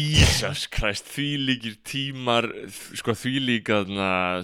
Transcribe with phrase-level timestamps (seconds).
[0.00, 2.46] Jesus Christ, því líkir tímar
[2.96, 3.80] sko því líka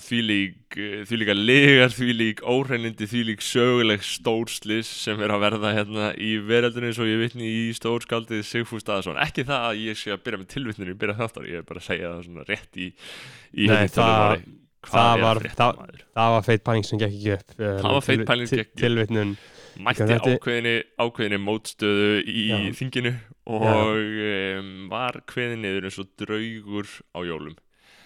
[0.05, 0.77] því lík,
[1.09, 6.11] því líka legar því lík óhreinindi, því lík söguleg stórslis sem er að verða hérna
[6.21, 10.13] í veraldinu eins og ég vitni í stórskaldið Sigfús Staðarsson, ekki það að ég sé
[10.13, 12.89] að byrja með tilvittninu, byrja þáttar, ég er bara að segja það svona rétt í,
[13.57, 14.49] í Nei, það,
[14.93, 18.27] það var það, það, var feit pæling sem gekk ekki upp uh, Það var feit
[18.33, 19.49] pæling sem gekk ekki upp.
[19.79, 22.59] Mætti ákveðinni, ákveðinni mótstöðu í Já.
[22.79, 23.15] þinginu
[23.49, 27.57] og um, var kveðin niður eins og draugur á jólum.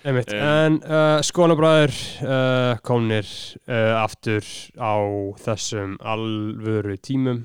[0.02, 0.43] Einmitt, Em.
[0.43, 1.95] en uh, skonabræður
[2.27, 3.27] uh, komnir
[3.69, 4.43] uh, aftur
[4.74, 4.98] á
[5.45, 7.45] þessum alvöru tímum.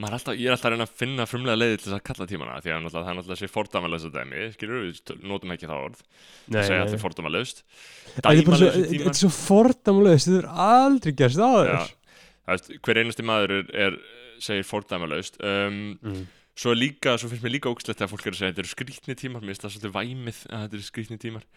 [0.00, 2.60] Alltaf, ég er alltaf að reyna að finna frumlega leiði til þess að kalla tímana
[2.64, 6.04] því að það er náttúrulega sé fordæmalösa dæmi skilur við, notum ekki það orð.
[6.46, 7.60] Nei, segja allir fordæmalöst
[8.14, 8.40] Þetta er
[9.20, 9.32] svo,
[9.84, 11.72] dæmalösi þetta er aldrei gerst það
[12.54, 13.98] veist, hver einasti maður er, er
[14.42, 16.22] segir fordæmalöst um, mm.
[16.58, 19.18] svo líka, svo finnst mér líka ógslegt að fólk er að segja þetta eru skrýtni
[19.18, 21.48] tímar, mér finnst það svolítið væmið að þetta eru skrýtni tímar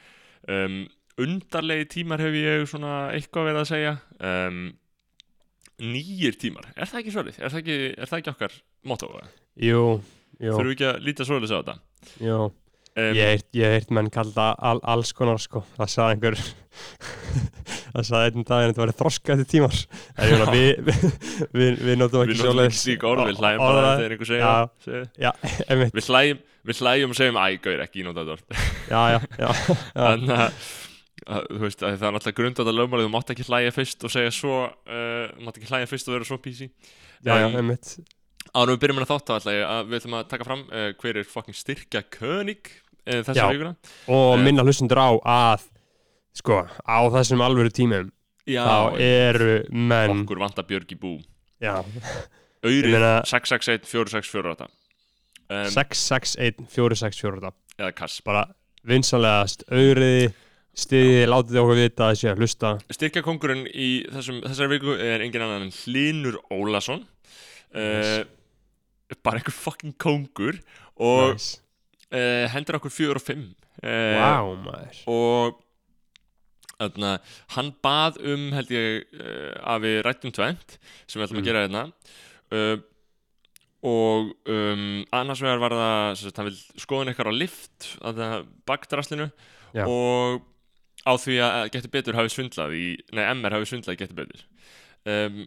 [0.57, 0.79] um,
[1.23, 3.93] undarlegi tímar hef ég svona eitthvað verið að segja
[4.31, 4.65] um,
[5.83, 7.39] nýjir tímar, er það ekki svolítið?
[7.43, 9.13] Er það ekki, er það ekki okkar motto?
[9.59, 9.85] Jú,
[10.37, 11.79] jú, Þurfum við ekki að líta svolítið á þetta?
[12.23, 12.37] jú
[12.93, 16.35] Um, Ég ég heirt menn kalla all, alls konar sko Það sagði einhver
[17.93, 19.75] Það sagði einn dag en þetta væri þroska þetta tímar
[20.17, 20.93] En við vi,
[21.53, 22.39] vi, vi notum ekki
[23.09, 24.53] orð, við hlæjum orða- bara þegar einhver segja
[24.85, 25.03] segja.
[25.21, 25.31] Já,
[25.99, 26.39] Við hlæjum,
[26.71, 28.01] við hlæjum og segjum æ, gauður, ekki
[29.13, 29.49] já, já.
[29.93, 30.57] Þannig að,
[31.37, 34.13] að, veist, að það er náttúrulega grundað að lögmálið, þú mátt ekki hlæja fyrst og
[34.15, 36.69] segja svo, uh, mátt ekki hlæja fyrst og vera svo písi.
[37.23, 37.71] Um,
[38.53, 39.45] Árum við byrjum með þátt að
[39.89, 42.67] við ætlum að taka fram uh, hver er fucking styrkja könig
[43.07, 43.45] uh, þessa Já.
[43.53, 43.71] vikuna.
[44.13, 44.43] Og Eh.
[44.43, 45.63] minna hlustundur á að
[46.33, 48.09] Sko, á þessum alvöru tímum
[48.49, 51.13] Já, Þá eru menn okkur vantar Björg í bú.
[51.63, 58.17] Ég meina- 661 4648 um, 661 464 eða kass.
[58.25, 58.43] Bara
[58.83, 60.33] vinsanlegast Auðriði,
[60.75, 62.73] stiði, látið okkur vita að sé að hlusta.
[62.91, 67.05] Styrkja kongurinn í þessum, þessari viku er engin annan en Hlinur Ólason.
[67.73, 68.23] Uh,
[69.23, 70.59] bara einhver fucking kongur
[70.99, 71.61] og nice.
[72.11, 73.47] uh, hendur okkur fjögur og fimm.
[73.79, 74.33] Uh, Vá,
[74.67, 75.55] maður
[76.79, 77.11] og öðna,
[77.55, 81.43] hann bað um held ég uh, að við rættum tvent sem við ætlum Mm.
[81.43, 81.83] að gera hérna.
[82.53, 82.77] Uh,
[83.83, 88.45] og um, annars vegar var það sagt, hann vil skoðun eitthvað á lift að það
[88.69, 89.27] bakdraslinu
[89.75, 89.83] Já.
[89.89, 90.39] og
[91.03, 94.45] á því að getur betur hafi svindlað í, nei MR hafi svindlað í getur betur.
[95.03, 95.43] Um,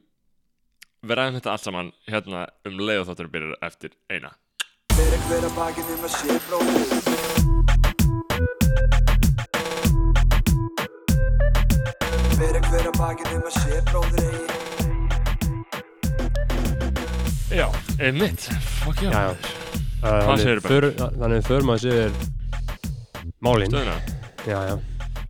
[1.07, 4.35] við ræðum þetta allt saman hérna um leið og þáttur byrjar eftir eina.
[4.97, 7.16] Fyrir hver að bakið um að sé bróðir
[12.37, 14.45] Fyrir hver að bakið um að sé bróðir eigi.
[17.57, 17.67] Já,
[18.05, 18.43] einmitt,
[18.83, 19.37] fuck já, maður.
[20.03, 20.93] Hvað þannig segirðu, för-
[21.23, 22.11] Þannig förum að sér
[23.47, 23.71] Málin.
[23.73, 23.97] Stöðuna?
[24.47, 24.75] Já, já,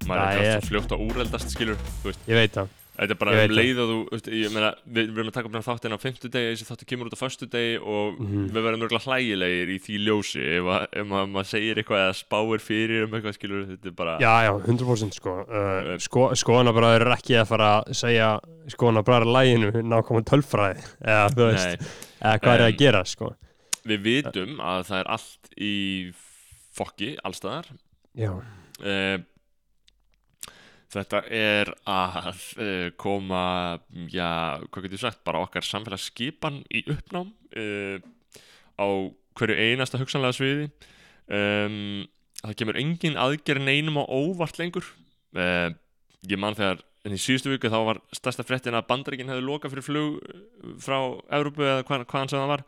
[0.07, 1.79] maður er er- alltaf fljótt að úreldast skilur
[2.27, 5.29] ég veit það þetta er bara um leið að þú veist, ég meina, við, erum
[5.31, 8.47] að taka upp þáttin á fimmtudegi, þessi þáttu kemur út á föstudegi og Mhm.
[8.55, 12.17] við verðum örgulega hlægilegir í því ljósi ef, að, ef maður, maður segir eitthvað eða
[12.21, 15.35] spáir fyrir um eitthvað skilur, þetta er bara Já, já, 100% sko.
[15.47, 18.31] Uh, sko, Skoðanabræður er ekki að fara að segja
[18.73, 21.89] Skoðanabræður læginu nákvæmum tölfræði eða þú veist, Nei,
[22.23, 23.35] eða hvað er Em, að gera sko.
[23.87, 25.75] við vitum að það er allt í
[26.77, 27.69] fokki, allstaðar
[28.17, 29.19] Já, uh,
[30.97, 33.45] Þetta er að uh, koma,
[34.09, 37.99] já, hvað getur sagt, bara okkar samfélagsskipan í uppnám uh,
[38.81, 38.87] á
[39.37, 40.69] hverju einasta hugsanlega sviði.
[41.27, 42.07] Um,
[42.41, 44.89] það kemur engin aðgerð neinum á óvart lengur.
[45.37, 45.75] Uh,
[46.27, 49.75] ég man þegar, en í síðustu viku þá var stærsta fréttin að bandaríkinn hefði lokað
[49.75, 50.43] fyrir flug eh,
[50.83, 50.99] frá
[51.39, 52.67] Evrópu eða hvað, hvaðan sem það var.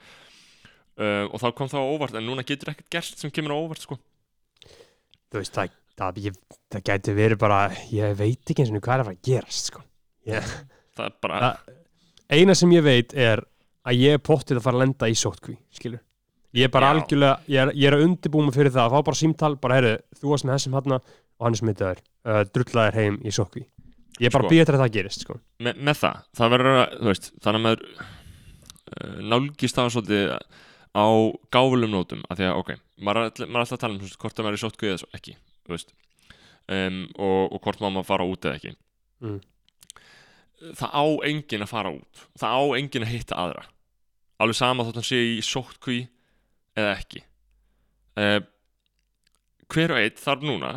[0.99, 3.61] Uh, og þá kom það á óvart, en núna getur ekkert gerst sem kemur á
[3.63, 3.99] óvart, sko.
[5.31, 6.39] þú veist, það, það, ég,
[6.73, 7.61] það gæti verið bara
[7.95, 9.85] Ég veit ekki eins og hvað er að fara að gerast sko
[10.29, 10.53] ég,
[10.99, 11.77] Það er bara, Það-
[12.39, 13.41] Eina sem ég veit er
[13.89, 16.03] að ég er pottið að fara að lenda í sótkví skilur
[16.57, 16.95] Ég er bara Já.
[16.97, 19.77] algjörlega, ég er, ég er að undirbúa mig fyrir það að fá bara símtal, bara
[19.77, 23.65] heyrðu, þú varst með þessum hann og hann er smitaður, uh, drullaðir heim í sótkví.
[24.19, 24.53] Ég er bara Sko.
[24.55, 25.37] býð eftir að það gerist, sko.
[25.61, 30.33] me, með það, það verður að, veist, þannig að maður uh, nálgist það svolítið
[30.99, 31.07] á
[31.59, 32.73] gáfulum nótum, af því að, ok,
[33.05, 35.37] maður er, alltaf að tala um hvort það er sótku eða svo ekki,
[35.69, 38.75] um, og, og hvort maður má fara út eða ekki.
[39.25, 39.41] Mm.
[40.79, 43.65] Það á enginn að fara út, það á enginn að hitta aðra,
[44.43, 45.99] alveg sama þótt hann sé í sótkví
[46.79, 47.25] eða ekki.
[48.19, 48.41] Uh,
[49.71, 50.73] hver og einn þarf núna,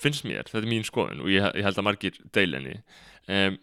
[0.00, 2.80] finnst mér, þetta er mín skoðun og ég, ég held að margir deilinni,
[3.30, 3.60] um,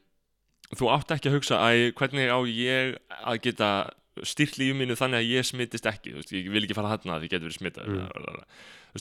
[0.72, 3.72] þú átt ekki að hugsa að hvernig á ég að geta
[4.28, 7.24] styrt lífið mínu þannig að ég smittist ekki veist, ég vil ekki fara þarna að
[7.24, 8.46] því getur verið smittað Mm.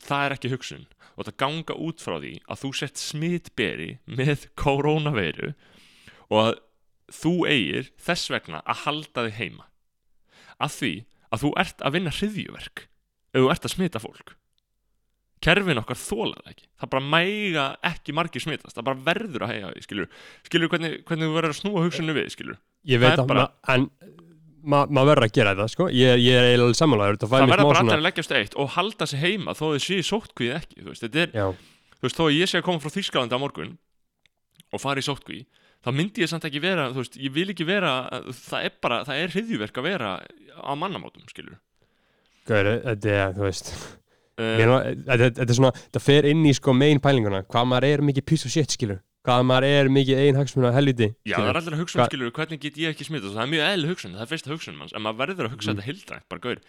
[0.06, 0.86] það er ekki hugsun.
[1.18, 5.54] Og það ganga út frá því að þú sett smittberi með koronaveiru
[6.30, 6.60] og að
[7.10, 9.64] þú eigir þess vegna að halda þig heima.
[10.62, 10.92] Að því
[11.32, 12.84] að þú ert að vinna hriðjuverk
[13.34, 14.36] ef þú ert að smita fólk.
[15.40, 16.66] Kerfin okkar þóla það ekki.
[16.80, 18.76] Það bara mæga ekki margir smitast.
[18.76, 20.08] Það bara verður að hega því, skilur
[20.46, 23.46] skilur hvernig, hvernig þú verður að snúa hugsunni við, skilur ég veit að bara-
[24.62, 25.88] ma, maður ma verður að gera þetta sko.
[25.94, 29.08] Ég, ég er eiginlega fær það verður bara svona allir að leggjast eitt og halda
[29.10, 31.32] sig heima þó þau séu sóttkvíð ekki þú veist, er,
[32.04, 33.72] veist, þó ég sé að koma frá Þýskalandi á morgun
[34.70, 35.44] og fara í sóttkví
[35.80, 37.94] þá myndi ég samt ekki vera, þú veist, ég vil ekki vera
[38.36, 40.12] það er bara, það er hriðjuverk að vera
[40.60, 41.56] á mannamátum, skilur
[42.48, 43.72] gaur, þetta er, þú veist
[44.40, 44.70] Mér,
[45.04, 48.48] þetta, er svona, þetta fer inn í sko megin pælinguna, hvað maður er mikið piece
[48.48, 51.82] of shit skilur, hvað maður er mikið ein hagsmuna helviti Já, það er allir að
[51.82, 54.31] hugsa um, skilur, hvernig get ég ekki smitast það er mjög eðli hugsun, það er
[54.32, 55.81] fyrsta hugsun manns en maður verður að hugsa Mm.
[55.81, 56.62] þetta hildrænt, bara gaur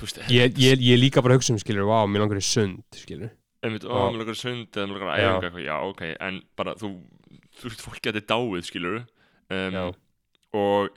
[0.00, 2.82] veist, ég, ég, ég líka bara að hugsa um skilur, wow, mér langar í sund
[2.98, 3.30] skilur,
[3.66, 4.04] einmitt, ó, Já.
[4.12, 5.28] mér langar að sund eða mér langar að Já.
[5.28, 6.90] æfinga eitthvað, já, ok en bara þú,
[7.58, 8.98] þú veist, fólk getur dáið, skilur
[9.50, 9.84] Já.
[9.88, 9.94] um,
[10.58, 10.90] og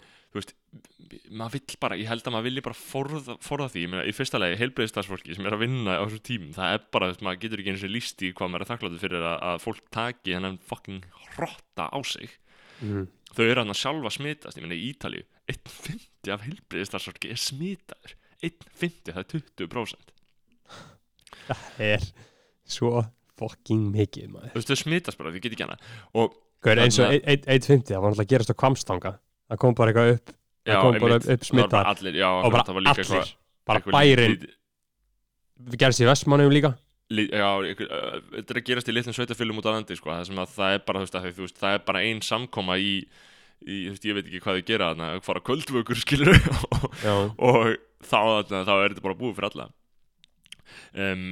[1.35, 4.13] maður vill bara, ég held að maður vilji bara forða, forða því, ég meina, í
[4.15, 7.41] fyrsta lagi heilbreyðistarsfólki sem er að vinna á þessu tímum það er bara, veist, maður
[7.43, 10.35] getur ekki eins og líst í hvað maður er þakkláttur fyrir að, að fólk taki
[10.37, 11.03] hennan fucking
[11.35, 12.37] hrotta á sig.
[12.81, 13.05] Mm.
[13.35, 14.57] þau eru hann að sjálfa smitast.
[14.57, 18.15] Ég meina í Ítalíu, 1.50 af heilbreyðistarsfólki er smitaður.
[18.41, 19.29] 1.50, það er
[19.67, 20.15] 20%
[21.51, 22.05] það er
[22.71, 22.91] svo
[23.41, 24.53] fucking mikið maður.
[24.53, 25.77] Þú veist, þau smitast bara, þau get ekki hana
[26.17, 29.11] og Gaur, eins og Þarna- 1.50, það var náttúrulega að gerast á kvamstanga
[29.51, 30.33] það kom bara eitthvað upp
[30.67, 31.43] já, kom bara upp- upp
[31.73, 33.33] það já, og bara það allir, eitthvað-
[33.65, 36.71] bara bærin lítið- gerst í vestmannum líka.
[37.11, 40.73] Lí, já, þetta er að gerast í litlum sveitafylgum út á landi sko, það það
[40.77, 42.93] er bara, það bara ein samkoma í,
[43.67, 46.39] í veist, ég veit ekki hvað þau gera þarna, að fara kvöldvökur skilur
[46.71, 49.67] og, og þá, þarna, þá er þetta bara búið fyrir alla.
[50.95, 51.25] Um,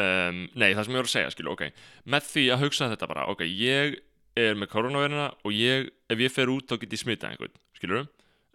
[0.00, 1.66] um, Nei, það sem ég voru að segja, skilur, ok.
[2.08, 3.98] Með því að hugsa þetta bara, ok, ég
[4.38, 8.00] er með koronaviruna og ég, ef ég fer út þá get ég smitað einhvern, skilur
[8.04, 8.08] um,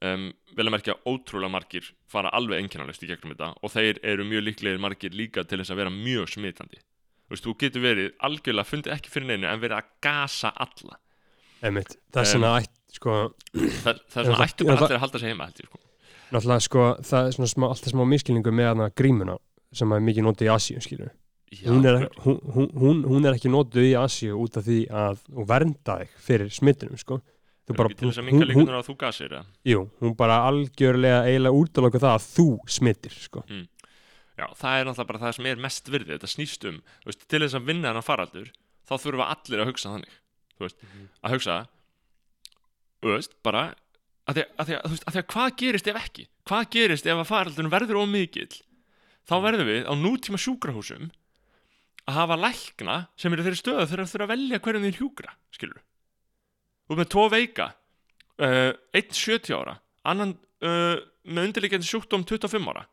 [0.03, 4.43] vel að merkja ótrúlega margir fara alveg einkennalist í gegnum þetta og þeir eru mjög
[4.49, 6.81] líklegir margir líka til þess að vera mjög smitandi.
[7.23, 10.99] Þú veist, þú getur verið algjörlega fundið ekki fyrir neinu en verið að gasa alla.
[11.63, 13.15] Einmitt, þess vegna ætt sko,
[13.55, 15.67] það, það er svona það- ættu bara það- allir að halda sig heima held ég,
[15.71, 15.79] sko.
[16.33, 19.37] náttúrulega sko það er svona smá, alltaf smá miskilningu með grímuna
[19.73, 21.11] sem er mikið notið í Asíu skilur
[21.53, 22.39] Já, hún, er, hún,
[22.73, 26.49] hún, hún, er ekki notuð í Asíu út af því að hún vernda þig fyrir
[26.49, 27.21] smittunum sko
[27.63, 29.45] Þú bara, til þess að hún, líkunar að þú gasir eða?
[29.69, 33.43] jú, hún bara algjörlega eiginlega útloka það að þú smittir sko.
[34.33, 36.17] Já, það er náttúrulega bara það sem er mest virði.
[36.17, 38.51] Þetta snýst um, þú veist, til þess að vinna þennan faraldur
[38.83, 40.19] þá þurfa allir að hugsa þannig
[40.57, 40.83] þú veist,
[41.23, 41.57] að hugsa
[43.03, 43.63] þú veist, bara
[44.27, 46.27] að því að, þú veist, að, því að hvað gerist ef ekki?
[46.49, 48.51] Hvað gerist ef að faraldurinn verður ómikill
[49.23, 51.09] þá verðum við á nútíma sjúkrahúsum
[52.03, 55.35] að hafa lækna sem eru þeirri stöðu þegar þeir þurfa að velja hverjum þeir hjúkra
[55.55, 55.83] skilur
[56.93, 59.75] þú ert með tvo veika uh, einn 70 ára
[60.07, 62.87] annan uh, með undirleikjandi sjúkdóm 25 ára.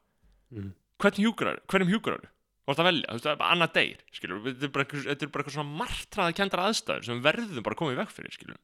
[0.50, 0.75] Mhm.
[1.00, 2.31] hvernig hjúkrar, hverjum hjúkrar þú?
[2.70, 5.14] Ert að velja, þú veist, það er bara annað deyr skilur, þetta er bara, er
[5.17, 8.61] eitthvað svona martraði kendra aðstæður sem verðum bara í veg fyrir skilur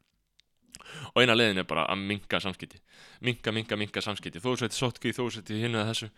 [1.12, 2.78] og eina leiðin er bara að minka samskipti.
[3.26, 4.42] Minka, minka, minka samskipti.
[4.42, 6.10] Þú seti þó þú seti hinn eða þessu.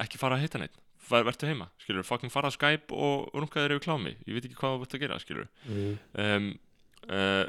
[0.00, 3.60] Ekki fara að hitta neitt, Ver, vertu heima skilur, fucking fara að Skype og runga
[3.60, 4.14] þér yfir klámi.
[4.24, 5.90] Ég veit ekki hvað þú vart að gera, skilur mm.
[6.24, 6.46] um,
[7.12, 7.42] uh,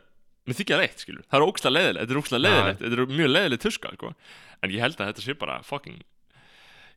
[0.46, 1.25] mér þykja það eitt, skilur.
[1.30, 4.12] Það er ógsta leiðilegt, þetta er ógsta leiðilegt þetta er mjög leiðilegt tuska, sko.
[4.62, 6.04] En ég held að þetta sé bara fucking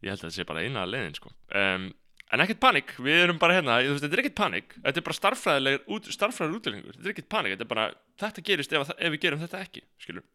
[0.03, 1.33] ég held að þetta sé bara eina leiðin, sko.
[1.57, 1.89] Um,
[2.29, 5.19] en ekkert panik, við erum bara hérna veist, þetta er ekkert panik, þetta er bara
[5.19, 7.87] starffræðilegur út, starffræðilegur útlæningur, þetta er ekkert panik þetta er bara,
[8.21, 10.27] þetta gerist ef, ef við gerum þetta ekki skilur.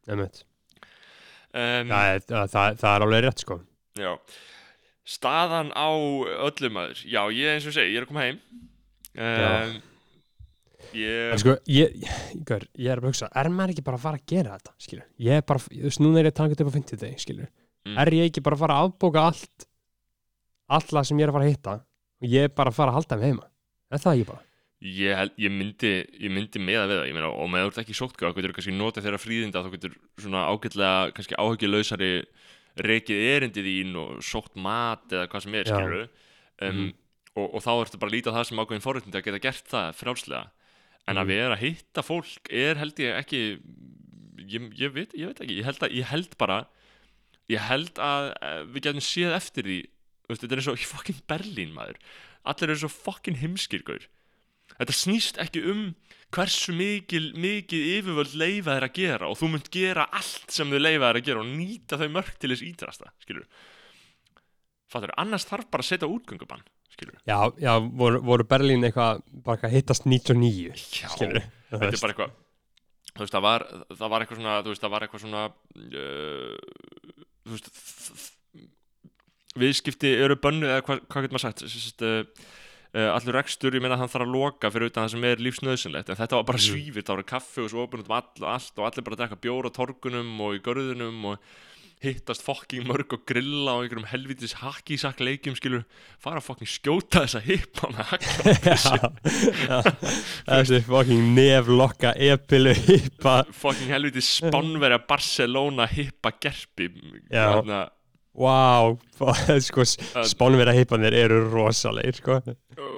[1.54, 3.60] Um, það, er, það, það, er alveg rétt sko.
[4.02, 4.12] Já.
[5.14, 5.92] Staðan á
[6.48, 7.04] öllum maður.
[7.06, 8.40] Já, ég eins og segi, ég er að koma heim.
[9.14, 9.76] Um,
[11.34, 14.20] En sko, ég, ég, ég er bara að hugsa, er maður ekki bara að fara
[14.20, 15.06] að gera þetta, skilur?
[15.26, 17.50] Ég er bara, þú veist, núna er ég að þetta upp á 50 degi, skilur?
[17.88, 17.98] Mm.
[18.04, 19.68] Er ég ekki bara að fara að afbóka allt,
[20.78, 21.76] alla sem ég er að fara að hitta,
[22.24, 23.48] og ég er bara að fara að halda mig heima?
[23.94, 24.44] Er það ekki bara?
[24.84, 27.96] Ég, ég, myndi, ég myndi meða við það ég meina, og með þú ert ekki
[27.96, 32.10] sóttka þá getur kannski notað þeirra fríðinda þá getur svona ágætlega kannski áhugjuleysari
[32.84, 36.10] rekið erindið þín og sótt mat eða hvað sem er skilur um,
[36.64, 36.90] Mhm.
[37.40, 39.96] og, og þá ertu bara að líta það sem ákveðin forréttindi að geta gert það
[40.02, 40.44] frjálslega
[41.08, 41.34] en að Mhm.
[41.34, 43.42] vera að hitta fólk er held ég ekki
[44.44, 46.68] ég, ég, veit, ég veit ekki, ég held, að, ég held bara
[47.50, 49.82] ég held að eh, við getum séð eftir því
[50.24, 51.98] Þú veist, þetta er í fucking Berlín maður.
[52.48, 54.06] Allir eru svo fucking heimskir gaur.
[54.80, 55.82] Þetta snýst ekki um
[56.34, 60.80] hversu mikil, mikið yfirvöld leifa þær að gera og þú munt gera allt sem þau
[60.80, 63.46] leifa þær að gera og nýta þau mörg til þess ídrasta skilur
[64.90, 67.74] fattur, annars þarf bara að setja útgöngubann skilur Já, já,
[68.04, 72.40] voru, voru Berlín eitthvað bara eitthvað hittast 99 Já, skilur þetta er bara eitthvað
[73.14, 76.56] þú veist, það var, það var eitthvað svona þú veist, það var eitthvað svona uh,
[77.44, 77.70] þú veist
[79.64, 81.64] viðskipti eru bönnu eða hvað, hvað getur maður sagt?
[81.70, 82.48] Sérst, uh,
[82.98, 85.44] uh, allur rekstur, ég meina að hann þarf að loka fyrir utan það sem er
[85.46, 86.66] lífsnöðsynlegt en þetta var bara Mhm.
[86.72, 89.16] svífitt, það var kaffi og svo opinn út um all og allt og allir bara
[89.16, 91.38] að drekka bjór á torgunum og í görðunum og
[92.04, 95.86] hittast fokking mörg og grilla og einhverjum helvitis hakkísak leikjum skilur,
[96.22, 99.10] fara að fokking skjóta þessa hippa með hakka
[99.64, 99.80] Já,
[100.50, 103.40] þessi fucking neflokka epilu hippa.
[103.56, 106.90] Fucking helvitis spánverja Barcelona hippa gerpi.
[107.32, 107.90] Já.
[108.34, 108.90] Vá,
[109.62, 109.84] sko,
[110.26, 112.40] spánverða hippanir eru rosalegir, sko.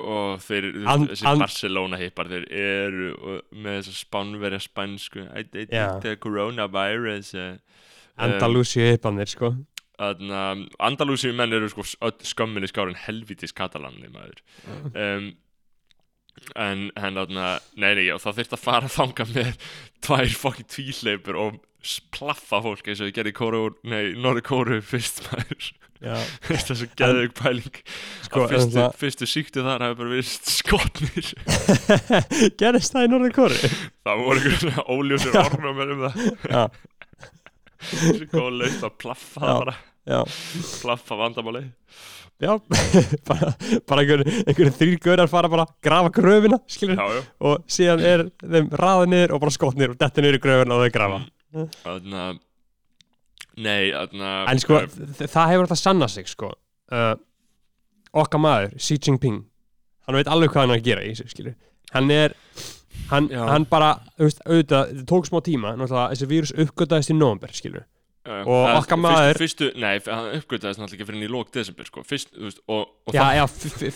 [0.07, 3.09] Og þeir, And- þessi and- Barcelona hippar þeir eru
[3.51, 5.25] með þessa spánverja spænsku.
[5.51, 7.49] Think the coronavirus uh,
[8.21, 9.53] Andalúsíu hippanir, sko.
[9.95, 14.41] Um, Andalúsi menn eru sko skömminni skárin helvitis katalanni maður.
[14.91, 15.29] Um,
[16.59, 19.69] en henn aðna nei, nei, já, það þurft að fara að þanga með
[20.03, 25.71] tvær fokkin tvíleipur og splaffa fólk eins og ég gerði kóru, Norri kóru fyrst maður.
[26.45, 27.77] Það er svo geðug pæling.
[28.27, 31.29] sko, að fyrstu, en fyrstu síktu þar hafi bara verið skotnir.
[31.87, 33.71] Það Gerist það í Norður Kóri?
[34.05, 36.67] það voru einhverjum svona óljósir ornum um það
[38.31, 39.53] góð leist að plaffa Já.
[39.61, 39.75] bara.
[40.05, 40.19] já,
[40.81, 41.63] plaffa vandamáli.
[42.43, 42.51] Já
[43.29, 43.51] bara,
[43.87, 48.67] bara einhver, einhver þrýr gaurar fara bara að grafa gröfina, já og síðan er þeim
[48.75, 51.21] raðið niður og bara skotnir og detta niður í gröfina og þau grafa.
[51.85, 52.25] Þarna
[53.55, 56.49] Nei, þarna En sko, þ- það hefur þetta sanna sig sko.
[56.91, 57.13] Uh,
[58.19, 59.37] Okkar maður, Xi Jinping
[60.05, 61.55] Hann veit alveg hvað hann er að gera í þessu, skilur
[61.95, 62.35] Hann er
[63.11, 63.43] Hann, Já.
[63.51, 67.83] hann bara, veist, auðvitað, þetta tók smá tíma þessi vírus uppgötaðist í november, skilur
[68.25, 71.51] uh, og það- okkar maður- fyrstu, Nei, hann uppgötaðist náttúrulega ekki fyrir inn í lók
[71.53, 72.01] desember sko.
[72.09, 73.45] Fyrst, þú veist, og, og Já, það já,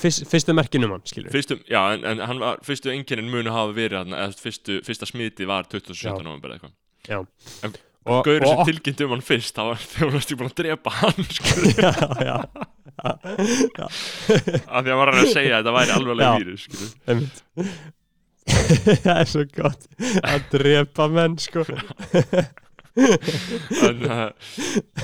[0.04, 3.50] fyrst, fyrstu merkin um hann, skilur Fyrstu, já, en, en hann var, fyrstu einkennin munu
[3.56, 6.06] hafa verið þarna, eða fyrstu, fyrsta smiti var 27.
[6.06, 6.14] Já.
[6.22, 6.76] november eitthvað
[7.10, 7.24] Já
[7.66, 7.80] En-
[8.10, 10.94] Og- Gaurið og sem tilkynnti um hann fyrst, það var hún varst búin að drepa
[11.02, 11.92] hann, sko Já,
[12.30, 12.38] já,
[13.80, 15.96] af því að hann var að segja að þetta væri Já.
[15.98, 17.44] alveglega vírus, sko einmitt
[19.06, 19.86] Það er svo gott
[20.24, 21.66] að drepa menn, sko.
[23.00, 24.26] En, uh,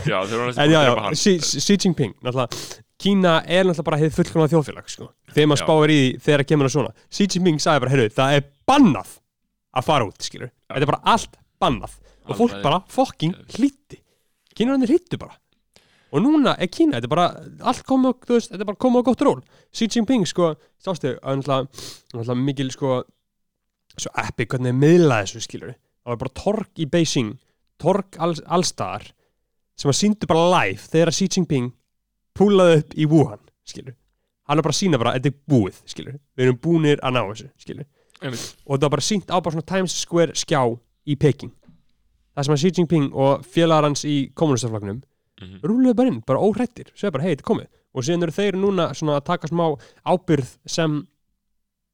[0.03, 1.19] já, En búin já, að drepa hann.
[1.19, 5.09] Xi, Xi Jinping náttúrulega, Kína er náttúrulega bara hefð fullkomna þjóðfélag sko.
[5.35, 6.95] þegar maður spáir í því þegar það kemur að svona.
[7.11, 9.13] Xi Jinping sagði bara, heyrðu, það er bannað
[9.75, 11.97] að fara út, skilur þetta er bara allt bannað.
[12.25, 14.01] Og fólk bara fucking hlýtti
[14.55, 15.35] Kínarnir hlýttu bara.
[16.15, 17.25] Og núna er Kína, þetta er bara
[17.67, 19.41] allt komið, þú veist, þetta er bara komið á gott ról.
[19.75, 21.57] Xi Jinping, sko, að náttúrulega,
[22.13, 22.91] náttúrulega mikil, sko
[24.01, 27.33] svo epic hvernig miðlaði þessu, skilur það var bara torg í Beijing
[27.81, 29.09] torg alls, allstaðar
[29.75, 31.71] sem að síndu bara live þegar Xi Jinping
[32.37, 33.95] púlaði upp í Wuhan skilur,
[34.47, 37.21] hann er bara að sína bara þetta er búið, skilur, við erum búnir að ná
[37.31, 37.85] þessu skilur,
[38.21, 38.55] Einmitt.
[38.65, 40.61] og það var bara sínt á bara svona Times Square skjá
[41.05, 41.51] í Peking.
[42.35, 45.01] Það sem að Xi Jinping og félagar hans í kommunistaflagnum
[45.41, 45.59] Mhm.
[45.67, 47.67] rúluðu bara inn, bara óhrættir, segja bara hei, þetta er komið.
[47.93, 49.65] Og síðan eru þeir núna svona að taka smá
[50.07, 51.07] ábyrð sem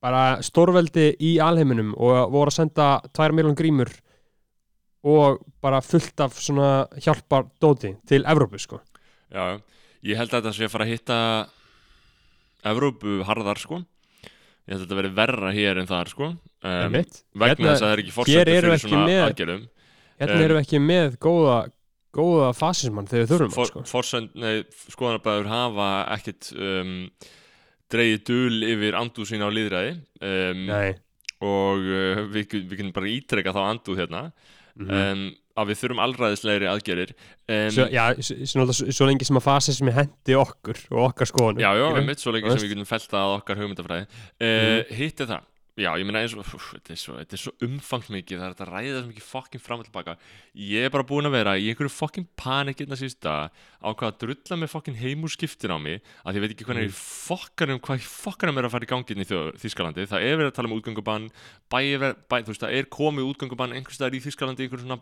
[0.01, 3.91] bara stórveldi í alheiminum og voru að senda 2 miljón grímur
[5.07, 8.81] og bara fullt af svona hjálpar dóti til Evrópu sko.
[9.33, 9.57] Já,
[10.05, 11.17] ég held að þetta sé að fara að hitta
[12.71, 13.81] Evrópu harðar sko.
[14.69, 16.31] Ég held að þetta veri verra hér en þar sko.
[16.61, 16.97] Um.
[16.97, 19.69] Vegna Hérna- þess að það er ekki eru fyrir svona aðgerðum.
[20.21, 21.55] hérna Um, erum við ekki með góða
[22.13, 23.83] góða fasismann þegar þurfum For, sko.
[23.89, 26.91] Forsend, nei, skoðanabæður hafa ekkit um,
[27.91, 29.93] dreigið dul yfir andú sína á líðræði
[30.31, 30.65] um,
[31.41, 34.25] og uh, við, við kunum bara ítrekka þá andúð hérna.
[34.71, 34.89] Mhm.
[34.95, 35.23] um,
[35.59, 40.37] að við þurfum allræðislegri aðgerir um, svo, já, svo, svo, lengi sem að fasismi hendi
[40.39, 41.59] okkur og okkar skoðunum.
[41.59, 44.07] Já, já, einmitt, svo lengi sem við getum felt að okkar hugmyndafræði.
[44.39, 44.95] Uh, Mhm.
[44.95, 48.53] Hitt er það Já, ég meina eins og, þetta er svo, svo umfangsmikið, það er
[48.57, 50.15] þetta að ræða það mikið fokkin fram og tilbaka
[50.59, 53.35] Ég er bara búin að vera í einhverju fokkin panikirna sísta
[53.79, 56.97] á hvað að drulla með fokkin heimúrskiptin á mig að ég veit ekki hvernig Mm.
[56.99, 59.27] fokkarum, hvað fokkarum er að fara í gangin í
[59.63, 61.29] Þýskalandi Það er verið að tala um útgöngubann,
[61.71, 61.79] bæ,
[62.27, 65.01] bæ, þú veist, það er komið útgöngubann einhvers staðar í Þýskalandi, einhverjum svona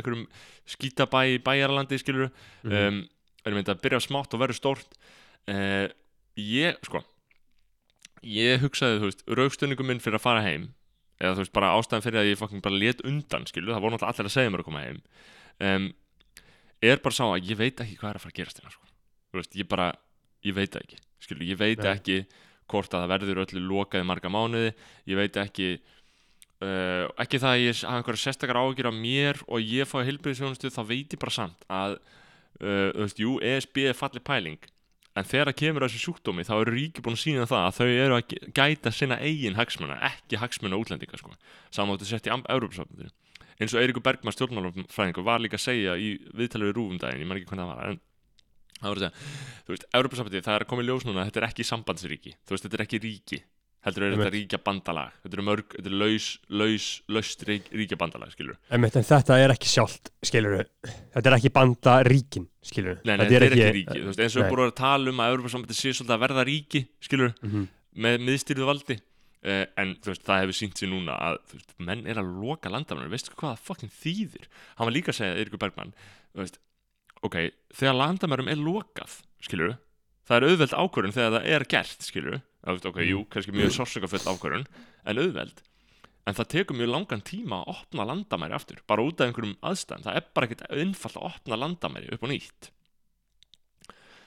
[0.00, 0.24] einhverjum
[0.66, 2.30] skítabæ í bæjarlandi skilur
[2.64, 2.72] Mhm.
[2.72, 3.08] um,
[3.44, 4.96] erum þetta að byrja smátt og verður stórt
[5.52, 5.86] uh,
[6.40, 7.04] ég, sko
[8.22, 10.70] ég hugsaði, þú veist, raukstönningum minn fyrir að fara heim
[11.20, 13.96] eða þú veist, bara ástæðan fyrir að ég fucking bara let undan, skilu, það voru
[13.96, 14.98] náttúrulega allir að segja mér að koma heim
[15.64, 15.86] um,
[16.84, 18.86] er bara sá að ég veit ekki hvað er að fara að gerast hérna, sko
[19.32, 19.88] þú veist, ég bara,
[20.44, 21.92] ég veit ekki skilu, ég veit Nei.
[21.94, 22.18] ekki
[22.66, 24.72] hvort að það verður öllu lokað í marga mánuði
[25.06, 29.62] ég veit ekki uh, ekki það að ég hafa einhverja sérstakar áhyggjur af mér og
[29.62, 30.72] ég fái heilbrigðisjónustu
[35.16, 37.76] en þegar það kemur að þessu sjúkdómi þá eru ríki búin að sína það að
[37.78, 41.32] þau eru að gæta sinna eigin hagsmuna, ekki hagsmuna útlendinga sko.
[41.74, 43.08] samáttu sett í Európa-safninu
[43.56, 47.30] eins og Eiríkur Bergman stjórnmálafræðingur var líka að segja í viðtalið við rúfum daginn, ég
[47.30, 48.00] man ekki hvernig það var en
[48.76, 49.28] það var að segja,
[49.64, 52.34] þú veist, Európa-safninu það er að koma í ljós núna, þetta er ekki sambandsríki.
[52.44, 53.38] Þú veist, þetta er ekki ríki
[53.86, 54.34] heldur er þetta Einmitt.
[54.36, 58.86] ríkja bandalag þetta er mörg, þetta er laus, laus, laust rík, ríkja bandalag, skilur en
[58.90, 60.58] þetta er ekki sjálft, skilur
[61.14, 64.36] þetta er ekki banda ríkin, skilur Nei, nei, þetta er ekki ríki, þú veist, eins
[64.36, 67.68] og við búum að tala um að Európa-sambandi sé svolítið að verða ríki, skilur Mhm.
[67.96, 71.72] með miðstýrðu valdi uh, en þú veist, það hefur sínt sér núna að þú veist,
[71.78, 74.48] menn er að loka landamæður veistu hvað það fucking þýðir?
[74.76, 75.94] Hann var líka að segja, Eiríkur Bergmann
[76.34, 76.58] þú veist,
[77.24, 77.36] ok,
[77.72, 79.76] þegar landamærum er lokað skilur
[80.26, 82.36] það er auðveld ákvörðun þegar það er gert skilur
[82.74, 84.68] veist, ok, jú, kannski mjög sársökafull ákvörðun
[85.06, 85.62] en auðveld
[86.26, 90.06] en það tekur mjög langan tíma að opna landamæri aftur, bara út af einhverjum aðstæðum
[90.08, 92.70] það er bara ekkert einfalt að opna landamæri upp og nýtt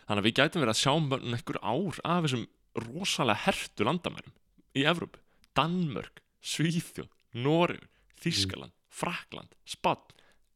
[0.07, 2.47] þannig að við gætum verið að sjá mörn einhver ár af þessum
[2.79, 4.35] rosalega hertu landamærum
[4.77, 5.19] í Evrópu,
[5.57, 7.09] Danmörk, Svíþjóð,
[7.43, 7.87] Noregur,
[8.21, 10.01] Þískaland, Frakland, Spann,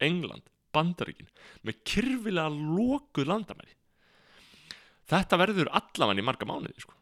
[0.02, 1.30] England, Bandaríkin
[1.62, 3.74] með kyrfilega lokuð landamæri.
[5.10, 6.93] Þetta verður allafann í marga mánuði, sko.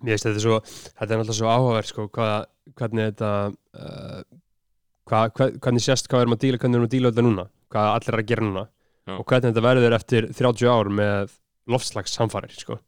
[0.00, 2.36] Mér veist þetta er svo, þetta er náttúrulega svo áhugaverð sko, hvað,
[2.80, 4.20] hvernig þetta uh,
[5.10, 7.90] hvað, hvað, hvernig sést hvað erum að díla, hvernig erum að díla þetta núna hvað
[7.94, 8.64] allir er að gera núna
[9.06, 9.14] Já.
[9.16, 11.34] og hvernig þetta verður eftir 30 ár með
[11.70, 12.78] loftslags samfarir sko.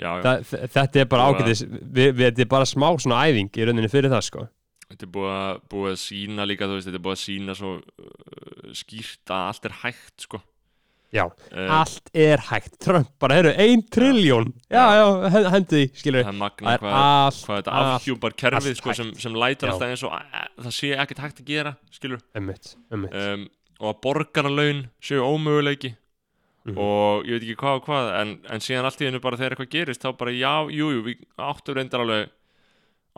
[0.00, 3.52] Já, já, Þa, þetta er bara ágætis við, við, þetta er bara smá svona æfing
[3.52, 4.46] í rauninni fyrir það sko.
[4.88, 7.56] þetta er búið að, búið að sína líka, þú veist, þetta er búið að sína
[7.58, 10.40] svo uh, skýrt að allt er hægt, sko.
[11.12, 12.78] Já, Uh, allt er hægt.
[12.80, 14.52] Trump bara, heyrðu, ein trilljón.
[14.72, 18.76] Já, já, hen- hendi því, skilur það er magna hvað, allt, hvað þetta afhjúpar kerfið,
[18.78, 19.72] sko, sem, sem lætur Já.
[19.74, 22.22] alltaf eins og að, það sé ekkert hægt að gera, skilur.
[22.34, 23.48] emmitt, emmitt Um,
[23.80, 25.96] og að borgaralaun séu ómöguleiki.
[26.64, 26.78] Mhm.
[26.78, 29.56] og ég veit ekki hvað og hvað en, en síðan allt í hennu bara þegar
[29.56, 32.28] eitthvað gerist þá bara já, jú, jú, við áttum reyndar alveg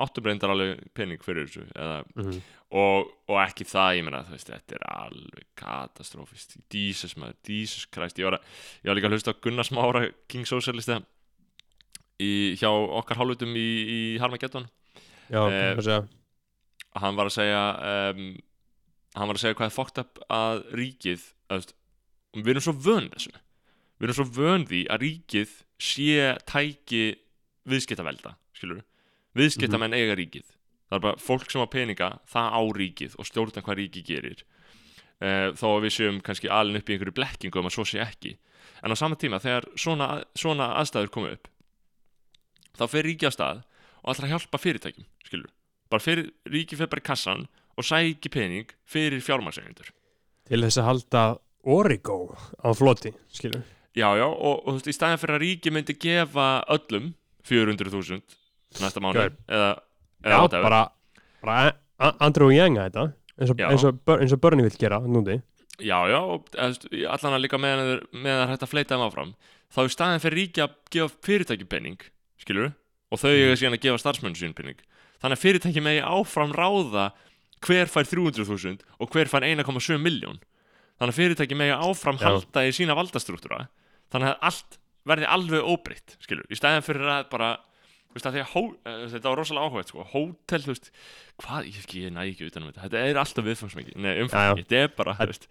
[0.00, 2.40] áttum reyndar alveg pening fyrir þessu eða, Mhm.
[2.74, 7.84] Og, og ekki það, ég meina, þú veist, þetta er alveg katastrófist, Jesus maður Jesus
[7.94, 8.48] Christ, ég var, að,
[8.82, 10.96] ég var líka að hlusta á Gunnar Smára, King Socialista
[12.22, 14.66] í, hjá okkar hálfutum í, í Harmageddon.
[15.30, 16.02] Já, Eh, hvað segja?
[17.00, 17.62] hann var að segja
[18.14, 18.26] um,
[19.16, 21.70] hann var að segja hvað er fókt upp að ríkið að,
[22.36, 23.32] við erum svo vön þessu.
[23.98, 27.00] Við erum svo vön því að ríkið sé tæki
[27.70, 28.82] viðskiptavelda skilur
[29.38, 30.53] viðskiptamenn eiga ríkið
[30.94, 34.44] það er bara fólk sem á peninga það á ríkið og stjórna hvað ríkið gerir.
[35.18, 38.00] Uh, þó að við séum kannski alin upp í einhverju blekkingu um að svo sé
[38.02, 38.36] ekki.
[38.84, 41.50] En á sama tíma þegar svona, svona aðstæður koma upp
[42.78, 43.60] þá fer ríkið á stað
[44.02, 45.52] og allra hjálpa fyrirtækjum skilur
[45.92, 49.90] bara fyrir, ríkið fyrir bara í kassan og sæki pening fyrir fjármagnseigendur.
[50.48, 51.24] Til þess að halda
[51.74, 52.18] Origo
[52.60, 53.62] á floti, skilur
[53.94, 57.12] já já og, og þú veist í staðin fyrir að ríkið myndi gefa öllum
[57.46, 59.70] 400.000 næsta mánu eða,
[60.24, 60.80] já, bara,
[61.44, 65.40] bara Andrew Yang þetta eins og, og, börni vill gera núti
[65.82, 66.20] já já
[67.10, 69.34] allan að líka meðan það er hægt að fleita þeim áfram
[69.74, 72.08] þá í staðin fyrir ríkið að gefa fyrirtæki pening
[72.42, 72.72] skilur
[73.10, 74.78] og þau eiga síðan að gefa starfsmönnu sín pening.
[75.22, 77.10] Þannig að fyrirtæki megi áfram ráða
[77.64, 80.40] hver fær 300.000 og hver fær 1,7 miljón
[80.98, 82.26] þannig að fyrirtæki megi áfram Já.
[82.28, 83.64] halda í sína valdastruktúra
[84.12, 87.50] þannig að allt verði alveg óbreytt skilur, í staðin fyrir að bara
[88.14, 90.90] veist að að hó, uh, þetta var rosalega áhugað sko, hótel, þú veist,
[91.42, 94.08] hvað, ég, ekki, ég næ ekki utan um þetta, þetta er alltaf viðfangsmikið.
[94.24, 95.48] Þetta er bara, þú veist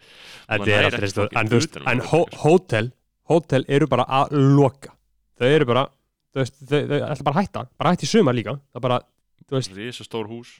[0.48, 2.42] er ekki en, veist, um en hó, sko.
[2.46, 2.92] hótel
[3.32, 4.94] hótel eru bara að loka.
[5.40, 5.86] Þau eru bara
[6.34, 7.66] þau, ætla bara að hætta.
[7.80, 8.56] Bara hætta í sumar líka.
[8.74, 9.00] Það, bara,
[9.48, 10.54] þú veist, Risa stór hús.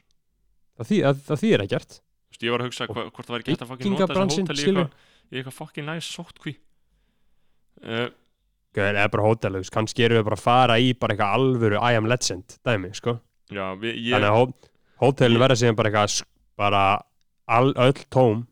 [0.78, 1.66] Það, þý, það, það þýðir
[2.34, 4.44] Þú veist, ég var að hugsa hva, hvort það væri ekki hægt að nota þessu
[4.44, 4.94] hótel í eitthvað
[5.34, 6.54] í eitthvað fucking næs sóttkví.
[7.84, 8.08] Uh,
[8.82, 11.78] er bara hótel, þú veist, kannski eru við bara að fara í bara eitthvað alvöru
[11.82, 13.20] I am legend dæmi, sko,
[13.54, 14.44] Já, við, ég, þannig að hó,
[15.04, 16.24] hótelin verða síðan bara eitthvað
[16.58, 16.84] bara
[17.48, 18.48] all, öll tóm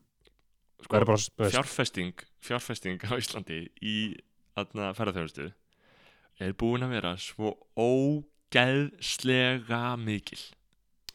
[0.84, 1.18] sko, bara,
[1.50, 3.96] fjárfesting fjárfesting á Íslandi í
[4.58, 5.52] aðna ferðarþjónustu
[6.42, 7.54] er búin að vera svo
[8.52, 10.40] ógeðslega mikil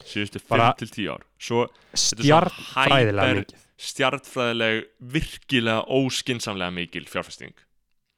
[0.07, 1.23] síðustu 5 Bara til 10 ár.
[1.41, 1.67] Svo
[1.97, 7.55] stjarnfræðilega hyper- mikið stjartfræðileg virkilega óskinsamlega mikil fjárfesting.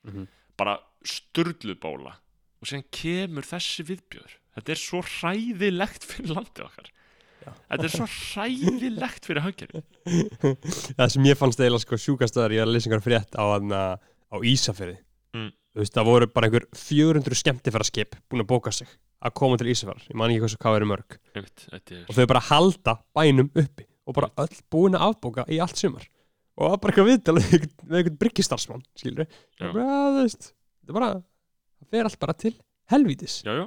[0.06, 0.26] Mhm.
[0.58, 2.14] Bara sturluð bóla
[2.58, 6.88] og síðan kemur þessi viðbjör þetta er svo hræðilegt fyrir landið okkar.
[7.48, 9.82] Þetta er svo hræðilegt fyrir hagkerfi
[10.98, 14.36] það sem ég fannst eiginlega sko sjúkastöðar ég er að lesa einhver frétt á, á
[14.44, 14.98] Ísafirði.
[15.36, 15.52] Mm.
[15.72, 18.90] þú veist, það voru bara einhver 400 skemmtifæraskip búin að bóka sig
[19.22, 21.18] að koma til Ísafjörðar, ég man ekki hversu hvað eru mörg.
[21.36, 25.60] Þetta er og þau bara halda bænum uppi og bara öll búin að afbóka í
[25.62, 26.06] allt sumar
[26.58, 29.84] og það var bara eitthvað viðtal við einhvern- einhvern bryggistarsmann, skilur við bara,
[30.16, 30.48] þú veist,
[30.88, 32.54] er bara það fer allt bara til
[32.90, 33.36] helvítis.
[33.46, 33.66] Já, já.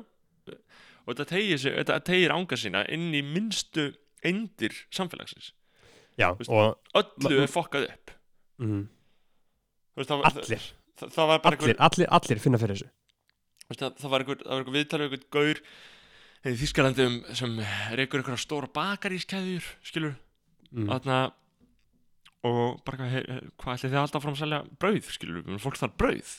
[1.01, 3.87] Og þetta tegir, sig, þetta tegir ánga sína inn í minnstu
[4.27, 5.53] endir samfélagsins.
[6.19, 8.11] Já, Veist, og öllu er fokkað upp.
[8.61, 8.83] Mm,
[9.97, 10.67] veist, það, var- allir,
[10.99, 12.91] það, það var bara allir, allir, allir finna fyrir þessu.
[13.71, 15.63] Veist, það, það var einhver, það var einhver viðtalið einhver gaur
[16.51, 17.57] í Þískalandi um, sem
[17.97, 20.13] reykur einhverja stóra bakarískæðjur skilur,
[20.73, 21.17] mm, þarna
[22.47, 25.97] og bara hvað, he, hvað ætli þið alltaf fram að selja brauð, skilur, fólk þarf
[26.01, 26.35] brauð?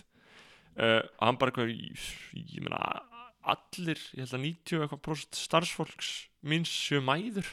[0.73, 2.81] Uh, og hann bara eitthvað ég, meina
[3.53, 6.13] allir, ég held að 90 og eitthvað próst starfsfólks
[6.49, 7.47] míns séu mæður.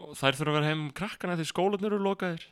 [0.00, 2.46] Og þær þurfa að vera heim um krakkana því skólanir eru lokaðir.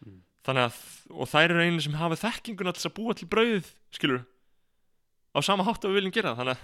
[0.00, 0.20] Mm.
[0.46, 0.76] þannig að,
[1.12, 4.22] og þær eru einu sem hafa þekkinguna til þess að búa til brauðið skilur
[5.36, 6.62] á sama hátt að við viljum gera þannig að,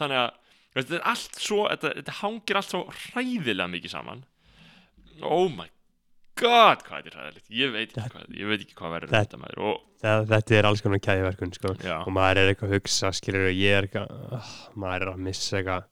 [0.00, 0.32] þannig að
[0.74, 4.24] veist, þetta er allt svo, þetta, þetta hangir allt svo hræðilega mikið saman.
[5.22, 5.83] Oh my god
[6.40, 9.58] hvað þetta er hræðilegt, ég veit ekki hvað ég veit ekki hvað verður Þetta- maður
[9.70, 11.74] og, það, þetta er alls konar kæðiverkun sko.
[12.04, 15.20] og maður er eitthvað að hugsa, skilur og ég er eitthvað, uh, maður er að
[15.28, 15.90] missa eitthvað.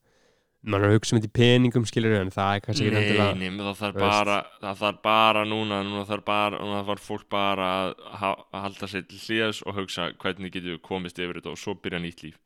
[0.62, 3.78] Maður er að hugsa um þetta í peningum, skilur en það er kannski ekki það
[3.80, 4.36] þarf bara
[4.78, 9.18] þarf bara núna, núna þarf bara núna þarf fólk bara að, að halda sér til
[9.18, 12.38] hlýðas og hugsa hvernig getum við komist yfir þetta og svo byrja nýtt líf.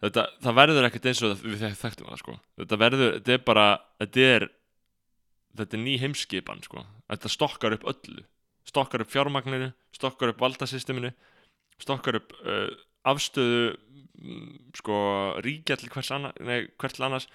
[0.00, 2.38] Þetta, það verður ekkert eins og við þek- þekktum það sko.
[2.62, 3.66] Þetta verður, þetta er bara
[4.00, 4.48] þetta er,
[5.58, 8.24] þetta er ný heimskipan sko, þetta stokkar upp öllu.
[8.68, 11.10] Stokkar upp fjármagninu stokkar upp valdasysteminu
[11.82, 12.68] stokkar upp uh,
[13.10, 14.98] afstöðu mm, sko
[15.42, 16.68] ríkja til hvers anna, nei,
[17.02, 17.26] annars.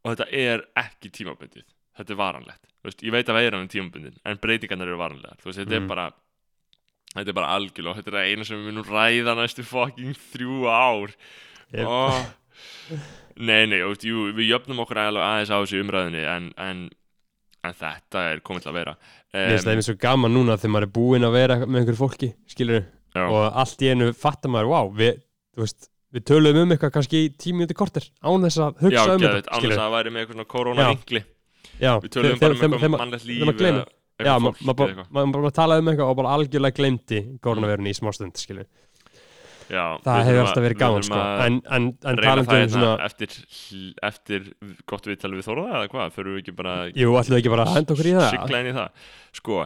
[0.00, 1.66] Og þetta er ekki tímabundið.
[1.98, 5.40] Þetta er varanlegt, veist, ég veit að veiran er tímabundin en breytingarnar eru varanlegar.
[5.44, 5.82] Veist, þetta Mhm.
[5.84, 6.06] er bara
[7.14, 10.64] þetta er bara algjörlega og þetta er eina sem við munum ræða næstu fucking þrjú
[10.70, 11.14] ár.
[11.72, 11.86] Yep.
[11.86, 12.26] oh.
[13.36, 16.80] nei, nei, og, jú, við jöfnum okkur aðeins á þessu umræðinni en, en,
[17.66, 18.96] en þetta er komið til að vera.
[19.34, 22.00] Mér finnst það einmitt svo gaman núna þegar maður er búinn að vera með einhverju
[22.00, 25.20] fólki, skilur já, og allt í einu fattar maður, wow, við,
[25.60, 29.22] veist við töluðum um eitthvað kannski tíu mínúti korter án þess að já, hugsa um
[29.22, 31.22] geðveikt, þetta, annars skilur að það væri með eitthvað svona korona-vinkli
[31.80, 33.82] já, við töluðum bara um eitthvað mannlegt líf maður
[34.20, 35.12] Já, eitthvað maður fólk ma eða ma eitthvað.
[35.16, 38.66] ma bara talaði um eitthvað og bara algjörlega glemdi koronavirun í smá stund, skilur
[39.70, 41.20] Já, það hefur alltaf verið þurfum sko.
[41.44, 43.34] en, en, en um hérna svona eftir,
[44.08, 44.48] eftir
[44.90, 47.76] gott viðtal við Þóraða eða hvað, fyrir við ekki bara jú, við ekki bara að
[47.76, 48.56] henda okkur í það?
[48.58, 49.04] í það?
[49.38, 49.58] Sko,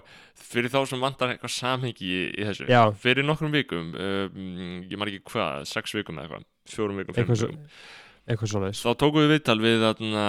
[0.55, 2.83] fyrir þá sem vantar eitthvað samhengi í, í þessu Já.
[3.01, 7.41] fyrir nokkrum vikum um, ég maður ekki hvað, sex vikum eða eitthvað fjórum vikum, eitthvað,
[7.41, 7.87] svo, vikum.
[8.29, 10.27] eitthvað svona þá tókum við viðtal við þarna,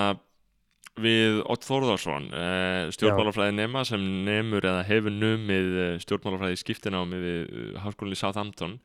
[1.04, 7.44] við Ott Þórðarsson uh, stjórnmálafræði nema sem nemur eða hefur numið uh, stjórnmálafræði skiptinámi við
[7.44, 8.80] uh, háskólinni Southampton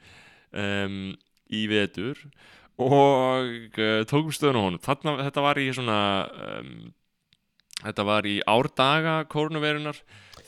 [0.52, 1.00] um,
[1.50, 2.18] í vetur
[2.80, 4.80] og uh, tókum stöðun á honum.
[4.84, 5.98] Þarna, þetta var í svona
[6.60, 6.72] um,
[7.84, 9.98] þetta var í árdaga kórnuveirunar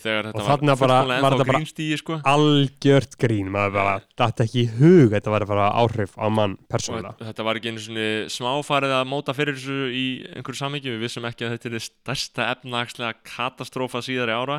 [0.03, 2.17] þegar þetta Og var bara- var þetta bara- grínstíi sko.
[2.27, 6.57] algjört grín, maður bara datt ekki í hug þetta var að fara áhrif á mann
[6.59, 7.13] og persónulega.
[7.21, 10.91] Þetta- þetta var ekki einu svona smáfarið að móta fyrir þessu í einhverju samhengi.
[10.97, 14.59] Við vissum ekki að þetta er þið stærsta efnagslega katastrófa síðari ára.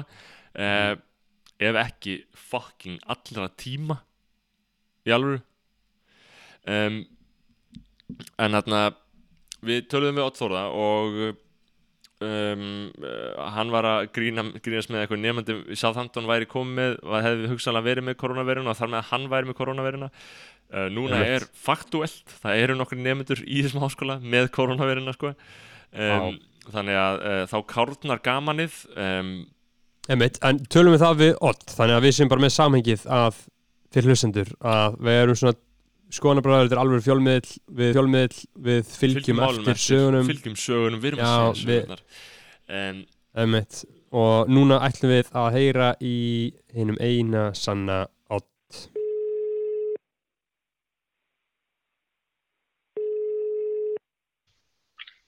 [0.55, 0.95] Eh,
[1.59, 3.99] ef ekki fucking allra tíma
[5.07, 5.39] í alvöru.
[6.63, 7.01] Um,
[8.39, 8.83] en þarna
[9.63, 11.17] við töluðum við Ott Þórða og
[12.23, 12.63] um,
[13.55, 17.87] hann var að grína, grínast með eitthvað í Southampton væri komið með, var- hefði hugsanlega
[17.89, 21.35] verið með koronaveruna og þar með að hann væri með koronaveruna uh, núna Einmitt.
[21.35, 25.33] er faktuelt það eru nokkur nefnendur í þessum háskóla með koronaveruna sko.
[25.93, 26.39] Um,
[26.73, 28.77] þannig að uh, þá kárnar gamanið
[30.11, 33.43] Einmitt, en tölum við það við Ott þannig að við sem bara með samhengið að
[33.93, 35.59] fyrir hlustendur að við erum svona
[36.13, 40.29] skoðanabræður, þetta er alveg fjölmiðl við fjölmiðl, við fylgjum málum eftir sögunum.
[40.29, 41.29] fylgjum sögunum, við erum að
[41.61, 42.01] segja sögunar
[44.13, 46.17] og núna ætlum við að heyra í
[46.75, 48.03] einum eina sanna
[48.33, 48.81] Ott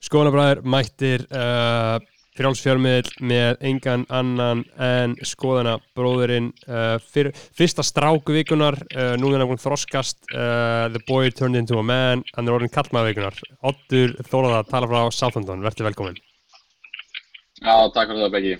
[0.05, 1.97] Skoðanabræður mættir uh,
[2.35, 9.39] frjálsfjörmiðl með engan annan en skoðana bróðurinn uh, fyr, fyrsta stráku vikunar uh, nú er
[9.39, 13.13] hann búin að þroskast uh, The boy turned into a man hann er orðin kallmaður
[13.13, 13.39] vikunar
[13.71, 16.19] Ottur Þólaða tala frá Southampton, verður velkomin
[17.63, 18.55] Já, takk fyrir það, Beggi.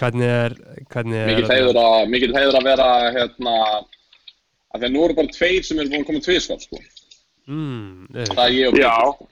[0.00, 0.54] hvernig er
[0.90, 3.54] hvernig er Mikið heiður að, mikið heiður að vera hérna,
[4.74, 6.80] að því að nú eru bara tveir sem eru búin að koma tviðskap, sko.
[7.46, 8.90] mm, eh, Það er ég og Já.
[8.90, 9.28] Pétur, sko.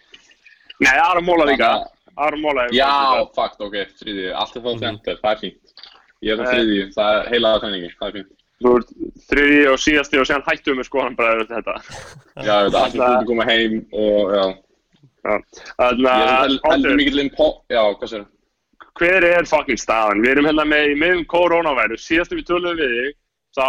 [0.78, 1.68] Nei, Aron Móla líka.
[1.74, 1.94] Þannig að-
[2.26, 4.82] Aron Móla hefur Já, fakt, ok, þriði, allt er það Mhm.
[4.84, 5.74] center, það er fínt.
[6.22, 6.54] Ég er það Eh.
[6.58, 8.32] þriði, það er heilaða tenningi, það er fínt.
[8.58, 8.88] þú veist,
[9.30, 11.76] þriði og síðasti og síðan hættum við sko hann bara auðvitað þetta.
[12.48, 14.46] Já, ég veit, allir búin að koma heim og, já.
[15.78, 17.48] Þannig er að, held- heldur mikill impo...
[17.70, 18.26] Já, hvað sér?
[18.98, 20.22] hver er fucking staðan?
[20.24, 23.12] Við erum hérna með í miðum koronaværu, síðast við töluðum við þig,
[23.54, 23.68] þá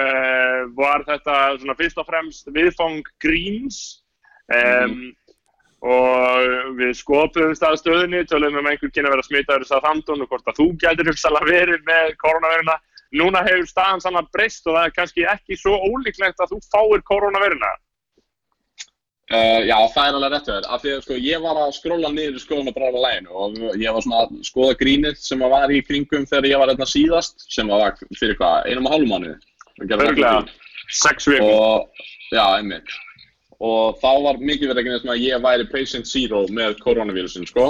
[0.00, 4.00] uh, var þetta svona fyrst og fremst viðfang gríns
[4.48, 5.12] um,
[5.82, 10.30] og við skopuðum stað stöðinni, töluðum um einhver kynna vera smitaður þess að þamdun og
[10.30, 12.76] hvort að þú gætir hugsalega verið með koronaværuna.
[13.18, 16.60] Núna hefur staðan sann að breyst og það er kannski ekki svo ólíklegt að þú
[16.70, 17.72] fáir koronaværuna.
[19.32, 20.64] Uh, já, það er alveg rétt við þér.
[20.68, 23.54] Af því að sko, ég var að skróla niður í skoðun og brála læginu og
[23.80, 26.88] ég var svona að skoða grínið sem að var í kringum þegar ég var hérna
[26.90, 29.38] síðast, sem að var fyrir hvað, einum og hálfum mánuði.
[29.88, 30.42] Örglega,
[31.00, 31.48] sex vikum.
[31.48, 32.92] Og, já, einmitt.
[33.62, 37.68] Og þá var mikið verið ekki nefnum að ég væri patient zero með koronavírusin, sko.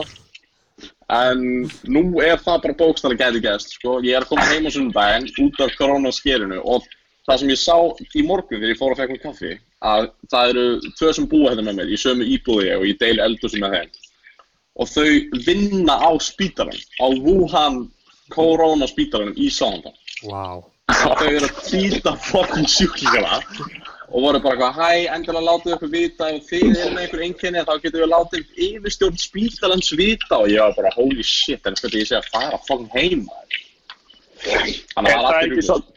[1.12, 1.42] En
[1.92, 3.98] nú er það bara bókstæðlega gæti gæst, sko.
[4.00, 6.86] Ég er að koma heim á sundaginn út af koronaskerinu og
[7.28, 7.76] það sem ég sá
[8.16, 9.52] í morgun þegar ég fór að fekk mér kaffi,
[9.92, 10.64] að það eru
[10.98, 13.92] tvö sem búa hérna með mér í sömu íbúði og ég deili eldursi með þeim.
[14.80, 17.82] Og þau vinna á spítaran, á Wuhan
[18.32, 20.62] korona spítaranum í Sándal Wow.
[20.88, 23.40] og þau eru að týta fokkin sjúklingana
[24.12, 27.62] og voru bara eitthvað, hæ, endilega látið okkur vita ef þið eru með einhver einkenni
[27.68, 31.98] þá getum við látið yfirstjórn spítalans vita og ég var bara, holy shit, en þetta
[32.02, 33.22] ég sé að fara fokkin heim.
[34.42, 35.66] Þannig Er að það allir ekki ruglaðir.
[35.70, 35.88] svo-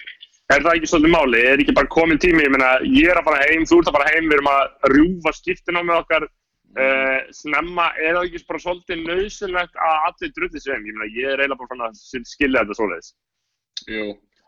[0.54, 1.40] Er það ekki svolítið máli?
[1.50, 2.44] Er ekki bara komin tími?
[2.46, 4.92] Ég meina, ég er að fara heim, þú ert að fara heim, við erum að
[4.94, 7.88] rjúfa skiptina með okkar uh, snemma.
[7.98, 10.86] Er það ekki bara svolítið nöðsynlegt að allir sig heim?
[10.86, 13.10] Ég meina, ég er eiginlega bara fann að skilja þetta svoleiðis.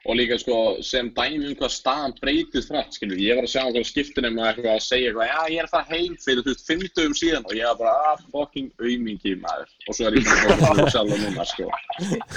[0.06, 3.64] Og líka sko sem dæmi um hvað staðan breytist hrætt, skilur, ég var að sjá
[3.64, 6.54] einhverja skiptinum að eitthvað að segja eitthvað, já ég er að fara heim fyrir þú
[6.54, 10.30] veist, fimmtugum síðan og ég var bara, ah, fucking aumingi maður, og svo er ég
[10.30, 11.68] bara að fara sjálf og núna, sko.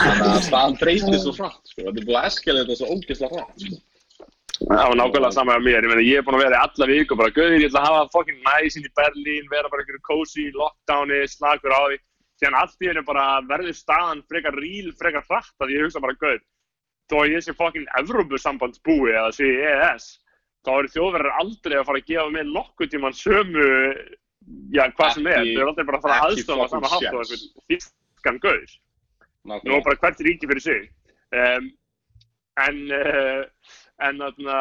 [0.01, 3.39] Þannig að staðan breytist svo hrætt, sko, þetta er búið að eskja þetta svo ógeðslega
[3.45, 3.81] hrætt, sko.
[4.61, 5.85] Það var nákvæmlega sama með mér.
[5.87, 7.81] Ég meina, ég er búin að vera í alla viku og bara, gauðir, ég ætla
[7.81, 11.97] að hafa fucking næs inn í Berlín, vera bara einhverju cozy, lockdowni, slagur á því.
[12.41, 16.19] Síðan allt í hennu bara verður staðan frekar ríl, frekar hratt að ég hugsa bara,
[16.21, 16.45] gauð,
[17.11, 20.09] þó að ég sé fucking Evrópusambandsbúi eða sé EES,
[20.67, 23.67] þá eru þjóðverðar aldrei að fara að gefa mér nokkuð tíman sömu,
[24.77, 25.43] já, hvað sem er.
[25.43, 28.41] Þau eru aldrei bara að fara að aðstofa á sama fucking hátt og einhvern þýskan
[28.47, 28.75] gauð.
[29.51, 30.89] Nú er bara hvert ríki fyrir sig.
[31.33, 31.71] Um,
[32.61, 33.45] en, uh,
[34.05, 34.57] en þarna,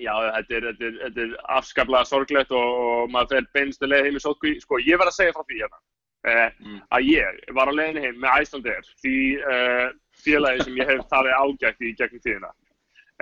[0.00, 4.08] já, þetta er, þetta er, þetta er afskaplega sorglegt og, og maður fer beinstu leið
[4.08, 4.54] heim í sótkví.
[4.64, 5.82] Sko, ég verð að segja frá því hérna.
[6.22, 6.76] Uh, Mm.
[6.94, 9.88] að ég var á leiðinni heim með Icelandair, því uh,
[10.24, 12.50] félagi sem ég hef talið ágætt í gegnum tíðina.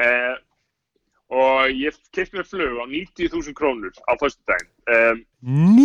[0.00, 0.36] Uh,
[1.30, 4.70] og ég kipti mér flug á 90.000 krónur á föstudaginn.
[4.90, 5.24] Um,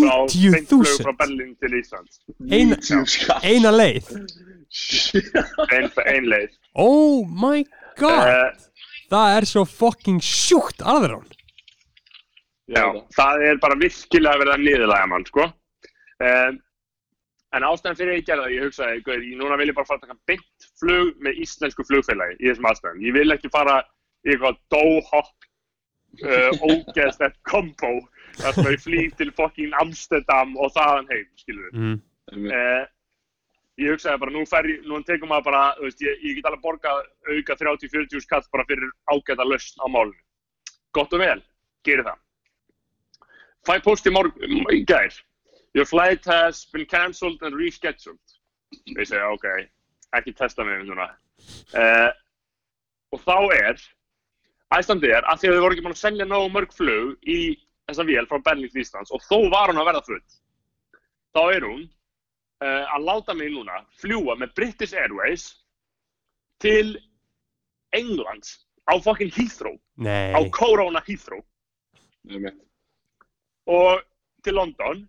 [0.02, 0.16] frá,
[0.56, 2.22] beint flug frá 90.000 Berlín til Íslands.
[2.50, 2.80] Eina,
[3.46, 4.10] eina leið
[5.70, 6.56] Ein, ein leið.
[6.74, 7.62] Oh my
[8.00, 8.64] god Uh,
[9.06, 11.22] Það er svo fucking sjúkt alveg
[12.66, 15.46] Já, það er bara virkilega verið að niðurlæga mann, sko.
[16.18, 16.56] Um,
[17.54, 19.90] en ástæðan fyrir að ég gerði það, ég hugsaði, guður, ég núna vil ég bara
[19.90, 23.04] fara að taka beint flug með íslensku flugfélagi í þessum aðstæðum.
[23.06, 23.78] Ég vil ekki fara
[24.26, 25.48] í eitthvað dóhopp,
[26.26, 27.94] uh, ógeðslegt kombo,
[28.42, 31.80] þar sem ég flýg til fucking Amsterdam og þaðan heim, skilur við.
[31.80, 32.04] mm.
[32.50, 32.84] Uh,
[33.80, 36.50] ég hugsaði bara, nú fer ég, nú tekum maður bara, þú veist, ég, ég get
[36.50, 40.22] alveg borgað auka 30-40 skall bara fyrir ágæta lausn á málunum.
[40.96, 41.42] Gott og vel,
[41.86, 42.22] geri það.
[43.66, 45.16] Fæ post í morgun, í gær.
[45.76, 48.36] Your flight has been cancelled and rescheduled.
[48.96, 49.48] Ég segi, ok,
[50.16, 51.10] ekki testa mig núna.
[51.76, 52.12] Uh,
[53.12, 53.82] og þá er,
[54.76, 57.40] Æslandir, af því að þau voru ekki búin að selja nógu mörg flug í
[57.90, 60.24] þessa vél frá Berlín til Íslands og þó var hún að verða full.
[61.36, 65.50] Þá er hún uh, að láta mig núna fljúa með British Airways
[66.64, 66.96] til
[67.96, 71.44] Englands á fucking Heathrow, Nei á Corona Heathrow
[72.30, 72.58] Einmitt.
[73.68, 74.02] og
[74.46, 75.04] til London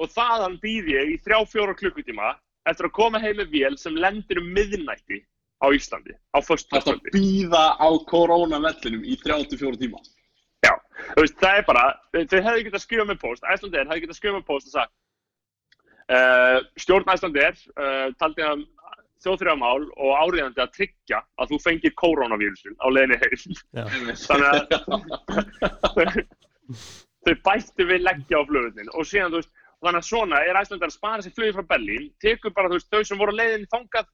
[0.00, 2.32] og þaðan býð ég í þrjá fjóra klukkutíma
[2.70, 5.20] eftir að koma heim með vél sem lendir um miðnætti
[5.62, 7.12] á Íslandi á Það föstudagskvöldi.
[7.12, 10.02] að býða á koronavellinum í 34 tíma.
[10.62, 10.74] Já,
[11.14, 14.38] þú veist, það er bara, þau hefðu getað skrifað með post, Æslandir hefðu getað skrifað
[14.38, 14.94] með post og sagt
[16.12, 18.64] uh, stjórn Æslandir uh, taldi að
[19.22, 23.54] þjóðþrjámál og áriðandi að tryggja að þú fengir koronavírusin á leiðinni heim.
[23.70, 23.84] Já.
[24.26, 26.22] Þannig að
[27.26, 29.52] þau bættu við leggja á flugunin og síðan, þú veist,
[29.82, 33.02] þannig að svona er Æslandar að spara sér flugið frá Berlín, tekur bara, veist, þau
[33.06, 34.08] sem voru á leiðinni þangað,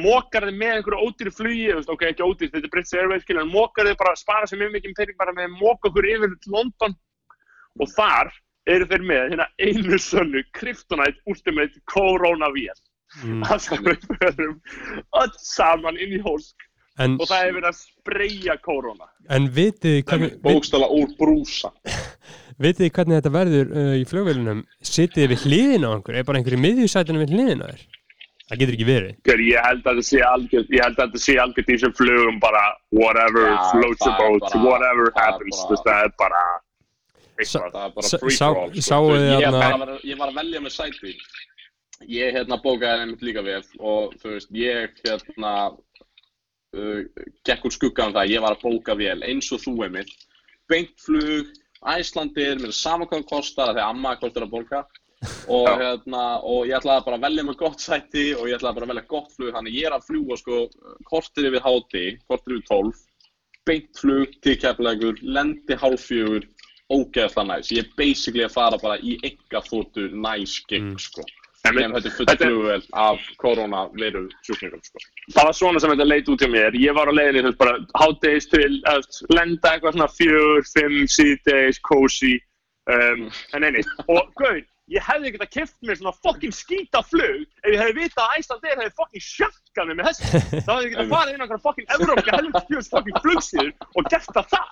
[0.00, 3.46] mókar þið með einhverju ódýru flugi, veist, ok, ekki ódýrt, þetta er British Airways, skilja,
[3.46, 6.36] en mókar þið bara, spara sér mjög mikið pening bara með að móka okkur yfir
[6.42, 6.96] til London.
[7.80, 8.32] Og þar
[8.70, 12.74] eru þeir með hérna einu sönnu Kryptonite Ultimate Corona vél
[13.24, 13.44] mm.
[13.46, 13.60] það
[14.06, 14.58] förum
[15.22, 16.66] öll saman inn í hólsk
[17.00, 19.06] En, og það er verið að spreyja korona.
[19.30, 21.70] en vitið þið hvernig, vit, Bókstala úr brúsa
[22.64, 24.60] vitið þið hvernig þetta verður uh, í flugvélunum?
[24.82, 26.14] Sitið þið við hliðina á einhver?
[26.18, 27.82] Er bara einhver í miðjusætinu við hliðina á þér?
[28.50, 29.12] Það getur ekki verið.
[29.46, 32.38] Ég held að þetta sé algjörð, ég held að þetta sé algjörð í þessum flugum
[32.42, 32.62] bara
[32.98, 36.40] whatever Já, floats your boat, bara- whatever er happens, það er bara
[37.40, 37.46] ég,
[39.54, 41.14] var, ég var að velja með sæti
[42.08, 45.52] Ég hérna bókaði einmitt líka við og þú veist, ég hérna
[47.46, 50.12] gekk úr skugga um það, ég var að bóka vel eins og þú einmitt
[50.70, 54.82] beint flug, Æslandir mér er sama hvað það kostar, þegar amma kostar að bóka.
[55.52, 58.86] Og hérna og ég ætlaði bara að velja með gott sæti og ég ætlaði bara
[58.86, 60.60] að velja gott flug, þannig ég er að fljúa sko
[61.08, 63.02] kortir yfir háti, kortir yfir tólf.
[63.68, 66.46] Beint flug til keflagur, lendi hálffjögur
[66.90, 70.96] ógeðslega næs, ég er basically að fara bara í enga þóttu næs gig Mm.
[71.68, 75.02] En þetta er fullt flugvel af koronaviru sjúklingum sko.
[75.34, 76.78] Það var svona sem þetta leit út hjá mér.
[76.80, 81.82] Ég var á leiðinni, veist, bara hátdeis til að lenda eitthvað svona fjör, fimm, síðdeis,
[81.84, 82.38] cozy
[82.88, 87.68] um, en neini, og gauð ég hefði getað keft mér svona fucking skýta flug ef
[87.68, 91.12] ég hefði vitað að Æslandir hefði fucking sjökkað mig með þessu þá hefði ég getað
[91.12, 94.68] farið inn á einhverja fucking Evrópska helvits fjörs fucking flugsýður og gert það þar.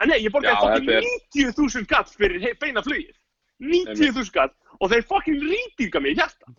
[0.00, 1.00] En nei, ég borgaði þetta
[1.38, 3.16] 90.000 gatt fyrir beina flugið
[3.60, 6.52] 90.000 gatt og þeir fucking rýtinga mig í hjarta.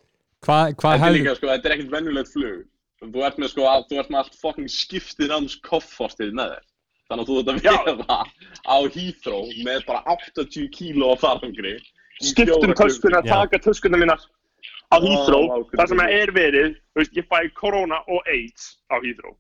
[0.46, 1.20] Hvað hva Þetta er hefði...
[1.22, 2.60] líka sko, þetta er ekkert venjulegt flug.
[3.02, 6.68] Þú ert með sko, að, þú ert með allt fucking skiptir áms koffostið með þér.
[7.12, 8.18] Þannig að þú ert að vera
[8.72, 11.74] á Heathrow með bara 80 kíló af farangri
[12.22, 14.22] skiptum töskuna, taka töskuna mínar
[14.94, 15.78] á Heathrow, Ó, ákveðið.
[15.80, 19.34] þar sem það er verið, þú veist, ég fæ korona og AIDS á Heathrow.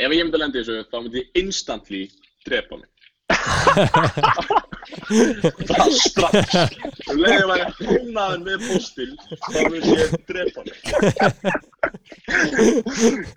[0.00, 2.02] Ef ég myndi að lenda í þessu, þá myndi ég instantly
[2.48, 2.88] drepa mig
[5.70, 6.54] Það strax
[7.10, 9.10] Um leiðið var ég húnaður með postil
[9.46, 10.60] þá myndi ég drepa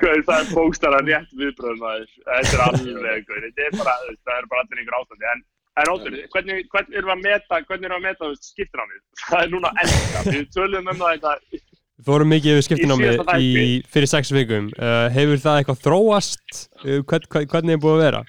[0.01, 4.47] Guð, það er bókstara rétt viðbröðum að þetta er alveg, guð, þetta er bara, er
[4.51, 5.39] bara allir einhver ástandi, en
[5.73, 8.99] En óttur, hvernig, hvernig erum við að meta, hvernig erum við að meta skiptinnámið?
[9.23, 11.63] Það er núna enda, við töluðum um það þetta,
[12.03, 13.89] Fórum mikið yfir skiptinámi síðasta í, þætti.
[13.93, 14.69] fyrir sex vikum.
[14.75, 16.61] Uh, hefur það eitthvað þróast?
[16.81, 18.21] Uh, hvern, hvernig er búið að vera?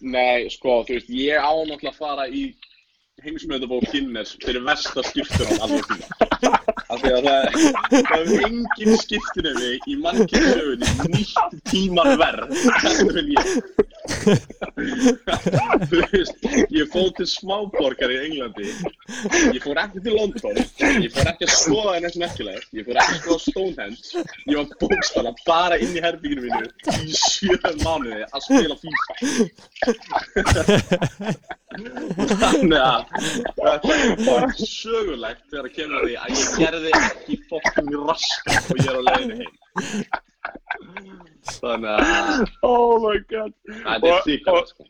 [0.00, 2.44] Nei, sko, þú veist, ég á náttúrulega að fara í
[3.22, 6.71] heimsmyndabók Guinness fyrir versta skiptur á alveg tíma.
[6.92, 7.42] Af því að það,
[8.10, 12.52] það er engin skiptinemi í mannkynnsögunni nýtt tíma verð
[12.82, 13.44] heldur en ég.
[15.88, 16.36] Þú veist,
[16.74, 18.68] ég fóð til smáborgar í Englandi,
[19.54, 23.02] ég fór ekki til London, ég fór ekki að skoða það neitt merkilegt, ég fór
[23.02, 26.66] ekki að skoða Stonehenge, ég var bókstala bara inn í herbygginu mínu
[27.02, 29.12] í sjö mánuði að spila FIFA.
[32.42, 33.02] Þannig að
[33.56, 38.70] þetta er bara sögulegt þegar það kemur að því að ég gerði ekki fokkin raskat
[38.72, 39.54] og ég er á leiðinu heim.
[41.52, 43.54] Þannig að oh my god.
[43.68, 44.88] þetta er Og- þýkast sko.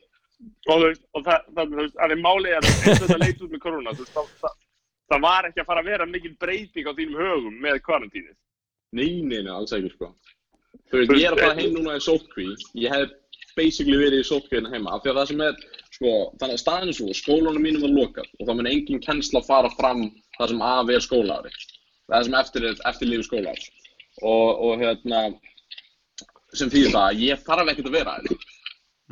[0.72, 3.94] og og það, það, að því málið er eins og þetta leit út með korona,
[3.98, 4.54] það, það,
[5.12, 8.36] það var ekki að fara að vera mikil breyting á þínum högum með kvarantínið.
[8.92, 10.10] Nei, alls ekki sko.
[10.90, 12.48] Þú veist, ég er að fara heim núna í sótkví.
[12.80, 13.12] Ég hef
[13.56, 14.92] basically verið í sótkví hérna heima.
[14.96, 15.62] Af því að það sem er,
[15.96, 19.70] sko, þannig að staðinu svo, skólanum mínum var lokað og þá mun engin kennsla fara
[19.78, 20.04] fram
[20.38, 21.52] það sem af er skólaári.
[22.10, 23.68] Það sem eftir eftirlífi skólaári.
[24.22, 25.20] Og, og hérna,
[26.52, 28.38] sem þýðir það að ég þarf ekkert að vera hérna.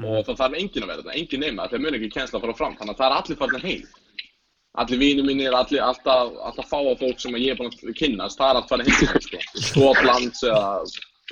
[0.01, 2.77] Og það þarf engin að vera þetta, engin nema, þeir mun ekki kennsla fara fram.
[2.81, 3.83] Þannig að það er allir farin heim.
[4.81, 8.39] Allir vinið mínir, allir, alltaf, alltaf fáa fólk sem að ég er búin að kynnast,
[8.39, 9.41] það er allt farið heim sko.
[9.67, 10.69] Skotlands eða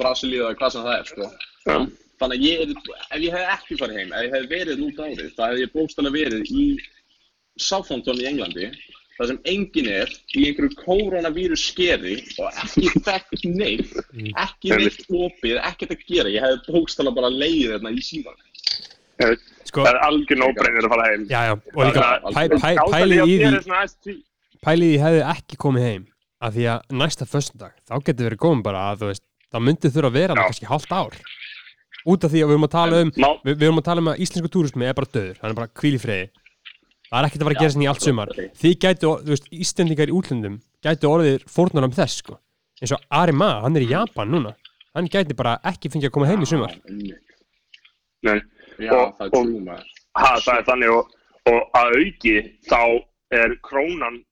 [0.01, 1.29] Brasilíu eða hvað sem það er, sko.
[1.69, 1.77] Já.
[2.19, 5.01] Þannig að ég, er- ef ég hef ekki farið heim, ef ég hef verið út
[5.07, 6.65] árið, þá hef ég bókstæðlega verið í
[7.69, 8.69] Southampton í Englandi,
[9.19, 13.95] þar sem enginn er í einhverju koronavírus skeri og ekki þekkt neitt,
[14.45, 16.31] ekki neitt opið, ekkert að gera.
[16.31, 18.45] Ég hef bókstæðlega bara leiðið þarna í síðan.
[19.69, 21.25] Sko, Það er algjör nóbreinir að fara heim.
[21.29, 24.15] já, já, og líka Það- pælið í því,
[24.65, 26.05] pælið í hefði ekki komið heim
[26.41, 29.91] af því að næsta föstundag, þá getur verið komið bara að þú veist, það myndi
[29.91, 31.19] þurfa að vera með kannski hálft ár.
[32.09, 34.11] Út af því að við erum að tala um við, við erum að tala um
[34.15, 36.29] að íslensku túrismi er bara döður hann er bara hvíl í friði
[37.09, 39.49] það er ekkert að fara að gera sinni í allt sumar því gætu, þú veist,
[39.53, 42.39] íslendingar í útlöndum gætu orðið fórnar um þess sko.
[42.83, 44.55] eins og Ari Ma, hann er í Japan núna
[44.95, 46.73] hann gæti bara ekki fengið að koma heim í sumar.
[48.23, 48.41] Nei.
[48.79, 49.85] Já, Og- það er og- trú maður.
[50.19, 51.11] Ha, það er þannig og,
[51.47, 52.35] og að auki
[52.69, 52.81] þá
[53.33, 54.25] er krónan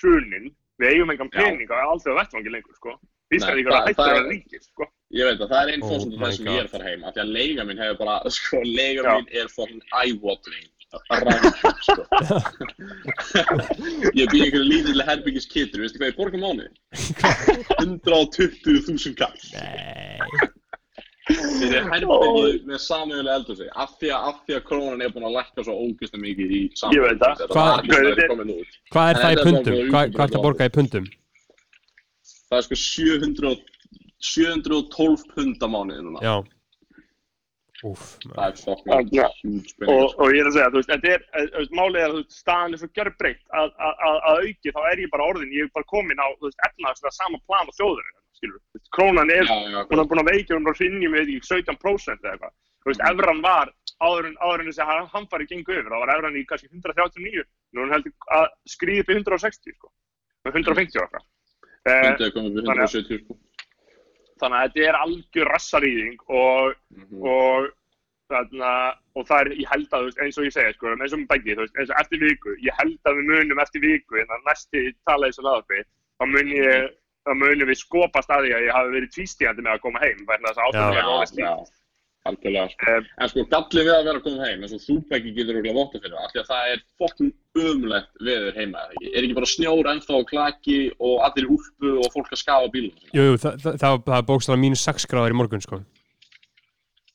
[0.00, 0.50] hrunin,
[0.80, 2.94] við eigum engan pening á allþjóða vettvangi lengur, sko.
[3.32, 4.84] Íslandingar það- er hættir það að er- vera ríkir, sko.
[5.14, 6.84] Ég veit að það er einn Oh fórsöndu my þess sem ég er að fara
[6.88, 10.68] heim af því að leiga mín hefur bara, sko, leiga mín er fucking eye-watering
[11.10, 12.02] rannsók, sko.
[14.20, 16.70] ég bý einhverju lítilega herbyggis kittur, veistu hvað ég borga mánuði?
[17.78, 20.52] 120.000 kall Nei
[21.24, 25.36] fyrir herbyggi með samöðulega eldhúsi af því að, af því að krónan er búin að
[25.38, 26.62] lækka svo ógæslega mikið í.
[26.76, 28.18] Þetta Hvað- Þetta er- er það í
[29.14, 29.78] þetta er pundum?
[29.88, 31.06] Hvað, er það að borga í pundum?
[32.50, 33.64] Það er sko 700, og-
[34.24, 36.34] 712 pund á mánuði núna Já
[37.84, 38.54] Úf, Það er
[39.44, 42.00] huge og, og ég er að segja, þú veist, þetta er, eh, þú veist, málið
[42.00, 45.26] er að staðan er svo gjörbreytt að, að, að, að auki, þá er ég bara
[45.28, 48.08] orðin, ég er bara komin á, þú veist, efnaðslega sama plan og þjóður,
[48.38, 48.60] skilur,
[48.96, 49.44] krónan er,
[49.90, 53.02] hún er búin að veikja, er að finni með ekki 17% eða eitthvað, þú veist,
[53.04, 53.10] Mhm.
[53.12, 56.46] evran var, áður en, áður en þessi hann- hamfari gengu yfir, þá var evran í
[56.48, 57.44] kannski 139,
[57.76, 59.92] nú er heldur að skrýði upp í 160, sko,
[60.48, 61.24] 150 og eitthvað.
[61.84, 62.16] Eh,
[64.42, 67.22] þannig að þetta er algjör rassarýðing og Mhm.
[67.26, 67.70] og
[68.32, 68.70] þarna,
[69.14, 71.56] og það er, ég held að, eins og ég segja, sko, eins og með beggi,
[71.60, 75.28] eins og eftir viku, ég held að við munum eftir viku, en að næsti tala
[75.28, 75.82] þessu laðarpi,
[76.18, 76.88] þá mun ég,
[77.28, 80.24] þá munum við skopast að því að ég hafi verið tvístíðandi með að koma heim,
[80.26, 80.98] vegna þess að ástæðum Já.
[80.98, 81.83] er Já, rólega já, stíð.
[82.28, 82.90] Algjörlega sko.
[82.90, 85.58] Eh, En sko, gallið við að vera að koma heim, eins og þú Beggi getur
[85.60, 87.32] að votta fyrir, af því að það er fokkin
[87.64, 88.84] ömulegt veður heima?
[89.12, 92.70] Er ekki bara snjór ennþá og klaki og allir í úlpu og fólk að skafa
[92.74, 92.94] bílum?
[93.12, 95.82] jú, jú, það, það, það, það er bókstala mínus 6 gráður í morgun, sko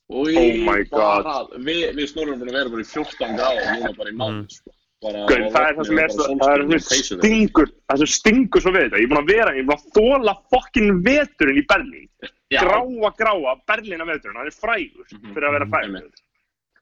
[0.09, 1.23] Og Oh my God.
[1.23, 4.55] bara, við, við snorum búin að vera bara í 14 gráður núna bara í mánuð,
[4.55, 4.71] sko.
[4.99, 8.81] Og það er það sem er það er það stingur, það sem stingur svo við
[8.89, 12.09] þetta, ég er búin að vera, ég er búin að þóla fokkin veturinn í Berlín,
[12.51, 15.85] Já, gráa, gráa, Berlína veturinn, hann er frægur Mhm, fyrir að vera mhm, frægur.
[15.87, 16.19] einmitt.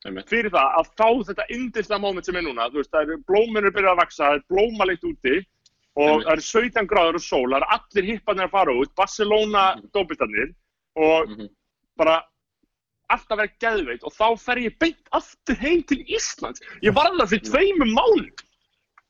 [0.08, 0.30] Einmitt.
[0.30, 3.72] fyrir það að fá þetta yndislega moment sem er núna, þú veist, það eru blóminur
[3.76, 5.36] byrjað að vaksa, það er blómalikt úti
[5.98, 9.76] og það eru 17 gráður og sól, það eru allir hipparnir að fara út, Barcelona
[9.76, 9.90] Mhm.
[9.94, 10.54] dópistarnir
[10.96, 11.50] og Mhm.
[11.98, 12.24] bara
[13.14, 16.64] alltaf verið geðveit og þá fer ég beint aftur heim til Íslands.
[16.86, 17.96] Ég var alveg fyrir tveimum.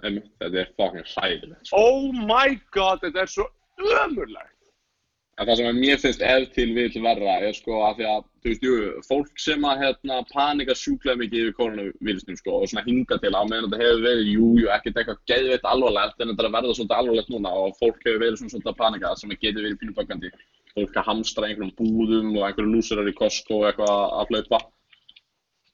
[0.05, 1.81] Einmitt, Þetta er fokkin hræðilegt, sko.
[1.81, 3.47] Oh my god, þetta er svo
[3.81, 4.53] ömurlegt.
[5.37, 8.49] En það sem mér finnst ef til vill verra er sko að því að, þú
[8.49, 13.19] veist, jú, fólk sem að hérna panika sjúklega mikið yfir koronavílusnum sko og svona hinga
[13.21, 16.49] til á meðan þetta hefur verið, jú, jú, ekkert eitthvað geðveitt alvarlegt en þetta er
[16.49, 19.45] að verða svolítið alvarlegt núna og fólk hefur verið svona svolítið að panika sem að
[19.45, 20.33] getur verið pínuböggandi.
[20.77, 24.59] Fólk að hamstra einhverjum búðum og einhverju lúsurar í Costco og eitthvað að hlaupa.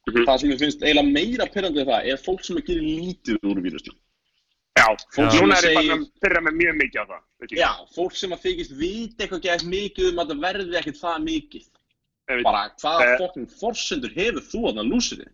[0.08, 0.26] Mhm.
[0.28, 3.38] Það sem ég finnst eiginlega meira pyrrandi við það er fólk sem að gera lítið
[3.52, 3.98] úr vírusnum.
[4.80, 5.40] Já, Fólk Já.
[5.42, 7.22] núna er ég bara að pyrra mig mjög mikið á það.
[7.44, 7.58] ég.
[7.60, 11.24] Já, fólk sem að þykist vita eitthvað gett mikið um að það verði ekkert það
[11.30, 11.66] mikið.
[12.44, 13.18] Bara hvaða Eh.
[13.22, 15.34] fokkin forsendur hefur þú þarna lúsirinn?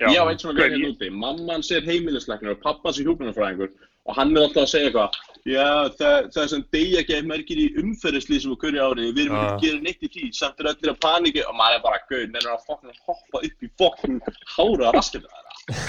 [0.00, 0.06] já.
[0.08, 3.70] Ég á eitt svona Gaur, verið hérna úti, mamman sér heimilisleiknir og pappan sér hjúgrunarfræðingur
[4.06, 6.60] og hann er alltaf að segja eitthvað Já, það, það er sem
[7.02, 9.54] ekki að merkir í umferðislýsum og hverju ári, við erum ekki Ah.
[9.56, 12.28] að gera neitt í því, samt er allir að paniki og maður er bara gauð,
[12.30, 14.20] nefnir að fokkin hoppa upp í fokkin
[14.54, 15.42] hára þeirra.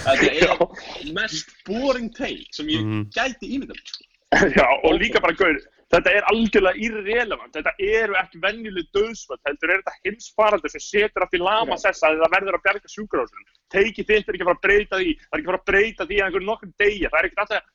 [0.08, 3.04] Þetta er mest boring take sem ég Mhm.
[3.14, 3.78] gæti ímyndað.
[3.78, 4.04] mér, sko.
[4.58, 5.62] Já, og líka bara, gaur,
[5.94, 7.54] þetta er algjörlega irrelevant.
[7.54, 12.10] Þetta eru ekki venjuleg döðsvöld, heldur er þetta heimsfaraldur sem setur allt í lama sessa
[12.10, 13.46] að það verður að bjarga sjúkrahúsunum.
[13.70, 15.70] Teiki þitt er ekki að fara að breyta því, það er ekki að fara að
[15.70, 17.10] breyta því að einhver nokkur degja.
[17.14, 17.70] Það er ekki alltaf,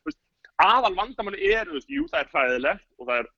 [0.63, 3.31] aðal vandamáli er, þú veist, jú, það er hræðilegt og það er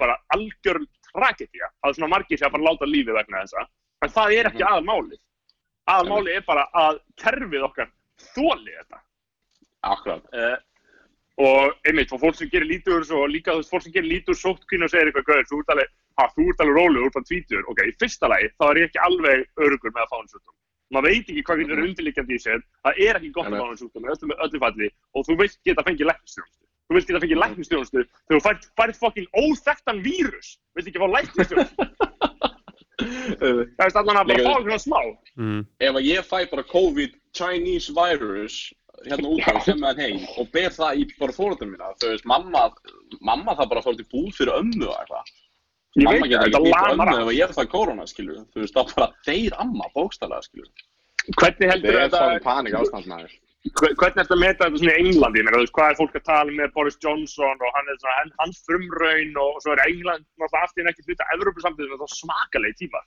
[0.00, 0.80] bara algjör
[1.12, 1.68] tragedía.
[1.80, 3.64] Það er svona margir sem að að láta lífið vegna þessa.
[4.02, 5.20] En það er ekki aðal málið.
[5.92, 7.90] Aðal málið er bara að kerfið okkar
[8.32, 9.02] þóli þetta.
[9.92, 10.28] Akkurat.
[10.32, 10.56] Uh,
[11.42, 14.10] og einmitt, og fólk sem gerir úr þessu og líka þú veist, fólk sem gerir
[14.10, 17.06] lítið úr sóttkvínu og segir eitthvað gauður, þú ert alveg, ha, þú ert alveg þú
[17.08, 20.10] ert bara tvítur, ok, í fyrsta lagi, þá er ég ekki alveg örugur með að
[20.10, 20.56] fá hann sjúkdóm.
[20.92, 23.78] Maður veit ekki hvað getur undirliggjandi í sér, það er ekki gott að fá hann
[23.80, 26.58] sjúkdóm, öllu, falli, og þú vilt geta fengið læknistjónustu.
[26.82, 31.08] Þú vilt geta fengið læknistjónustu þegar þú færð, færð fokkin óþekktan vírus, vilt ekki fá
[31.16, 31.88] læknistjónustu.
[33.02, 34.98] Það er allan að bara fá eitthvað smá.
[35.40, 35.62] mm.
[35.82, 38.58] ef að ég fæ bara COVID Chinese virus
[39.06, 42.12] hérna út og sem með hann heim og ber það í bara fóröldum mína þú
[42.12, 42.66] veist, mamma,
[43.20, 45.32] mamma það bara að fara til búð fyrir ömmu og eitthvað
[45.92, 48.94] Ég mamma veit það, ekki þetta lamar ef ég fæ korona, skilur þú veist, þá
[48.96, 50.70] bara þeir amma, bókstælega, skilur
[51.36, 54.78] Hvernig heldur þetta er þetta, svona panik ástandmaður Hver- hvernig er þetta að meta þetta
[54.80, 57.60] svona í Englandi, ég meina, þú veist, hvað er fólk að tala með Boris Johnson
[57.62, 61.04] og hann er svona, hann- hans frumraun og svo er England náttúrulega í enn ekki
[61.06, 63.02] hluta Evrópusamtöðum og þá smakalegi tíma.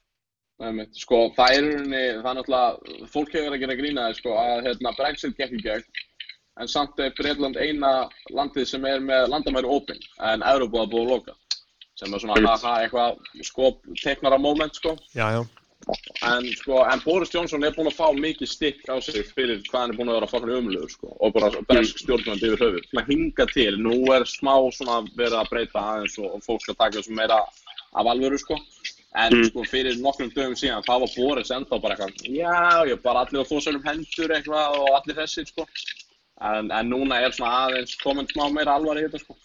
[0.64, 4.06] Einmitt, sko, það er í rauninni, það er náttúrulega, fólk hefur verið að gera grína
[4.16, 5.84] sko, að hérna, Brexit gekk í gegn,
[6.64, 7.92] en samt er Breitland eina
[8.32, 11.36] landið sem er með landamæri opinn, en Európa er búið að loka,
[12.00, 13.70] sem er svona, haha, eitthvað, sko,
[14.02, 15.44] teknara moment, sko, Já, já
[16.26, 19.82] en, sko, en Boris Johnson er búinn að fá mikið stikk á sig fyrir hvað
[19.84, 23.06] hann er búinn að vera fokkin umlugur, sko, og bara bresk stjórnvönd yfir höfuð, svona
[23.12, 26.98] hinga til, nú er smá svona verið að breyta aðeins og, og fólk skal taka
[26.98, 27.38] þessu meira
[27.96, 28.60] af alvöru, sko,
[29.16, 29.46] En Mm.
[29.48, 33.40] sko fyrir nokkrum dögum síðan, þá var Boris ennþá bara eitthvað, já, ég bara allir
[33.40, 35.64] að þó sér um hendur eitthvað og allir þessir, sko.
[36.44, 39.38] En, en núna er svona aðeins komin smá meira alvar í þetta, sko.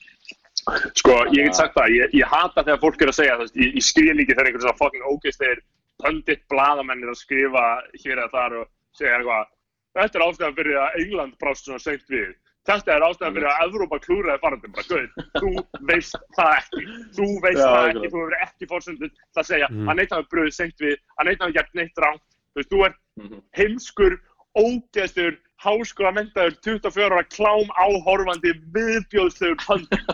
[0.94, 3.72] Sko, ég get sagt það, ég, ég hata þegar fólk er að segja, veist, ég,
[3.78, 5.62] ég skil ekki þegar einhvern svona fucking ógeðslegir
[6.00, 7.64] pundit bladamenn er að skrifa
[8.04, 9.50] hér eða þar og segja eitthvað,
[9.98, 12.30] þetta er ástæðan fyrir að England brást svona seint við.
[12.68, 15.52] Þetta er ástæðan fyrir að Evrópa klúraði farandum, bara gauð, þú
[15.90, 16.82] veist það ekki,
[17.16, 17.96] þú veist Já, það akkurat.
[17.96, 19.88] ekki, þú hefur ekki fórsöndur það að segja, Mhm.
[19.88, 22.84] að neitt hafi bröðið seint við, að neitt hafi gert neitt rámt, þú veist, þú
[22.86, 23.42] ert Mhm.
[23.56, 24.18] heimskur,
[24.60, 30.04] ógeðstur, háskóla mentaður, 24 ára klám áhorfandi, viðbjóðslegur pundit.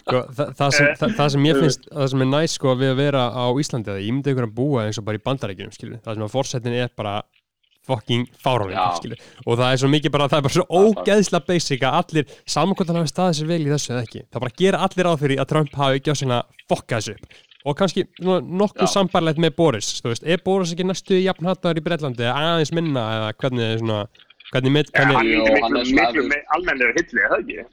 [0.00, 2.74] sko, það, það, sem, Eh, það, það sem ég finnst það sem er næst sko
[2.80, 5.24] við að vera á Íslandi að ég myndi ykkur að búa eins og bara í
[5.28, 7.14] bandarækjunum skilur það sem að fórsetin er bara
[7.84, 8.84] fucking fárálega
[9.44, 12.72] og það er svo mikið bara það er bara svo ógeðsla basic að allir saman
[12.78, 15.12] hvort hann hafi staðið sér vel í þessu eða ekki það bara gera allir á
[15.20, 16.38] fyrir að Trump hafi ekki á sinna
[16.72, 17.42] fokka þessu upp.
[17.64, 21.84] Og kannski nokkuð sambarlegt með Boris þú veist, er Boris ekki næstu jafn hattaður í
[21.84, 24.00] Breitlandi eða aðeins minna eða hvernig er svona
[24.54, 27.64] hvernig, með, Ja, hann hvernig er miklu, miklu me- almennari hilli, er það ekki?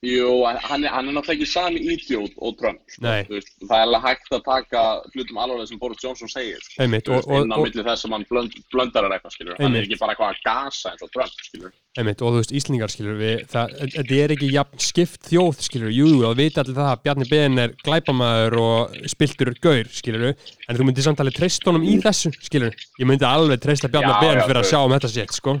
[0.00, 3.02] Jú, hann er, hann er náttúrulega ekki sami idiot og Trump, sko.
[3.28, 6.78] Veist, það er alveg hægt að taka hlutum alvarlega sem Boris Johnson segir, sko.
[6.80, 9.58] einmitt inn á og, milli þess að hann blönd, blöndar er eitthvað, skilur.
[9.60, 11.74] Hann er ekki bara eitthvað að gasa eins og Trump, skilur.
[12.00, 15.92] Einmitt, og þú veist, Íslingar skilur við, það, þetta er ekki jafn skipt þjóð skilur,
[15.92, 20.30] jú, jú, það vita allir það að Bjarni Ben er glæpamaður og spiltur gaur skilur,
[20.32, 24.16] en þú myndir samt alveg treyst honum í þessu skilur, ég myndi alveg treysta Bjarni
[24.22, 25.58] Ben fyrir að sjá um þetta sétt, sko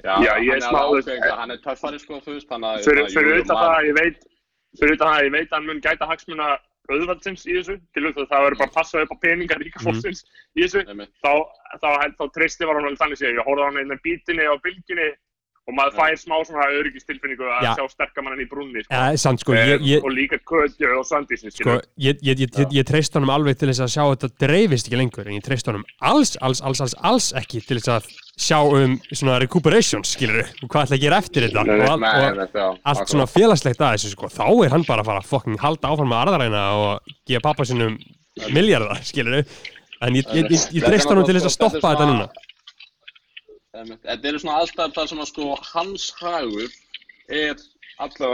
[0.00, 2.48] Já, Já, ég hann er er smá- alveg ákveðin, hann er töffari, sko, þú veist,
[2.50, 2.78] hann að...
[2.86, 4.20] Fyrir, fyrir maður- það að ég veit,
[4.80, 6.46] fyrir utan það að ég veit að hann mun gæta hagsmuna
[6.92, 9.78] auðvaldsins í þessu, til þess að það verður bara að passa upp á peningar ríka
[9.78, 9.84] Mhm.
[9.86, 10.24] fólksins
[10.56, 11.12] í þessu, Einmitt.
[11.22, 11.32] þá,
[11.76, 14.44] þá, þá, þá treysti var hann vel þannig séð, ég horfði á hann einnig bítinni
[14.48, 15.08] á bylginni
[15.62, 17.74] og maður fær smá svona öryggistilfinningu að Já.
[17.78, 18.90] sjá sterkamannin í brúnni, sko.
[18.96, 22.72] ja, samt, sko, ég, ég, og líka Kötju og Svandísin, sko, ég, ég, ég, ég,
[22.80, 25.44] ég treyst honum alveg til þess að sjá að þetta dreifist ekki lengur, en ég
[25.46, 30.04] treyst honum alls, alls, alls, alls, alls ekki til þess að sjá um svona recuperation,
[30.08, 33.98] skilur og hvað ætla að gera eftir þetta og, all, og, allt svona félagslegt að
[33.98, 37.12] þessu sko, þá er hann bara að fara að fucking halda áfram með arðaræna og
[37.28, 37.98] gefa pappa sinum
[38.54, 42.26] miljardar, skilur en ég, ég, ég, ég treyst honum til þess að stoppa þetta núna.
[43.72, 46.74] Þetta eru svona aðstæður þar sem að sko hans hagur
[47.32, 47.62] er
[48.02, 48.32] allra,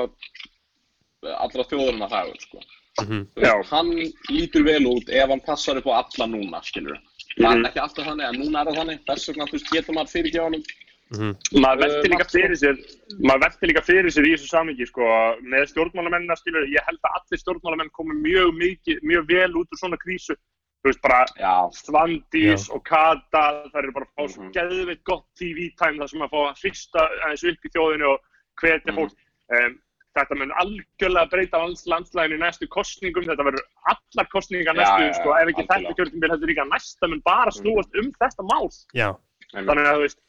[1.34, 2.62] allra þjóðurinn hagur, sko.
[2.98, 3.52] Já.
[3.54, 3.92] veist, hann
[4.32, 6.98] lítur vel út ef hann passar upp á alla núna, skilur.
[7.38, 7.64] Það Mhm.
[7.64, 9.00] er ekki alltaf þannig, en núna er það þannig.
[9.08, 10.64] Þess vegna, getur maður fyrirgefa honum.
[11.08, 11.36] Mhm.
[11.64, 12.76] maður velti líka fyrir sér
[13.24, 15.00] maður velti líka fyrir sér í þessu samingi sko,
[15.40, 19.78] með stjórnmálamennina skilur ég held að allir stjórnmálamenn komi mjög mikið, mjög vel út úr
[19.80, 24.42] svona krísu þú veist bara Já, Svandís og Kata það eru bara að fá svo
[24.42, 24.52] Mhm.
[24.52, 28.20] geðveitt gott TV-time þar sem að fá að hrista aðeins upp í þjóðinu og
[28.60, 28.96] hvetja Mhm.
[28.98, 29.16] fólk
[29.64, 29.78] um,
[30.16, 35.10] þetta mun algjörlega breyta lands, landslæginu í næstu kostningum þetta verður allar kostningar næstu já,
[35.10, 35.84] já, sko, ef ekki algjörlega.
[35.84, 38.66] þetta kjörtum heldur líka næsta mun bara snúast um þetta mál.
[38.96, 39.08] Já,
[39.52, 40.20] þannig að þú veist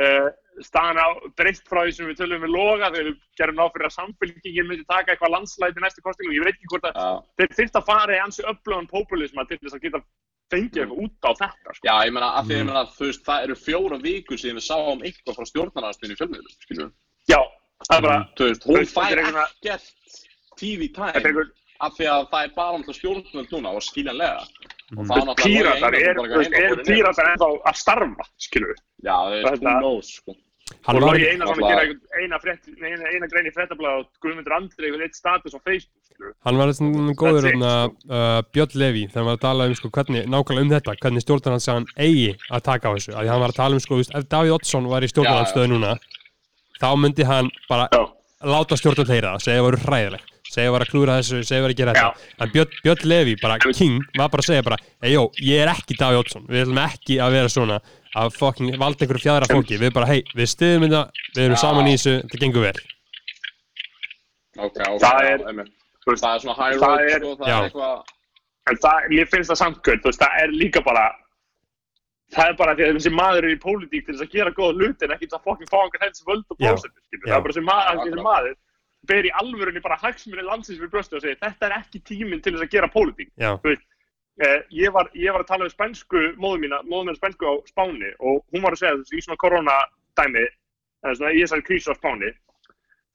[0.00, 0.28] uh,
[0.64, 3.88] staðan á breytt frá því sem við tölum við loga þegar við gerum ná fyrir
[3.88, 7.10] að samfélkingin myndi taka eitthvað landslæti næstu kostningum ég veit ekki hvort að Já.
[7.40, 10.02] þeir þyrft að fara í ansi upplöðan populisma til þess að geta
[10.52, 11.84] fengið eitthvað út á þetta sko.
[11.88, 14.66] Já, ég meina, af því ég meina, þú veist, það eru fjóra vikur síðan við
[14.68, 16.92] sáum eitthvað frá stjórnarnarstunni í fjölmiðlum, skilur.
[17.26, 17.40] já,
[17.84, 19.80] það er bara Þú veist, Þú hún veist, þetta fær er ekkert er
[20.56, 21.52] time einhver
[21.84, 24.46] af því að það er bara náttúrulega stjórnvöld núna og skiljanlega.
[24.96, 28.74] Og það náttúrulega píratar, er, píratar ennþá að starfa við
[29.04, 30.36] Já, það er who knows, sko.
[30.86, 34.88] hann og var að einhvern- eina, frétt, eina, eina grein í fréttablaða og Guðmundur Andri
[34.88, 39.28] einhvern eitt status á Facebook við hann var svona góður uh, Björn Levi þegar hann
[39.28, 42.94] var að tala um sko, hvernig, nákvæmlega um þetta hvernig stjórnarnanssagan eigi að taka á
[42.96, 43.12] þessu.
[43.14, 45.92] Að því hann var að tala um, sko, ef Davíð Oddsson var í stjórnarnansstöðu núna
[46.80, 48.02] þá myndi hann bara já,
[48.46, 51.38] láta stjórnvöld heyra það, segja að það voru hræðileg segja að var að klúra þessu,
[51.42, 52.26] segja að var að gera þetta.
[52.44, 55.70] En Björn, Björn Levi, bara king var bara að segja bara, ei jó, ég er
[55.72, 57.78] ekki Daví Oddsson við ætlum ekki að vera svona
[58.16, 61.02] að fucking valda einhverju fjæðra fólki, við bara, hei, við stiðum þetta
[61.34, 61.62] við erum Já.
[61.64, 62.78] saman í þessu, þetta gengur vel.
[64.56, 65.44] Ok, ok, Það er-
[66.06, 68.14] þú veist, Það er svona high það road, er- sko, það er eitthvað...
[68.70, 71.04] en það, mér finnst það samt gött, þú veist, það er líka bara
[72.34, 74.78] það er bara því að þessi maður er í pólitík til þess að gera góða
[74.80, 76.72] hluti en ekki til að fokkin fá einhvern helst völd og já.
[76.74, 78.56] það er bara þessi maður, þessi maður
[79.06, 82.56] ber í alvörunni bara hagsmunni landsins fyrir bröstu og segir þetta er ekki tíminn til
[82.56, 83.30] þess að gera pólitík.
[84.36, 87.54] Eh, ég, var, ég var að tala um spænsku móðu mína, móðu mína spænsku á
[87.70, 91.94] Spáni og hún var að segja þessu í svona koronadæmi eða svona í þessari krísu
[91.94, 92.34] á Spáni.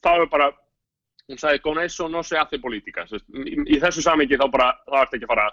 [0.02, 0.48] Þá er bara
[1.30, 1.62] hún sagði
[4.56, 5.46] bara þá ertu ekki að fara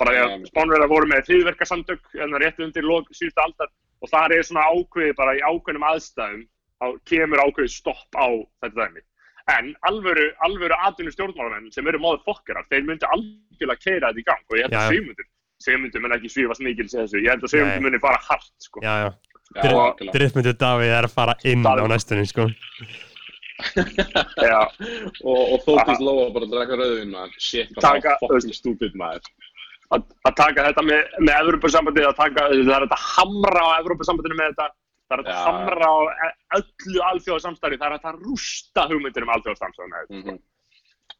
[0.00, 0.48] bara því að.
[0.50, 3.72] Spánverðar voru með þriðverkasamtök en rétt undir lok síðustu aldar
[4.02, 6.44] og það er svona ákveði bara í ákveðnum aðstæðum
[6.82, 8.26] þá kemur ákveði stopp á
[8.64, 9.04] þetta dæmi
[9.50, 14.26] en alvöru, alvöru atvinnu stjórnmálamenn sem eru móður fokkarar, þeir myndu algjörlega keira þetta í
[14.28, 14.92] gang og ég held að já.
[14.92, 15.28] Sigmundur
[15.62, 17.86] Sigmundur mun ekki svífast mikil sem þessu, ég held að Sigmundur Nei.
[17.86, 18.82] muni fara hart sko.
[20.14, 21.90] Driftmyndur Davíð er að fara inn á Davíð.
[21.92, 22.48] næstunni, sko.
[24.42, 24.62] Já,
[25.28, 29.28] og, og þóttist Lóa bara að drekka rauðvin maður shit, það var fucking stúpid maður
[29.96, 34.38] að, að taka þetta með, með Evropasambandið, að taka, það er þetta hamra á Evropasambandinu
[34.38, 34.68] með þetta,
[35.08, 35.42] það er þetta Já.
[35.48, 40.16] hamra á e- öllu alþjóðasamstarfi, það er þetta rústa hugmyndir um alþjóðasamstarfi með þetta.
[40.16, 40.40] mm -hmm.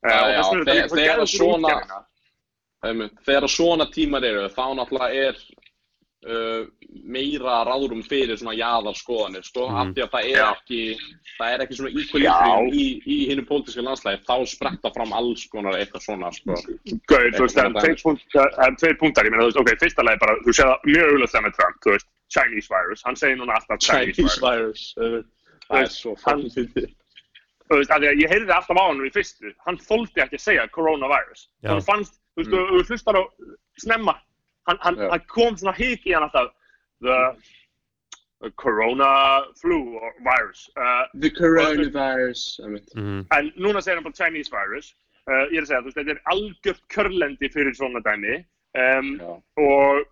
[0.02, 3.08] Uh, og þess vegna er þetta líka þegar geðvægt fyrir útgerðina.
[3.26, 5.36] þegar svona tímar eru þá náttúrulega er
[6.28, 6.66] uh,
[7.04, 9.76] meira ráðrum fyrir svona jaðarskoðanir sko, Mhm.
[9.80, 10.80] af því að það er ekki
[11.38, 15.74] það er ekki svona equilibrium í, í hinu pólitíska landslæði, þá spretta fram alls konar
[15.80, 16.54] eitthvað svona sko.
[17.10, 17.96] Gauð, þú veist, það er tveir
[18.32, 20.78] það er tveir punktar, ég meina, þú veist, ok, fyrsta leið bara, þú séð það
[20.92, 24.94] mjög auðvitað með Trump, þú veist, Chinese virus, hann segir núna alltaf Chinese, Chinese virus.
[24.98, 25.22] uh,
[25.68, 26.90] það er svo fyndið
[27.72, 30.68] Þú veist, að ég heyrði alltaf á hann í fyrstu, hann þóldi ekki að segja
[30.68, 31.48] coronavirus.
[31.62, 31.70] Já.
[31.72, 32.44] Hann fannst, þú
[32.84, 32.92] veist,
[34.66, 34.72] Mm.
[34.72, 34.78] mm.
[34.78, 35.10] hann, hann, Já.
[35.10, 36.52] hann kom svona hik í hann alltaf,
[37.00, 37.36] the,
[38.42, 40.68] the corona flu or virus.
[40.76, 42.94] Uh, the coronavirus einmitt.
[42.94, 43.26] Mhm.
[43.30, 44.94] en núna segir hann bara Chinese virus.
[45.28, 48.44] Uh, ég er að segja, þú veist, þetta er algjört körlendi fyrir svona dæmi.
[48.74, 49.42] Um, Já.
[49.58, 50.06] og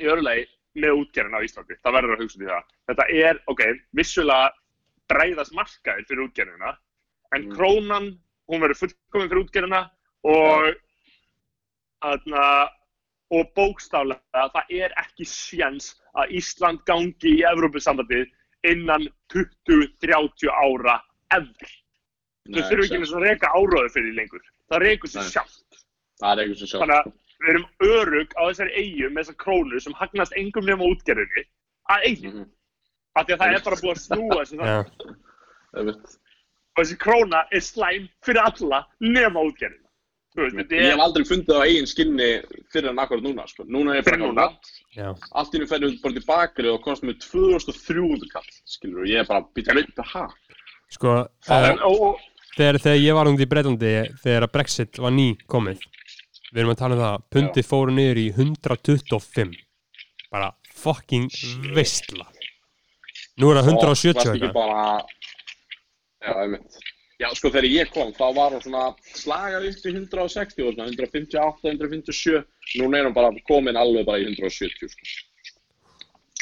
[0.00, 0.46] í öðru lagi
[0.76, 3.62] með útgerðin á Íslandi, það verður að hugsa í það þetta er, ok,
[3.96, 4.50] vissulega
[5.12, 6.76] breyðast markaðir fyrir útgerðina
[7.34, 7.56] en Mm.
[7.56, 8.06] krónan,
[8.48, 9.90] hún verður fullkomin fyrir útgerðina
[10.24, 10.74] og
[12.02, 12.68] aðna,
[13.32, 18.28] og bókstaflega það er ekki sjens að Ísland gangi í Evrópusambandið
[18.68, 20.98] innan 20-30 ára
[21.34, 21.72] ever.
[22.52, 24.46] Þau þurfum ekki einu svona að reka áróður fyrir því lengur.
[24.68, 25.84] Það rekur sér sjálft.
[26.22, 27.12] það er eitthvað sem sjálf Þannig að
[27.42, 31.44] við erum örug á þessari eigu með þessar krónur sem hagnast engum nema útgerðinni
[31.90, 32.32] að eigu.
[32.32, 32.50] Mhm.
[33.12, 36.18] Af því að það er bara búið að snúa þessu þannig.
[36.72, 38.84] Og þessi króna er slæm fyrir alla.
[39.00, 39.81] Þú veist, þetta
[40.32, 40.92] Ég er...
[40.94, 42.28] hef aldrei fundið á eigin skinni
[42.72, 43.66] fyrir en akkurat núna, sko.
[43.68, 44.46] Núna er ég Fyrir bara núna.
[44.96, 45.10] Já.
[45.36, 49.20] Allt í nú ferðum bara til bakari og kostum við 2300 kall, skilur, og ég
[49.20, 50.24] er bara býtið að vita hæ.
[50.92, 51.16] Sko,
[51.46, 52.22] Það og,
[52.56, 55.84] þegar, þegar ég var um því Breitlandi þegar að Brexit var ný komið
[56.52, 59.54] við erum að tala um það, pundi fóru niður í 125
[60.32, 60.52] bara
[60.82, 61.32] fucking
[61.76, 62.28] veistla
[63.40, 64.82] nú er það 170 Varst ekki eitthvað bara...
[66.22, 66.76] Já, einmitt.
[67.22, 70.88] Já, sko, þegar ég kom, þá var hún svona slagað upp í 160 og svona
[70.90, 72.40] 158, 157.
[72.80, 75.12] Núna er hún bara komin alveg bara í 170, sko.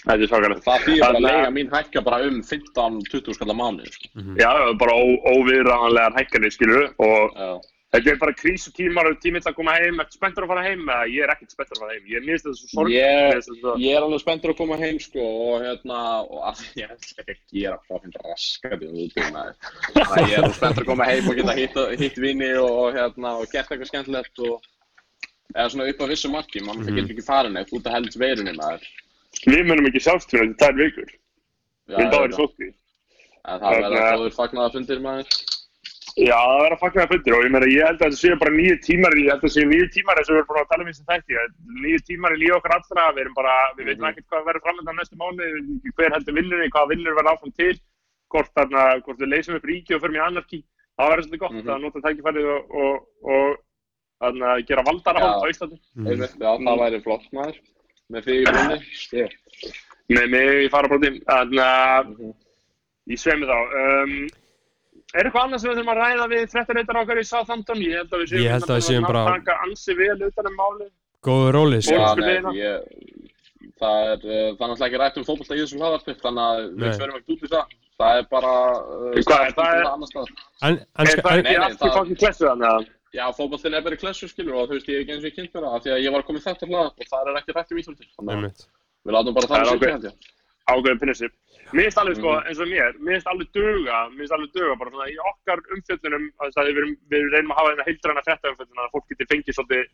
[0.07, 0.62] þetta er svakalegt.
[0.64, 4.24] Það þýðir bara lega mín hækka bara um 15-20 skallar mánuði, sko.
[4.41, 4.97] Já, bara
[5.35, 7.53] óviðræðanlegar hækkanir, skilur og Já.
[7.91, 9.99] Þetta er bara krísutímar og tímill að koma heim.
[10.03, 10.82] Ertu spenntur að fara heim?
[10.86, 12.05] Eða ég er ekkert spenntur að fara heim.
[12.12, 12.93] Ég er mist þetta svo sorg.
[12.95, 16.95] Ég, svo- ég er alveg spenntur að koma heim sko og hérna og að ég
[16.95, 19.55] ætla ekki að gera fokkin raskandi um út um það
[19.91, 22.70] Þannig að ég er alveg spenntur að koma heim og geta hitt, hitt vini og,
[22.84, 24.70] og hérna og gert eitthvað skemmtilegt og
[25.51, 28.18] eða svona upp á vissu marki, mann það getur ekki farin eitt út að helst
[28.22, 28.86] veirunni maður
[29.47, 31.11] Við munum ekki sjást fyrir þetta tvær vikur.
[31.11, 32.68] Já, Við erum báðir í veit sótkví.
[32.70, 33.61] það.
[33.61, 35.26] Verður Þannig að- fundir maður
[36.16, 38.38] Já, það verður að fagna það fundir og ég meina, ég held að þetta séu
[38.40, 40.61] bara nýju tímar, ég held að þetta séu nýju tímar eins og við erum búin
[40.61, 41.32] að tala um þessi þætti,
[41.84, 44.11] nýju tímar í líf okkar allra, við erum bara, við veitum Mhm.
[44.11, 45.44] ekkert hvað verður framöndan næstu mánu,
[45.96, 47.74] hver heldur vinnunni, hvað vinnur verður áfram til,
[48.30, 50.64] hvort, þarna, hvort við leysum upp ríki og förum í anarki,
[50.98, 51.68] það verður svolítið gott Mhm.
[51.70, 52.94] að nota tækifærið og, og,
[53.24, 53.56] og
[54.20, 55.78] þarna, gera valdara á Íslandi.
[55.96, 57.56] Einmitt, Já, það væri flott maður
[58.11, 58.44] með því í
[61.24, 62.34] þannig að Mhm.
[63.11, 63.58] ég svemi þá.
[65.11, 67.80] Er eitthvað annað sem við þurfum að ræða við fréttarreitar okkar í Southampton?
[67.82, 70.90] Ég held að við séum, að við séum að taka ansi vel utan um málið.
[71.26, 71.96] góður róli sko.
[71.96, 72.52] Já, Fólksbyrði nei, hérna.
[72.61, 72.76] ég,
[73.80, 76.62] það er, uh, það er náttúrulega ekki rætt um fótbolta í þessum hlaðarpi, þannig að
[76.80, 77.74] við förum ekkert út í það.
[78.00, 79.84] Það er bara, uh, Hvað er- það er-
[80.62, 84.28] en, Er það en, ekki það- fokkin klessu þannig að Já, fótboltin er bara klessu,
[84.30, 85.90] skilur, og þú veist, ég hef ekki eins og ég kynnt mér það, af því
[85.90, 87.78] að ég var að koma í þetta hlaðarp og það er ekki rætt um
[88.30, 88.61] að einmitt.
[89.02, 90.12] við látum bara Það er það
[91.73, 92.47] Mér finnst alveg sko, Mhm.
[92.51, 95.59] eins og mér, mér finnst alveg duga, mér finnst alveg duga bara svona í okkar
[95.77, 99.07] umfjöllunum, þess að við, erum, við reynum að hafa hérna heildræna frétta umfjölluna að fólk
[99.11, 99.85] geti fengið svolítið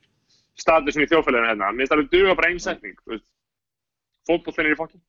[0.57, 1.72] statusin í þjóðfélaginu hérna.
[1.72, 3.29] Mér finnst alveg duga bara einn setning, þú veist.
[4.27, 5.01] Fótbollin er í fokkin.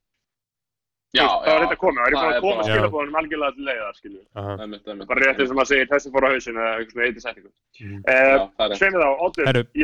[1.16, 3.66] Já, það var þetta komið, það er það er að koma bara- skilabóðunum algjörlega til
[3.68, 4.24] leiðar, skilju.
[4.36, 4.54] Aha.
[4.62, 5.08] Einmitt, einmitt.
[5.08, 7.52] Bara rétt eins og maður segir, þessi fór á hausinu eða eitthvað svona.
[7.80, 8.04] Mhm.
[8.04, 8.80] Já, það er rétt.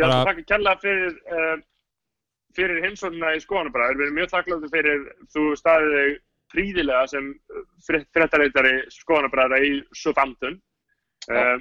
[0.03, 1.63] Að bara- kella fyrir,
[2.53, 3.95] fyrir heimsóknina í skoðanabræður.
[3.97, 4.99] Við erum mjög þakkláttu fyrir
[5.33, 6.19] þú staðið þig
[6.53, 7.31] príðilega sem
[7.87, 10.59] fréttareitari skoðanabræðara í Southampton.
[11.27, 11.57] Uh,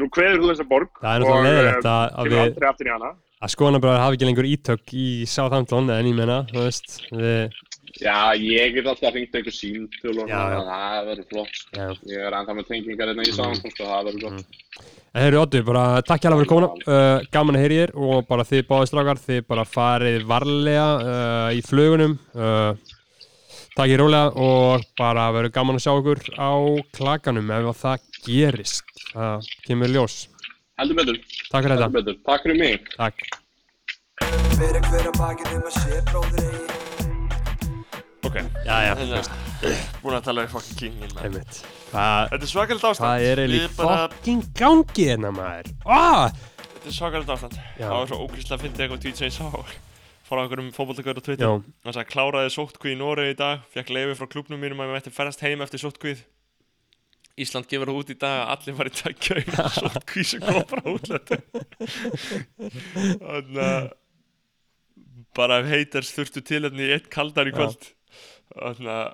[0.00, 2.42] nú kveður þú þessa borg það er náttúrulega og, leðilegt uh, að, að kemur við
[2.44, 3.10] aldrei aftur í hana.
[3.44, 7.58] að skoðanabræður hafi ekki lengur ítök í Southampton en ég menna, þú veist við,
[8.02, 10.54] Já, ég get alltaf hringt einhver símtöl og Já, já.
[10.56, 11.58] svona, það verður flott.
[11.76, 11.84] já.
[12.10, 14.88] Ég er ennþá með tengingar hérna í saman, sko, það verður flott.
[15.14, 18.46] En Heyrðu Oddur, bara takk hjá fyrir komuna uh, gaman að heyri þér og bara
[18.48, 22.96] þið báðið strákar þið bara farið varlega uh, í flugunum uh,
[23.74, 26.50] takk ég rólega og bara verður gaman að sjá okkur á
[26.94, 30.16] klakanum ef að það gerist það kemur ljós
[30.74, 31.18] Heldur betur,
[31.52, 32.16] Takk fyrir heldur þetta, betur.
[32.26, 32.82] Takk fyrir mig.
[32.98, 33.16] takk
[35.54, 35.62] um
[38.24, 39.20] Ok, Já, já, Hérna,
[40.02, 41.24] búin að tala um fucking kingin maður.
[41.28, 41.54] einmitt
[41.94, 45.66] Þetta er svakalegt ástand hvað er eiginlega bara, fokking gangi hérna maður?
[45.86, 46.32] Ah!
[46.64, 47.84] Þetta er svakalegt ástand Já.
[47.84, 49.46] Það var svo ógríslega að fyndi eitthvað tweet sem ég sá
[50.24, 51.58] Fór á einhverjum fótboltakauður á Twitter.
[51.84, 54.96] Hann sagði kláraði sóttkvíð í Noregi í dag Fekk leiði frá klubnum mínum að ég
[54.96, 56.22] mætti ferðast heim eftir sóttkvíð
[57.44, 60.62] Ísland gefur það út í dag að allir var í tækja einu sóttkvíð sem kom
[60.70, 61.40] frá útlötu
[63.18, 63.92] Þannig að
[65.34, 67.88] bara ef haters þurftu tilefni í eitt kaldar í kvöld.
[68.54, 69.06] Þannig að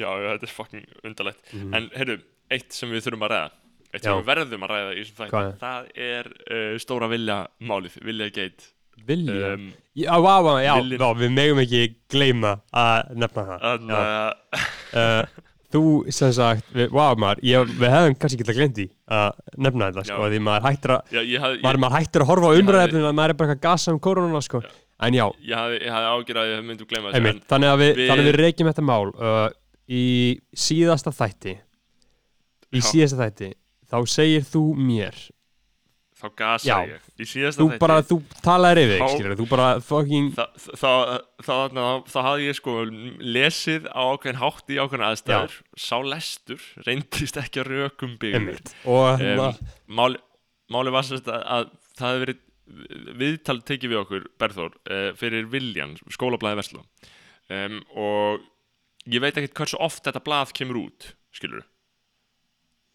[0.00, 1.42] já, þetta er fucking undarlegt.
[1.52, 1.74] Mhm.
[1.76, 2.18] En heyrðu,
[2.56, 3.50] eitt sem við þurfum að ræða.
[3.90, 8.70] Eitt sem við verðum að ræða Það er uh, stóra vilja málið, vilja geit
[9.06, 9.52] vilja?
[9.54, 9.68] Um,
[10.00, 11.80] Já, vá, vá, já, já, við megum ekki
[12.14, 13.64] gleyma að nefna það.
[13.90, 13.96] Já.
[14.00, 14.60] að
[14.94, 15.80] uh, Þú,
[16.10, 19.36] sem sagt, við, wow, maður, ég, við hefðum kannski getað því að
[19.66, 20.30] nefna þetta, sko, Já.
[20.32, 23.34] því maður hættir að, Já, maður, maður hættir að horfa á ég umræðefninu að maður
[23.34, 24.62] er bara eitthvað gasa um koronuna, sko,
[25.06, 27.78] en já, ég hafði, ég hafði ágjur að ég myndi að gleyma einmitt, þannig að
[27.84, 29.12] við, við- við reykjum þetta mál.
[29.14, 29.46] Uh,
[29.90, 30.04] í
[30.66, 31.54] síðasta þætti,
[32.74, 32.86] í Já.
[32.90, 33.52] síðasta þætti,
[33.90, 35.22] þá segir þú mér,
[36.20, 36.76] þá gasa Já.
[36.90, 37.06] ég.
[37.16, 40.44] Í síðasta þú bara, þú Þá- þig, skilur, þú bara fucking, Þá,
[40.80, 40.92] þá,
[41.46, 41.54] þá,
[42.12, 42.74] þá, hafði ég sko
[43.38, 45.56] lesið á ákveðin hátt í ákveðin aðstæður.
[45.80, 50.20] Sá lestur reyndist ekki að rökum einmitt, og, um, máli,
[50.70, 52.46] máli var sérst að, að það hefði verið
[53.20, 56.84] viðtal tekið við okkur, Berþór, uh, fyrir Viljan, skólablaði Veslu
[57.50, 58.46] um, og
[59.10, 61.64] ég veit ekkert hversu oft þetta blað kemur út, skilur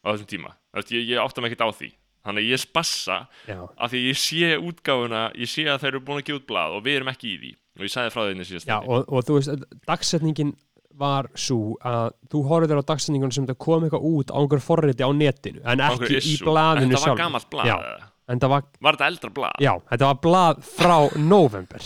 [0.05, 0.53] á þessum tíma,
[0.93, 1.91] ég, ég átta mig ekkert á því
[2.26, 3.17] þannig að ég spassa
[3.47, 6.47] já, af því ég sé útgáfuna ég sé að þeir eru búin að gefa út
[6.49, 8.78] blað og við erum ekki í því og ég sagði frá því inni síðast já,
[8.82, 10.55] og, og þú veist, dagsetningin
[10.95, 14.63] var svo að þú horfður þér á dagsetningunum sem það kom eitthvað út á einhver
[14.63, 17.76] forriti á netinu en ekki í blaðinu Þetta var sjálf gamalt blað Já.
[17.84, 18.07] eða?
[18.32, 19.59] en það var, Var þetta eldra blað?
[19.61, 21.84] já, þetta var blað frá november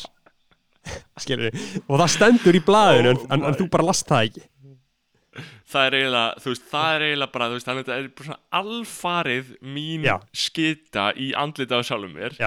[1.90, 3.58] og það stendur í blaðinu en, Oh en, en my.
[3.60, 4.46] þú bara last það ekki
[5.70, 8.12] Það er eiginlega, þú veist, það er eiginlega bara, þú veist, þannig að þetta er
[8.20, 10.16] bara svona alfarið mín Já.
[10.46, 12.38] skita í andlita á sjálfum mér.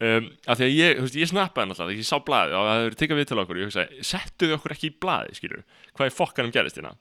[0.00, 2.68] Um, af því að ég, þú veist, ég snappaði náttúrulega þegar ég sá blaðið og
[2.70, 6.06] það hefur tekað við til okkur ég hugsaði, settuðu okkur ekki í blaðið, skilur hvað
[6.06, 6.94] er fokkanum gerist hérna?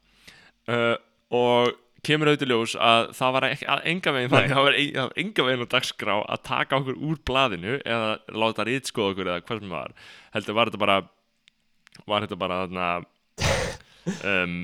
[0.68, 0.98] Uh,
[1.40, 4.78] og kemur auðvitað ljós að það var ekki, að enga veginn þannig, það var
[5.24, 8.12] enga veginn á dagskrá að taka okkur úr blaðinu eða
[8.44, 9.96] láta rítskoða okkur eða hvað sem var.
[10.36, 11.00] Heldur var þetta bara
[12.08, 12.90] var þetta bara þarna
[14.34, 14.60] um,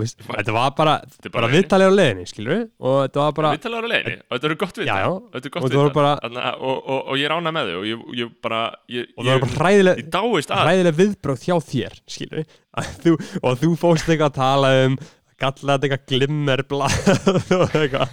[0.00, 0.94] veist, þetta var bara,
[1.26, 4.16] bara bara viðtalið á leiðinni skilur og þetta var bara, við talaðum á leiðinni?
[4.24, 5.08] Og þetta eru gott við Já, já.
[5.34, 8.04] þetta Og við voru bara- Þarna, og, og, og ég rána með þau og ég,
[8.20, 8.62] ég bara
[8.94, 12.46] ég, og það var bara hræðileg ég dáist að hræðileg viðbróð hjá þér skilur
[13.04, 14.96] þú, og þú fóst eitthvað að tala um
[15.44, 16.92] kalla þetta eitthvað glimmerblað
[17.60, 18.08] og eitthvað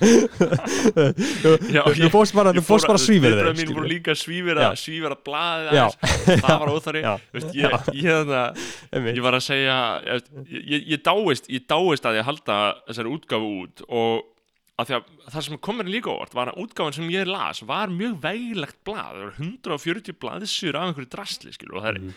[0.91, 4.71] þú fóst bara, bara að- svífir þeir mín voru líka svífira Já.
[4.83, 5.85] svífira blaðið Já.
[5.87, 6.73] aðeins það var.
[7.35, 8.33] Veist, ég, ég, ég,
[8.91, 9.15] Einmitt.
[9.17, 9.77] ég var að segja
[10.07, 12.59] ég, ég, dáist ég dáist að ég halda
[12.89, 14.27] þessari útgáfu út og
[14.81, 15.03] að að
[15.35, 18.79] það sem kom mér líka óvart var að útgáfan sem ég las var mjög veglegt
[18.87, 22.15] blað það voru 140 blaðsjur af einhverju drasli skilur, og það er Mhm.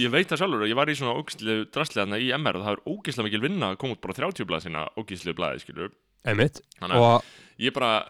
[0.00, 2.76] Ég veit það sjálfur ég var í svona ógæslu drasli þarna í MR og það
[2.76, 5.92] er ógæslega mikil vinna að koma út bara 30 blað sína ógæslu blaði skilur
[6.24, 6.62] Einmitt.
[6.80, 7.24] Þannig að- og
[7.60, 8.04] ég bara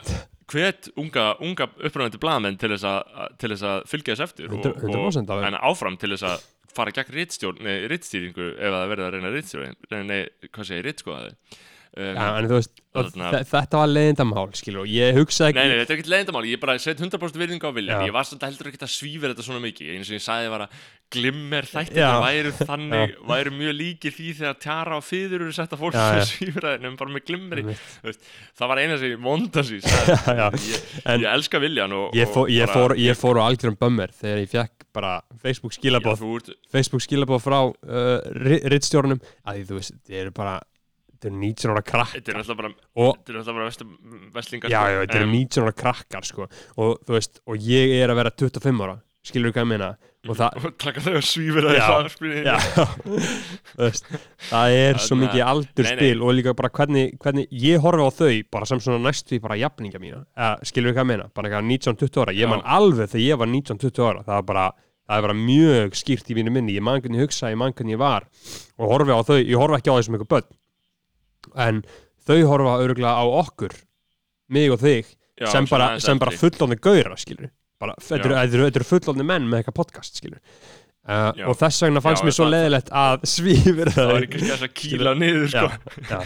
[0.52, 4.60] hvet unga, unga upprænandi blaðamenn til þess að, til þess að fylgja þess eftir og,
[4.62, 6.44] 100% og, en áfram til þess að
[6.74, 11.34] fara gegn rittstýringu ef það verður að reyna rittstjórn nei, nei, hvað segir, rittskoðaði
[11.96, 13.90] um, ja, en veist, þetta var
[14.82, 17.70] og ég hugsaði ekki Nei, nei, þetta er ekkert leiðindamál, ég bara set 100% virðingu
[17.70, 18.08] á viljan Já.
[18.08, 19.90] Ég var samt heldur ekkert að svífir þetta svona mikið.
[19.94, 20.76] Eins og ég sagði var að
[21.14, 22.10] glimmer þættir Já.
[22.22, 26.20] væru þannig, væru mjög líkir því þegar tjara og fyður eru sett að fólk sem
[26.20, 26.26] já.
[26.30, 27.76] svífir það nefnum bara með glimmeri.
[28.58, 29.88] Það var eina sem ég monda sér
[30.64, 30.84] ég,
[31.22, 34.52] ég elska viljan og, ég, fó, ég, fór, ég fór á algjörum bömmir þegar ég
[34.54, 38.18] fekk bara Facebook skilabóð Facebook skilabóð frá uh,
[38.70, 40.58] rittstjórnum að því þú veist, þið eru bara
[41.24, 42.72] þetta eru 19 ára krakk Þetta er náttúrulega bara,
[43.56, 43.72] bara
[44.36, 44.92] veslingar já, sko.
[44.92, 46.48] já, þetta eru Em, 19 ára krakkar sko.
[46.76, 48.98] og þú veist, og ég er að vera 25 ára.
[49.24, 49.86] Skilur hvað ég meina?
[50.28, 51.84] Og það, taka þau að svífur það í Já.
[51.88, 52.56] hlaðarspilinu já,
[53.74, 54.06] þú veist,
[54.50, 58.68] það er svo mikið aldurspil og líka bara hvernig, hvernig ég horfi á þau bara
[58.68, 60.22] sem svona næstu í bara jafninga mína.
[60.36, 62.36] Uh, skilur hvað ég meina, bara eitthvað 19-20 ára.
[62.36, 64.24] Ég man alveg þegar ég var 19-20 ára.
[64.28, 64.66] Það var bara,
[65.08, 66.76] það bara mjög skýrt í mínu minni.
[66.78, 68.28] Ég man hvernig hugsa, ég man hvernig ég var.
[68.80, 70.52] Og horfi á þau, ég horfi ekki á þessum eitthvað börn
[71.66, 71.82] en
[72.24, 73.74] þau horfa öruglega á okkur
[74.54, 75.04] mig og þig
[75.40, 76.38] Já, sem bara, bara eldri.
[76.38, 78.70] fullóni gauðra þetta eru- Já.
[78.70, 81.44] eru fullóni menn með eitthvað podcast skilur uh, Já.
[81.50, 84.74] og þess vegna fannst Já, mér svo leðilegt að svífur það var ekki þess að
[84.80, 86.00] kýla niður já, sko.
[86.08, 86.18] já.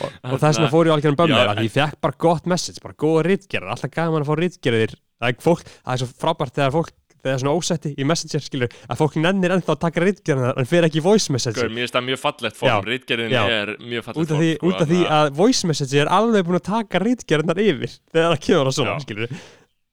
[0.00, 2.82] og, og þess vegna fór ég algjörn bömmir Já, að ég fekk bara gott message,
[2.82, 6.56] bara góða rítgerðar alltaf gaman að fá rítgerðir það er, fólk, það er svo frábært
[6.58, 6.92] þegar fólk
[7.24, 10.86] þegar svona ósetti í messenger skilur að fólk nennir ennþá að taka rítgerðar en fer
[10.88, 11.56] ekki voice message.
[11.58, 12.76] Gaur, mér finnst það mjög fallegt form, Já.
[12.92, 16.60] rítgerðin er mjög form því, sko, út af því að voice message er alveg búin
[16.60, 19.36] að taka rítgerðnar yfir þegar það kemur að svona skilur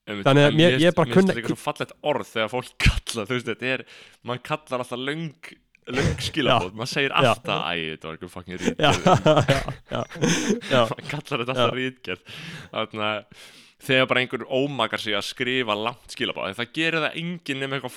[0.02, 2.72] Þannig að mér- mér ég bara finnst kunna- þetta líka svo fallegt orð þegar fólk
[2.84, 3.84] kalla, þú veist, þetta er
[4.26, 5.52] mann kallar alltaf löng
[5.92, 8.98] löng skilabóð, maður segir alltaf æ, þetta var eitthvað fucking rítgerð
[10.90, 12.22] mann kallar þetta alltaf rítgerð
[12.72, 13.46] þannig að
[13.82, 17.94] þegar bara einhver ómakar sig að skrifa langt skilabóð það gerir það enginn nema eitthvað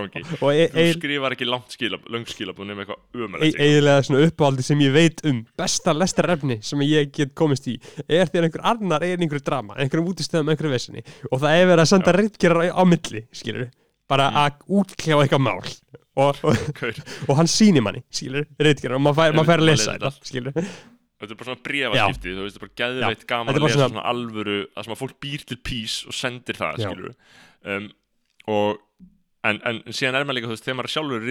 [0.00, 3.60] gangi og e- þú ein- skrifar ekki langt skilabóð, löng skilabóð nema eitthvað e- umrætt
[3.66, 5.42] eiginlega svona uppáhaldi sem ég veit um.
[5.58, 7.76] Besta lestarefni sem ég get komist í
[8.08, 11.66] er þegar einhver annar er í einhverju drama einhverjum útistöðum, einhverju vesinni og það er
[11.72, 13.70] verið að senda rítgerar á, milli skilur
[14.10, 14.36] bara Mm.
[14.36, 15.62] að útkljá eitthvað mál.
[16.20, 16.56] Og, og,
[17.30, 20.52] og hann sýnir manni skilur, rítgerar og maður fær, maður fær að lesa þetta skilur
[21.22, 23.76] Þetta er bara svona brefaskipti, þú veist, þetta er bara geðveitt Já, gaman að lesa
[23.78, 27.12] svona- svona, alvöru, að fólk býr til pís og sendir það, skilur
[27.76, 27.84] um,
[28.50, 28.80] og
[29.46, 31.28] en, en síðan er maður líka, þú veist, þegar maður er sjálfur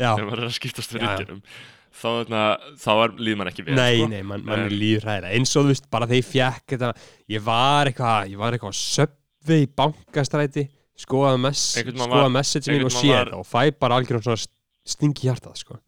[0.00, 0.10] Já.
[0.16, 1.42] þegar maður er að skiptast við rítgerðum
[1.90, 2.42] þá, þarna,
[2.78, 4.08] þá er, líður maður ekki vel, nei, sko.
[4.10, 6.90] nei, mann man er Um, líðræðilega eins og þú veist, bara þegar ég fjekk þetta
[7.34, 10.66] ég var eitthvað, ég var eitthvað á söpvi í bankastræti
[11.00, 11.64] skoðaði mess,
[12.10, 14.46] var- message mín og einhvern sé tímann var- þetta og fæ bara algjörðum svona
[14.90, 15.78] stingi hjartað sko.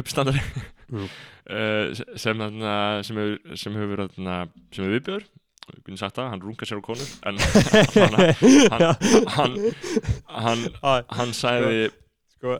[0.00, 0.42] Hann uppstandari.
[0.90, 1.04] Mm.
[1.56, 2.74] uh, sem, þarna,
[3.06, 5.28] sem hefur sem hefur, hefur viðbjör
[5.70, 7.38] hvernig sagt það, hann rungar sér á konur en
[7.94, 8.16] hann,
[8.72, 9.54] hann,
[10.34, 11.90] hann, hann, hann sagði
[12.34, 12.56] sko,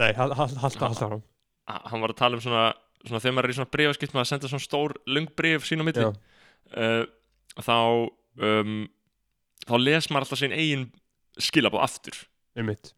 [0.00, 1.24] nei, hald alltaf áfram.
[1.66, 2.68] Hann var að tala um svona,
[3.04, 5.82] svona þegar maður er í svona brefaskipt maður að senda svona stór, lung bref sín
[5.82, 6.06] á milli.
[6.70, 7.02] Uh,
[7.58, 7.76] þá
[8.46, 8.78] um,
[9.66, 10.88] þá les maður alltaf sín eigin
[11.40, 12.24] skilabóð aftur.
[12.58, 12.94] Einmitt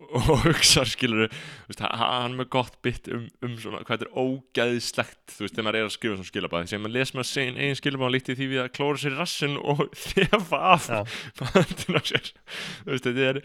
[0.00, 1.28] og hugsa skilur
[1.68, 5.44] veist, ha- hann er með gott bit um, um svona, hvað þetta er ógæðislegt þú
[5.44, 7.12] veist, þegar maður er að skrifa svona skilabæði sem maður les
[7.60, 11.00] eigin skilabæði líkt í því við að klóra sér rassin og þefa af Já.
[11.42, 13.42] bandin á sér þú veist, þetta er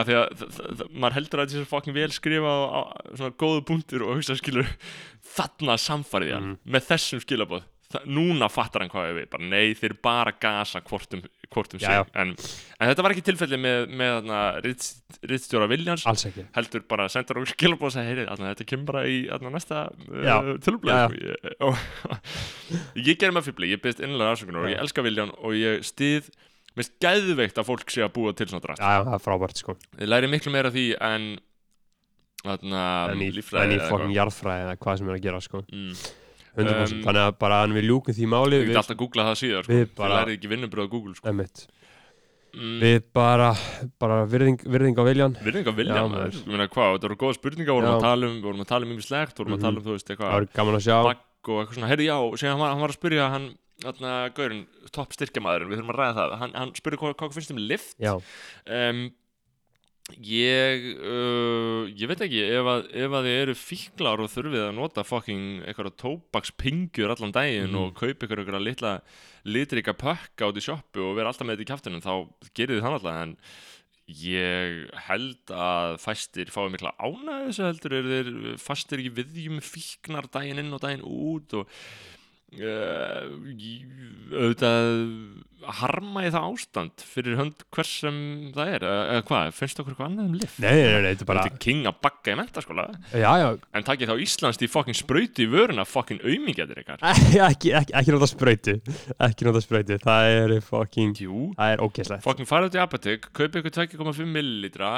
[0.00, 2.80] að því að maður heldur að þetta svo fucking vel skrifa og á,
[3.18, 4.68] svona góðu punktur og hugsa skilur
[5.34, 6.58] þarna samfarið hann Mhm.
[6.76, 10.82] með þessum skilabóð Þa, núna fattar hann hvað ég við bara nei þeir bara gasa
[10.86, 12.10] hvort um, hvort um sig.
[12.14, 12.34] en,
[12.78, 14.28] en þetta var ekki tilfelli með, með
[15.26, 16.46] rittstjóra Viljans alls ekki.
[16.54, 21.18] Heldur bara að skilabóð og þarna, þetta kemur bara í þarna, næsta uh, Já, tölubleið
[21.18, 21.82] ég, og,
[23.00, 26.30] ég gerir mig fýbli, ég byrst innlega afsökunar og ég elska Viljan og ég stið
[26.78, 29.74] minnst gæðveikt að fólk sé að búa til svona drast já, það er frábært sko.
[29.98, 31.30] Ég læri miklu meira því en
[32.44, 35.62] þarna, en í, líffræði en eða fokkin jarðfræði eða hvað sem er að gera sko.
[35.66, 35.96] Mm.
[36.64, 39.26] 100% Um, þannig að bara en við ljúkum því máli við, get alltaf að googla
[39.30, 39.72] það síðar sko.
[39.72, 41.28] við ég lærið ekki vinnubröð á Google sko.
[42.54, 42.76] mm.
[42.82, 43.50] við bara
[44.02, 46.04] bara virðing, virðing á viljan Virðing á vilja, Já,
[46.50, 49.38] meina hvað, þetta voru góða spurningar, vorum að tala um, vorum að tala um ymmislegt,
[49.38, 49.66] vorum að Mhm.
[49.66, 52.80] tala um, þú veist, það eitthvað, að og eitthvað svona, heyrðu já, síðan hann hann
[52.84, 53.46] var að spyrja hann,
[53.80, 57.54] þarna, gaurinn, topp styrkjamaðurinn, við þurfum að ræða það, hann, hann spurði hvað, hvað finnst
[57.54, 58.12] um lift, já,
[58.66, 59.00] um,
[60.20, 64.74] ég, uh, ég veit ekki, ef að, ef að þið eru fíklar og þurfið að
[64.80, 67.78] nota fucking eitthvað tóbakspingjur allan daginn Mhm.
[67.84, 68.94] og kaupa ykkur eitthvað litla
[69.44, 72.14] litrika pökka át í sjoppu og vera alltaf með þetta í kjaftunum, þá
[72.54, 73.36] gerir þið það alltaf, en
[74.10, 80.26] ég held að fæstir fái mikla ánægðu þessu heldur eru þeir fastir í viðjum fíknar
[80.34, 81.68] daginn inn og daginn út og
[84.30, 84.90] auðvitað
[85.60, 88.16] harma í það ástand fyrir hönd hvers sem
[88.54, 90.58] það er eða, hvað, finnst okkur eitthvað annað um lift?
[90.62, 92.86] nei, nei, nei, þetta er bara Þetta er king að bakka í mentaskóla
[93.76, 97.04] en takið þá Íslands í fucking sprauti í vöruna fucking aumingjadir ykkar.
[97.50, 98.76] Ekki, ekki, ekki nota sprautu.
[99.20, 102.24] Ekki nota sprautu, það er fucking Jú, það er ógeðslegt.
[102.24, 104.94] Fucking farið út í apotek kaupa ykkur 2,5 millilitra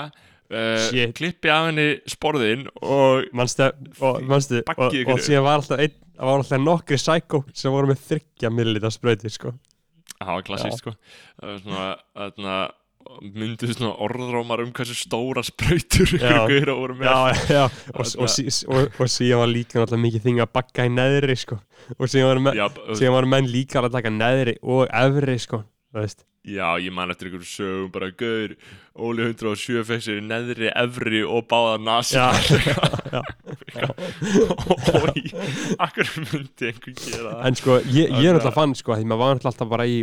[0.51, 3.71] uh, klippi af henni sporðin og manstu,
[4.01, 8.05] og, manstu, og, og síðan var alltaf það var alltaf nokkri sækó sem voru með
[8.11, 9.55] þryggja millilita sprauti sko.
[10.21, 10.95] það var sko.
[11.41, 11.89] Það var svona,
[12.19, 12.57] þarna
[13.23, 17.09] mynduðu svona orðrómar um hversu stóra sprautur ykkur voru með.
[17.09, 17.63] Já, já,
[17.93, 21.59] og, og, síðan var líka náttúrulega mikið þing að bakka í neðri sko.
[21.99, 25.65] og síðan var, menn, menn líka að taka neðri og efri sko.
[25.93, 28.57] þú veist Já, ég man eftir einhverjum sögum bara Gaur,
[28.99, 32.25] Óli 107 fekk sér í neðri, efri og báða já,
[34.99, 35.23] Ói,
[35.79, 39.53] akkur myndi einhver gera en sko, ég, ég er alltaf fann sko, því maður var
[39.53, 40.03] alltaf bara í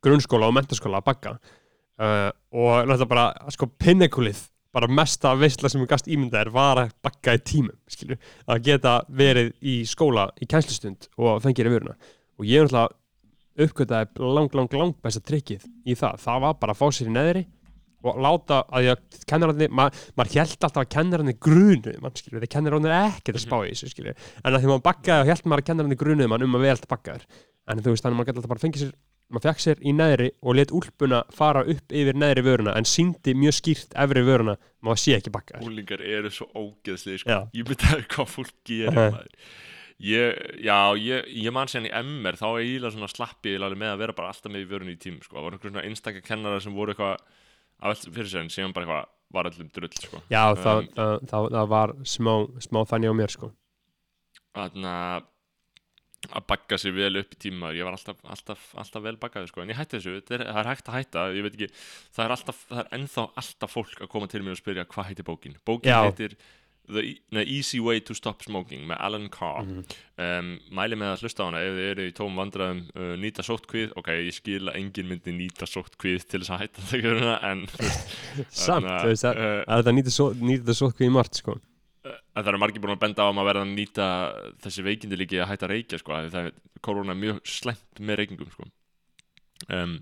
[0.00, 4.40] grunnskóla og mentaskóla að bagga uh, og náttúrulega bara, sko, pinnakulið
[4.72, 8.16] bara mesta veistla sem við gast ímyndaðir var að bagga í tímum, skilju
[8.48, 13.02] að geta verið í skóla í kænslustund og fengið í vöruna og ég er náttúrulega
[13.64, 17.14] uppgötaði lang, lang, lang besta trikkið í það, það var bara að fá sér í
[17.16, 17.44] neðri
[18.06, 19.88] og láta að ma
[20.18, 23.90] maður held alltaf að kennararnir grunuði mann, skilju, þeir kennararnir ekkert að spá í þessu,
[23.90, 26.66] skilju, en að því maður baggaði og held maður að kennararnir grunuði mann um að
[26.66, 27.26] við alltaf baggaður
[27.66, 28.94] en þú veist, þannig að maður gæti alltaf bara fengið sér
[29.26, 33.34] maður fekk sér í neðri og let úlpuna fara upp yfir neðri vöruna en síndi
[33.34, 34.54] mjög skýrt efri vöruna
[34.86, 37.38] maður sé ekki baggaður Úlingar eru svo ógeðslega sko.
[37.56, 38.04] Ég myndi að
[40.04, 43.94] Ég, já, ég, ég man sér í MR þá ég íla svona slappi eiginlega með
[43.94, 45.38] að vera bara alltaf með í vörunni í tím sko.
[45.38, 48.74] það voru einhver svona einstakka kennara sem voru eitthvað að velta fyrir sér en síðan
[48.76, 50.20] bara eitthvað var öllum drull sko.
[50.28, 52.34] Já, það, Um, það, það, það var smá,
[52.68, 53.50] smá þannig á mér sko
[54.56, 55.24] Þannig að
[56.34, 59.62] að bagga sér vel upp í tíma ég var alltaf, alltaf, alltaf vel baggaði sko.
[59.62, 61.68] en ég hætti þessu, er, það er hægt að hætta ég veit ekki,
[62.16, 65.10] það er, alltaf, það er ennþá alltaf fólk að koma til mér og spyrja hvað
[65.10, 66.00] heitir bókin bókin Já.
[66.08, 66.36] heitir
[66.86, 69.64] The E- nei, Easy Way to Stop Smoking með Alan Carr.
[69.66, 69.84] Mhm.
[70.22, 71.62] um, mæli með að hlusta á hana.
[71.66, 75.34] Ef þið eru í tóm vandræðum uh, nýta sóttkvið, ok, ég skil að enginn myndi
[75.34, 78.14] nýta sóttkvið til þess að hætta þegar en þú veist,
[78.66, 81.58] Samt, þú veist að, uh, að þetta nýta svo í margt sko.
[82.06, 84.06] Að það eru margir búin að benda á að maður verða að nýta
[84.62, 86.52] þessi veikindi líki að hætta að reykja sko, það er
[86.86, 88.66] korona er mjög slæmt með reykingum sko.
[89.74, 89.96] um,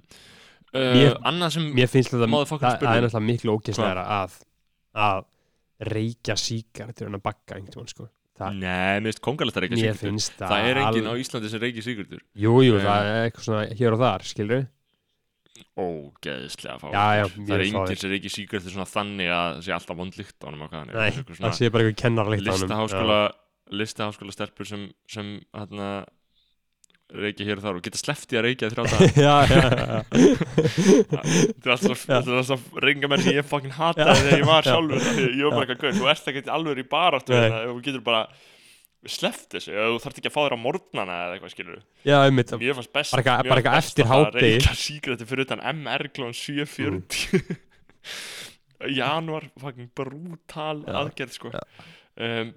[0.75, 4.37] uh, Mér- annað sem Mér finnst þetta, það, það er náttúrulega miklu ógislegra að,
[5.07, 5.25] að
[5.81, 8.09] reykja sígarettur en að bagga einhvern sko.
[8.35, 11.83] Nei, mér finnst kongalegt að reykja finnst það er enginn á alveg- Íslandi sem reykja
[11.87, 12.23] sígarettur.
[12.35, 14.65] Jú, jú, Um, það er eitthvað svona hér og þar, skilur
[15.79, 19.75] Ógeðslega fá Já, já, Það er enginn sem reykja sígarettur svona þannig að það sé
[19.77, 20.03] alltaf á
[20.81, 20.95] hann er.
[20.95, 23.19] Nei, Það er sé bara eitthvað kennarleitt listaháskóla
[23.75, 25.89] listaháskóla stelpur sem, sem hérna
[27.15, 29.09] reykja hér og þar og geta í að reykja þrjá daga.
[29.25, 29.99] Já, já, já,
[30.65, 34.73] Þetta er alltaf, alltaf reynga menn sem ég fucking hataði þegar ég var Já.
[34.73, 38.23] sjálfur ég var bara eitthvað gaur, þú ert ekkert alveg í baráttu þú getur bara
[39.05, 42.55] sleppt þessu, þú þarft ekki að fá þér á morgnana eða eitthvað skilur já, einmitt.
[42.57, 47.59] Mér fannst best Bara eitthvað- eftir fara að reykja sígrætti fyrir utan MR klón 7.40
[48.97, 51.53] Janúar fucking brútal aðgerð sko.
[52.21, 52.51] Um,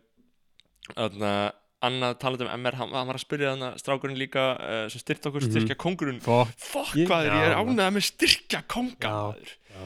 [0.95, 1.47] Þannig að
[1.85, 5.27] annað talað um MR, hann, hann var að spyrja þannig strákurinn líka uh, sem styrt
[5.29, 5.51] okkur Mhm.
[5.53, 9.13] styrkja kongurinn Fokk Fokk Ég- hvað er, er ánægða með styrkja konga Já.
[9.13, 9.51] maður?
[9.69, 9.83] Já.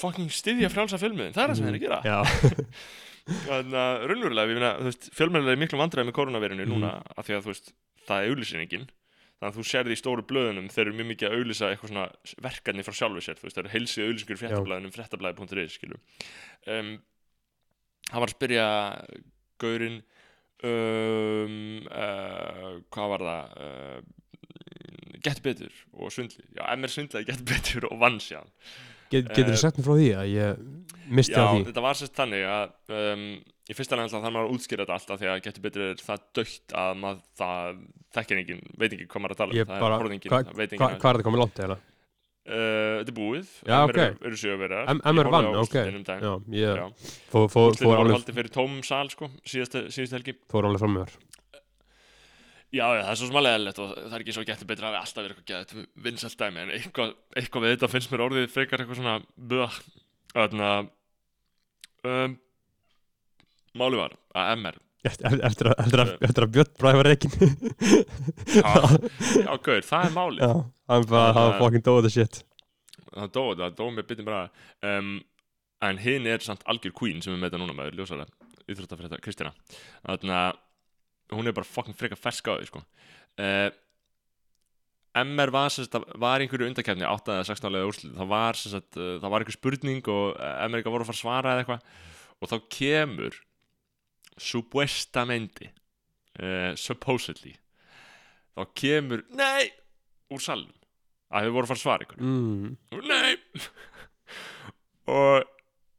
[0.00, 2.00] Fucking styðja frjálsa fjölmiðin, það er það sem þeir að gera.
[3.46, 6.72] Þannig að raunverulega, fjölmiðlega er miklu vandræði með koronavirinu Mhm.
[6.72, 7.72] núna af því að veist,
[8.08, 8.86] það er auglýsingin.
[9.40, 12.06] Þannig að þú sérði í stóru blöðunum þeir eru mjög mikið að auglýsa eitthvað svona
[12.44, 15.78] verkefni frá sjálfu sér, það eru heilsið auglýsingur í fréttablaðinum, fréttablaði.is,
[16.66, 16.90] um,
[18.10, 18.66] hann var að spyrja
[19.60, 20.02] gaurinn
[20.66, 21.58] um,
[21.88, 23.60] uh, hvað var það?
[23.60, 24.16] Uh,
[25.20, 28.46] getur betur og svindli, já, MR svindlaði getur betur og vann sér
[29.10, 30.60] Get, getur þú sagt mér frá því að ég
[31.10, 31.64] misti Já, á því?
[31.66, 33.24] þetta var sérst þannig að um,
[33.70, 36.04] í fyrsta lega þannig að maður að útskýra þetta alltaf því að getur betur er
[36.06, 37.80] það dögt að maður það
[38.16, 40.34] þekkir enginn, veit ekki hvað maður er að tala Ég um það bara, er horfðingin,
[40.34, 41.78] hvað veit hva, enginn hva er þetta komið langt eða?
[42.48, 44.22] Uh, Þetta er búið, Já, MR ok.
[44.30, 45.98] eru, sjöverðar MR vann, ok um.
[46.06, 46.86] Já, ég Já.
[47.32, 49.86] fór, fór, fór, alveg, haldið fyrir tómum sal sko, síðustu
[50.16, 51.18] helgi fór alveg fram með þér
[52.70, 55.00] Já, já, það er svo eðlilegt og það er ekki svo getur betur að hafi
[55.00, 58.84] alltaf verið eitthvað geðt vinsælt dæmi en eitthvað, eitthvað við þetta finnst mér orðið frekar
[58.84, 59.16] eitthvað svona
[60.30, 60.90] Þannig að
[62.06, 62.36] um,
[63.80, 67.32] Máli var að MR Eftir, að, Björn Bræði var reikin
[68.60, 70.42] Já, gaur, það er málið.
[70.44, 70.50] Já,
[70.92, 72.40] hann bara, hann fucking dóið þetta shit.
[73.14, 74.42] Það dói, það dói mér byttin bara
[74.86, 75.14] um,
[75.88, 78.26] En hinn er samt algjör queen sem við með þetta núna með ljósara
[78.70, 79.54] Íþróttafrétta, Kristina.
[80.04, 82.82] Þannig að hún er bara fucking frekar fersk á því sko.
[83.40, 83.70] uh,
[85.20, 89.14] MR var, sem sagt, var einhverju undakefni 8 eða 16 álega úrslit það var, uh,
[89.24, 90.36] það var einhver spurning og
[90.68, 91.88] MR voru að fara að svara eða eitthvað.
[92.40, 93.40] Og þá kemur
[94.38, 95.72] supuestamente
[96.38, 97.56] uh, supposedly
[98.56, 99.70] þá kemur, nei!
[100.30, 100.76] Úr salnum.
[101.30, 102.30] Að þau voru að fara að svara einhverju.
[102.30, 102.76] Mm.
[103.08, 103.36] nei!
[105.10, 105.46] Og,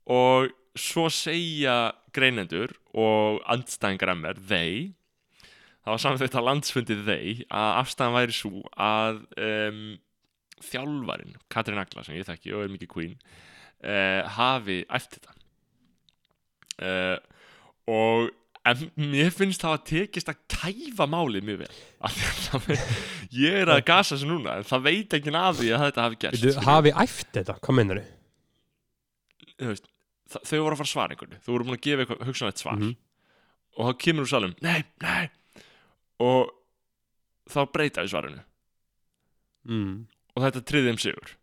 [0.08, 4.94] og svo segja greinendur og andstæðingar MR, þeir
[5.82, 9.82] það var samþýtt að landsfundið þeir að afstæðan væri svo að um,
[10.64, 15.36] þjálfarin Katrín Agla sem ég þekki og er mikið queen uh, hafi æft þetta.
[16.82, 17.18] Uh,
[17.92, 18.30] og
[18.70, 18.82] en
[19.12, 21.72] mér finnst það að tekist að kæfa málið mjög vel.
[23.34, 26.38] Ég er að gasa þessu núna en það veit ekki því að þetta hafi Veitu,
[26.38, 26.68] skilur.
[26.68, 28.12] hafi æft þetta, hvað meinar þau?
[30.32, 31.40] Þú þau voru að fara að svara einhverju.
[31.42, 32.80] Þau voru búin að gefa eitthvað hugsanlegt svar.
[32.80, 32.96] Mhm.
[33.72, 35.30] og þá kemur úr salum nei, nei.
[36.22, 36.50] Og
[37.50, 38.42] þá breyta í svarinu.
[39.66, 40.08] Mm.
[40.36, 41.36] og þetta triði um sigur.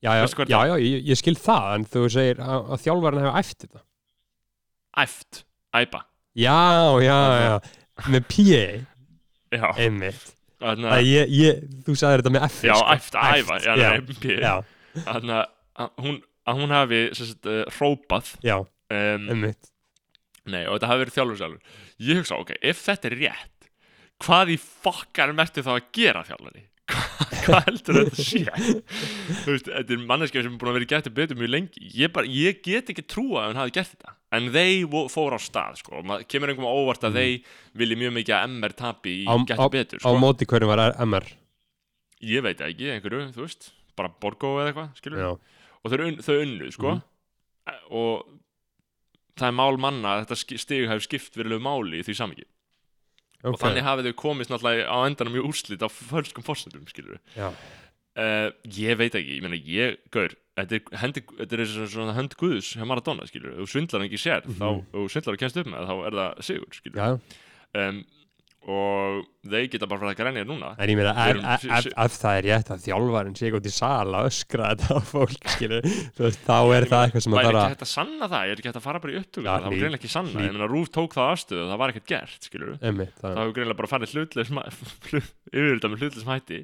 [0.00, 3.38] Já, já, já, já, ég, ég skil það en þú segir að, að þjálfarinn hefur
[3.40, 3.80] æft þetta.
[5.02, 5.40] Æft,
[5.74, 6.04] æpa.
[6.38, 6.56] Já,
[7.02, 7.54] já, já,
[8.08, 8.26] með
[9.52, 10.34] já, einmitt.
[10.58, 12.94] Þannig að ég, ég, Þú sagðir þetta með F já, sko.
[12.94, 13.74] æft, æfa já,
[14.42, 14.54] já,
[15.06, 15.34] þannig
[15.78, 16.16] að- hún,
[16.48, 19.70] að hún hafi sagt, uh, hrópað já, um, einmitt.
[20.48, 21.76] Nei, og þetta hafi verið þjálfur sjálfur.
[22.08, 23.54] Ég hugsa, ok, ef þetta er rétt
[24.18, 26.64] Hvað í fokkar merti þá að gera þjálfari?
[27.44, 28.42] Hvað, heldur þetta sé?
[29.42, 31.82] Þú veist, þetta er manneskja sem er búin að vera gætið betur mjög lengi.
[31.98, 34.14] Ég, bara, ég get ekki trúa að hann hafi gert þetta.
[34.38, 36.02] En þeir fóru á stað, sko.
[36.30, 37.52] Kemur einhverjum á óvart að þeir
[37.82, 39.26] vilji mjög mikið að MR tapi í.
[39.26, 40.14] Á- gætið betur, Á sko.
[40.22, 41.26] móti hverjum var MR
[42.28, 43.70] Ég veit ekki, einhverju, þú veist.
[43.98, 45.30] Bara Borgó eða eitthvað, skilur Já,
[45.82, 46.92] og þau, þau unnu sko.
[46.98, 47.02] Mhm.
[47.90, 48.26] og
[49.38, 52.14] það er mál manna að þetta stig hefur skipt verilegu máli í því
[53.38, 56.84] samiki og þannig hafið þau komist náttúrulega á endanum í úrslit á fölskum fórsendum
[58.18, 62.34] uh, ég veit ekki, ég meina ég gaur, þetta er, hendi, þetta er svona, hönd
[62.40, 64.58] guðs hjá Maradona skilur, þú svindlar ekki sér Mhm.
[64.58, 66.98] þá, ef þú svindlar og kemst upp með þá er það sigur skilur
[67.78, 68.00] um,
[68.68, 70.70] og þeir geta bara fyrir að grænja núna.
[70.76, 71.86] En ég meina ef,
[72.18, 75.86] það er rétt að þjálfarinn sé út í sal að öskra þetta á fólk skilur,
[76.18, 78.28] þú veist, þá er það eitthvað sem að væri þarf ekki að hægt að sanna
[78.28, 80.52] það, er ekki hægt að fara bara í upptöku það var greinlega ekki sanna, ég
[80.58, 83.56] meina Rúf tók það afstöðu og það var ekkert gert, skilur Einmitt, það það, hefur
[83.56, 84.52] greinlega bara farið hlutleis
[85.56, 86.60] yfir þetta með hlutleis hætti.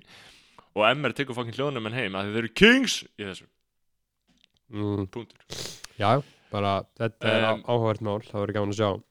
[0.75, 3.49] Og MR tekur fokkin hljóðnum en heim að þau eru kings í þessu,
[4.75, 5.65] mm, punktur.
[5.97, 6.11] Já,
[6.53, 9.05] bara þetta er Um,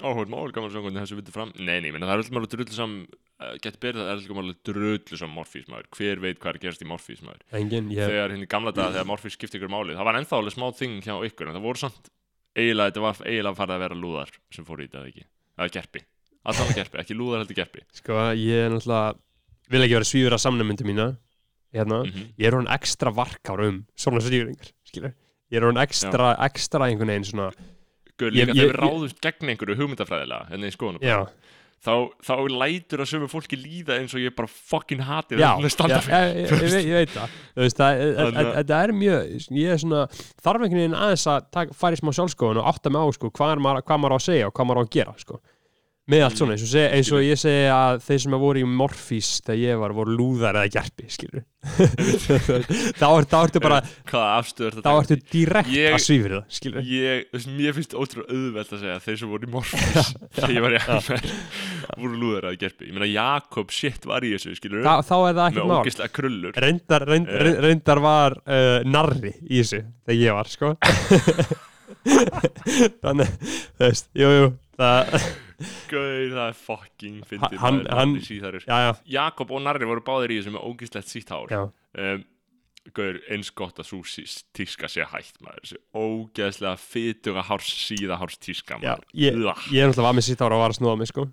[0.00, 1.50] áhugavert mál það gaman að sjá áhugað hvernig þessu vitið fram.
[1.58, 4.36] Nei, nei, menn það er alltaf máli drullu sam uh, getur berið það er alltaf
[4.38, 7.42] máli drullu sam morfís maður, hver veit hvað er gerast í morfís maður?
[7.58, 10.38] Engin, ég, þegar hinn í gamla daga þegar morfís skipti ykkur máli það var ennþá
[10.38, 12.04] alveg smá þing hjá ykkur en það voru samt
[12.56, 15.24] eiginlega, þetta var eiginlega farið að vera lúðar sem fór í þetta ekki,
[15.58, 16.00] eða gerpi.
[16.42, 17.80] Alltaf gerpi, ekki lúðar heldur gerpi.
[17.94, 19.14] Sko, ég er náttúrulega
[19.72, 19.96] vil ekki
[28.36, 31.18] líka þegar við ráðumst gegn einhverju hugmyndafræðilega en skoðunum já,
[31.82, 35.72] þá, þá lætur að sömu fólki líða eins og ég bara fucking hati það já
[35.74, 35.98] standa
[36.38, 37.38] ég, ég, veit- það.
[37.56, 40.02] Þannig að- það- þetta er mjög ég er svona,
[40.44, 41.48] þarf einhvern veginn aðeins að
[41.96, 43.54] í smá sjálfskoðun og átta mig á sko, hvað
[44.04, 45.40] maður á að segja og hvað maður á að gera sko.
[46.10, 48.66] Með allt svona, eins og, seg, eins og ég segi að þeir sem voru í
[48.66, 51.44] Morfís þegar ég var, voru lúðar eða gerpi skilur
[52.98, 53.76] þá er- ertu bara
[54.10, 57.22] afstöður þá ertu direkt Ég- að svífur það skilur ég,
[57.54, 60.74] mér finnst ótrúlega auðvelt að segja að þeir sem voru í Morfís þegar ég var
[60.74, 61.30] í MR
[62.02, 62.88] voru lúður að gerpi.
[62.88, 65.86] Ég meina Jakob shit var í þessu skilur þá, þá er það ekkert mál.
[66.66, 67.42] reyndar, reynd, Eh.
[67.46, 70.72] reynd, reyndar var uh, narri í þessu þegar ég var sko.
[73.02, 73.32] Þannig,
[73.78, 74.46] þú veist, jú, jú
[74.80, 75.26] það,
[75.90, 78.16] Gauð, það er fucking fyndið Hann- hann-
[78.66, 81.52] já, já, Jakob og Narri voru báðir í þessu með ógislegt sítt hár.
[81.98, 82.24] Um,
[82.96, 84.00] Gauður, eins gott að svo
[84.58, 85.60] tíska sé hætt maður.
[85.62, 89.04] Þessi ógeðslega fytuga hárs síða hárs tíska maður.
[89.14, 89.36] ég,
[89.70, 91.28] ég er náttúrulega var með sitt ára og var að snúa mig sko.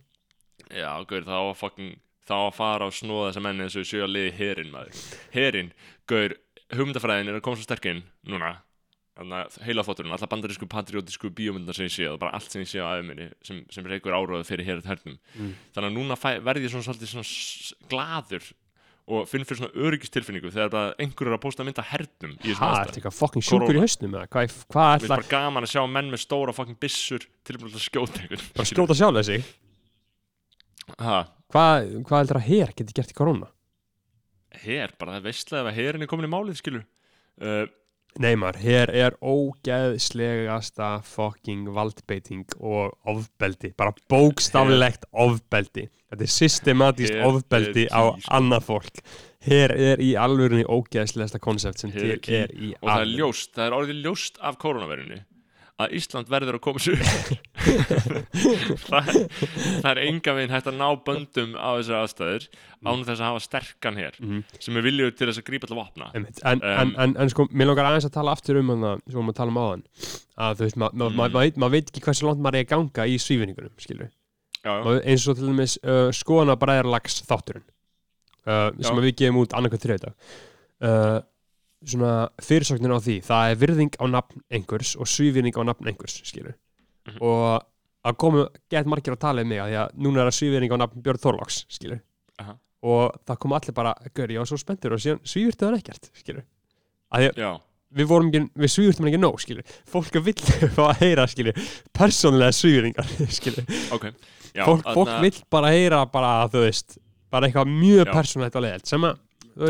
[0.70, 1.96] Já, gauður, það var fucking
[2.30, 5.00] þá að fara og snóða þessa menni eins og sjö að liði herin maður.
[5.34, 5.72] Herin,
[6.06, 6.36] gauður,
[6.78, 8.52] hugmyndafræðin er að koma svo sterkinn núna
[9.20, 12.64] þannig að heila þátturinn, alla bandarísku patriótisku bíómyndar sem ég sé og bara allt sem
[12.64, 15.20] ég sé á aðeminni sem, sem er einhver áróð fyrir hér hernum.
[15.36, 15.54] Mm.
[15.76, 18.50] þannig að núna fæ, verði ég svona svolítið svona glaður
[19.10, 22.62] og finn fyrir svona öryggistilfinningu þegar bara einhver er að posta mynda hernum í þessum
[22.62, 22.90] Hæ, aðstæðum.
[22.90, 24.28] ertu eitthvað fucking sjúkur í hausnum hvað,
[24.70, 27.86] hvað Mér finnst ætla bara gaman að sjá menn með stóra fucking byssur tilbúin að
[27.88, 29.40] skjóta einhvern bara skjóta sjálf þessi
[31.50, 33.50] hvað, hvað heldur að hér geti gert í korona?
[34.62, 36.86] Her, bara það er veistlega ef að herin er komin í málið, skilur
[37.42, 37.66] uh,
[38.18, 45.86] Nei maður, hér er ógeðslegasta fucking valdbeiting og ofbeldi, bara bókstaflegt ofbeldi.
[46.10, 48.34] Þetta er systematíst Hér er ofbeldi á ký, sko.
[48.39, 49.01] annað fólk.
[49.45, 53.53] Hér er í alvörunni ógeðslegasta konsept sem Hér er er í og það er ljóst,
[53.55, 55.22] það er orðið ljóst af koronaverunni
[55.80, 56.99] að Ísland verður að koma sér
[58.84, 59.10] það,
[59.84, 62.48] það er enga veginn hægt að ná böndum á þessar aðstæður
[62.90, 64.41] án þess að hafa sterkan hér Mhm.
[64.60, 66.10] sem er viljuð til þess að grípa vopna.
[66.16, 66.41] Einmitt.
[66.44, 69.24] En, Um, en, en, en sko, mér langar aðeins að tala aftur um hann svo
[69.24, 69.84] maður tala um áðan.
[70.40, 71.34] Að þú veist, maður ma, ma, Mm.
[71.34, 74.84] ma, maður veit ekki hversu langt maður er að ganga í svífinningunum, skilur já, já,
[74.84, 77.64] Maður- eins og til dæmis uh, skoðana bræðarlags þátturinn
[78.48, 80.14] uh, sem að við gefum út annarkvæmt þriðdag
[80.84, 81.20] uh,
[81.85, 86.19] svona fyrirsögnin á því það er virðing á nafn einhvers og svífinning á nafn einhvers
[86.27, 86.56] skilur
[87.10, 87.22] Mhm.
[87.23, 87.64] og
[88.06, 90.72] að komu gett margir að tala um mig að því að núna er að svífirning
[90.72, 92.01] á nafn Björn Þorláks skilur
[92.39, 92.53] Aha.
[92.84, 96.10] og það kom allir bara, gaur, ég var svo spenntur og síðan svífirtu hann ekkert
[96.14, 96.43] skilur
[97.11, 97.60] að því að
[97.99, 100.35] við vorum ekki, við svífirtum hann ekki nóg skilur fólk vill
[100.77, 101.57] fá að heyra skilur
[101.97, 103.07] persónlega svífirningar
[103.39, 103.65] skilur
[103.95, 104.06] ok.
[104.53, 106.97] Já, fólk, fólk vill bara heyra bara, þú veist
[107.31, 109.18] bara eitthvað mjög persónlegt og leiðilt sem að,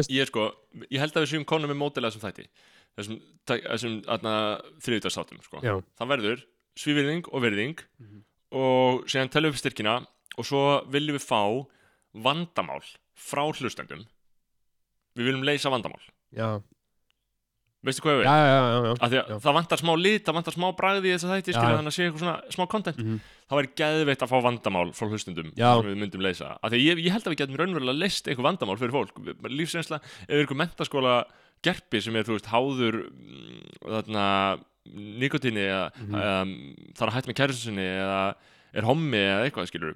[0.09, 0.49] Ég sko,
[0.89, 2.47] ég held að við séum konum með mótilega þessum þætti.
[2.99, 3.95] Þessum, þessum
[4.83, 5.61] þriðutastáttum sko.
[5.99, 6.45] Það verður
[6.79, 8.23] svívirðing og virðing Mhm.
[8.51, 10.07] Og síðan telum við styrkina
[10.39, 11.41] Og svo viljum við fá
[12.15, 12.79] vandamál
[13.19, 14.05] frá hlustendum.
[15.17, 15.99] Við viljum leysa vandamál.
[16.31, 16.61] Já,
[17.87, 18.25] Veistu hvað
[18.99, 19.21] að já.
[19.39, 22.03] það vantar smá lit, það vantar smá bragði í þess að þætti, þannig að sé
[22.09, 22.97] eitthvað svona smá content.
[22.99, 23.19] Mhm.
[23.49, 26.49] Það væri geðveitt að fá vandamál frá hlustundum sem við myndum leysa.
[26.75, 29.15] Ég, ég held að við getum raunverulega leist eitthvað vandamál fyrir fólk.
[29.47, 31.15] Lífsreynsla, ef við eitthvað mentaskóla
[31.63, 34.25] gerpi sem er, þú veist, háður mm, þarna
[35.19, 36.15] nikotíni eða, Mhm.
[36.19, 38.35] eða þarf að hætta með kærisinni eða
[38.73, 39.95] er hommi eða eitthvað, skilur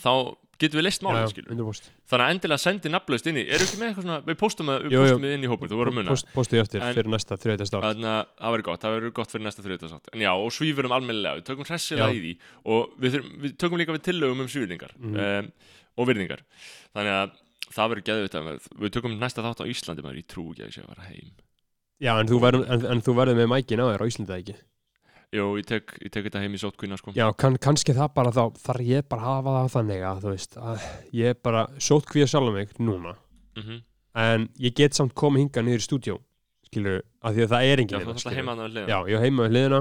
[0.00, 1.02] þá getum við leist.
[1.02, 1.88] 100%.
[2.12, 4.78] Þannig að endilega sendi nafnlaust inn í, eru ekki með eitthvað svona, við postum það,
[4.86, 6.10] við postum það inn í hópin, þú voru að muna.
[6.14, 6.26] Post,
[6.62, 9.62] eftir En- fyrir næsta þriðið Þannig að það verður gott, það verður gott fyrir næsta
[9.66, 12.32] þriðutasátt En já, og svífurum almennilega, við tökum hressilega í því
[12.64, 15.16] Og við, þurfum, við tökum líka við tillögum um svífningar Mhm.
[15.18, 15.52] um,
[15.98, 16.40] Og virðingar
[16.94, 17.30] Þannig að
[17.72, 18.06] það verður
[18.40, 18.46] að
[18.82, 20.18] Við tökum næsta þátt á Íslandi maður,
[25.32, 27.14] Jú, ég tek, ég tek þetta heim í sótkvína sko.
[27.16, 30.34] Já, kann, kannski það bara þá þarf ég bara að hafa það þannig að þú
[30.34, 30.84] veist að
[31.22, 33.16] ég bara sótt kvíða sjálf mig núna.
[33.56, 33.80] Mm
[34.18, 36.16] en ég get samt komið hingað niður í stúdjó
[36.68, 38.40] skilur, af því að það er Já, enginn er alltaf skilurðu.
[38.40, 39.80] heima að Já, ég heima við hliðina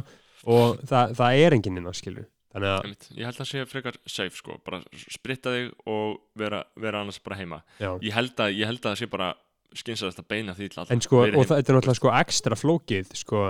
[0.51, 3.07] og það, það er enginn innan, skilur þannig að, Einmitt.
[3.15, 7.37] Ég held að sé frekar safe sko Bara spritta þig og vera, vera annars bara
[7.39, 7.61] heima.
[7.79, 7.93] Já.
[8.03, 9.29] Ég held að, ég held að það sé bara
[9.71, 13.43] skynsaðast að beina því en sko, og það þetta er náttúrulega sko ekstra flókið sko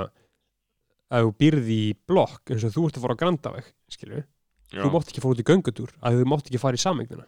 [1.12, 4.24] að þú býrði í blokk eins og þú ert að fara á Grandaveg skilur,
[4.72, 4.82] Já.
[4.82, 7.28] þú mátt ekki fara út í göngutúr að þú mátt ekki fara í samegnina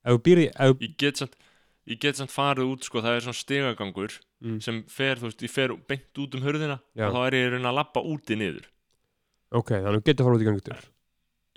[0.00, 1.22] ef þú ef þú ég get
[2.00, 4.56] get samt farið út sko, það er svona stegagangur Mm.
[4.64, 7.10] sem fer, þú veist, ég fer beint út um hörðina Já.
[7.10, 8.70] og þá er ég að reyna að lappa úti niður
[9.52, 10.78] ok, þannig að þú getur fara út í göngutúr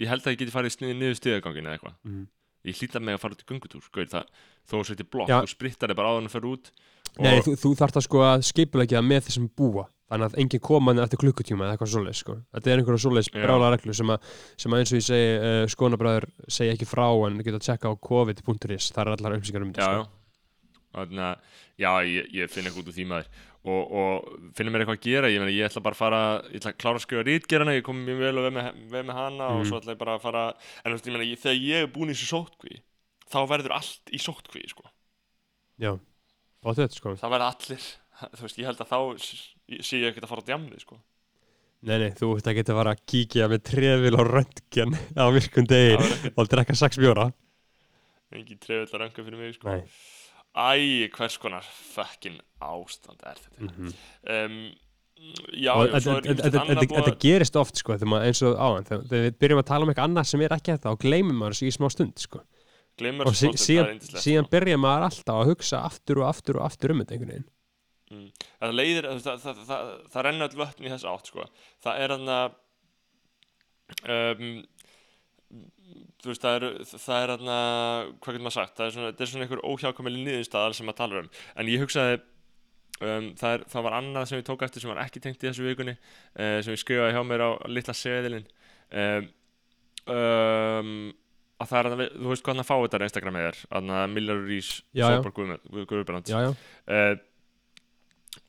[0.04, 2.26] ég held að ég geti farið niður stegagangin eða eitthvað mm.
[2.68, 4.28] ég hlýta mig að fara út í göngutúr sko, það,
[4.68, 5.38] þó að setja blokk, Já.
[5.40, 7.72] þú sprittar þig bara áður en að fer út og, Nei, þú, þú
[10.14, 12.36] sko þannig að enginn koma inn eftir klukkutíma eða eitthvað svoleiðis sko.
[12.54, 14.28] þetta er einhverja svoleiðis brála reglu sem að,
[14.58, 17.90] sem að eins og ég segi uh, skonabræður segja ekki frá en geta að tjekka
[17.90, 20.06] á covid.is það er allar upplýsingar um þetta já.
[20.94, 21.38] Þannig að,
[21.82, 23.30] já, ég, ég finn eitthvað út úr því maður
[23.64, 26.20] og, og finnum mér eitthvað að gera ég, meni, ég ætla bara að fara,
[26.52, 29.06] ég ætla að klára að skrifa rítgerana, ég kom mjög vel og veð með, veð
[29.08, 29.70] með hana og Mhm.
[29.72, 30.44] svo ætla ég bara að fara
[30.86, 32.78] en ég meina, ég- þegar ég er búin í þessu sótkví
[33.34, 34.84] þá verður allt í sótkví sko.
[35.82, 37.88] Já, og þetta sko það verða allir
[38.38, 39.00] þú veist, ég held að þá
[39.82, 41.00] sé ég ekkert að fara á djamið sko.
[41.84, 45.66] Nei, nei, þú ert geta að fara að kíkja með trefil og röntgen á virkum
[45.68, 45.98] degi
[46.32, 47.32] og drekka sex bjóra
[48.34, 49.76] engin trefell að ranga fyrir mig sko.
[50.54, 53.94] Æ, hvers konar fucking ástand er þetta mm -hmm.
[54.34, 54.58] um,
[55.58, 59.24] já, og svo er annað þetta- búið þetta gerist oft sko eins og áðan þegar
[59.26, 61.68] við byrjum að tala um eitthvað annað sem er ekki þetta og gleymum maður þessu
[61.68, 62.44] í smá stund sko
[62.98, 64.54] gleymur og sí, er síðan, síðan sko.
[64.54, 67.50] byrja maður alltaf að hugsa aftur og aftur og aftur um þetta einhvern veginn
[68.60, 71.48] það leiðir, það, það, það, það, það renna öll vötn í þess átt sko.
[71.86, 72.60] það er hann að
[74.10, 74.54] um,
[76.24, 76.68] þú veist, það er
[77.20, 78.76] er hann að, hvað getur maður sagt?
[78.78, 81.84] Það er svona, það er svona einhver óhjákvæmili niðurstaðar sem maður talar um, en ég
[81.84, 82.20] hugsaði
[83.02, 85.68] um, er, það var annað sem ég tók eftir sem var ekki tengt í þessu
[85.68, 88.48] vikunni uh, sem ég skrifaði hjá mér á litla seðilinn.
[88.94, 89.28] Um,
[90.14, 90.96] um,
[91.62, 94.08] að það er að, þú veist hvað hann að fá þetta Instagramið er, hann að
[94.16, 95.08] Millar Rís já.
[95.22, 96.32] Guðbrands.
[96.32, 97.14] Já, já, uh,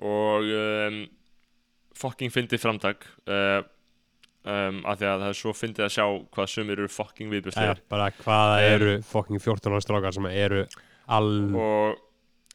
[0.02, 0.98] og um,
[1.94, 3.60] fucking fyndið framtak uh,
[4.44, 7.36] um, af því að það er svo fyndið að sjá hvað sumir eru fucking Eða,
[7.36, 10.64] viðbjörslegar bara hvaða Um, eru fucking 14 ára strákar sem eru
[11.06, 12.00] all og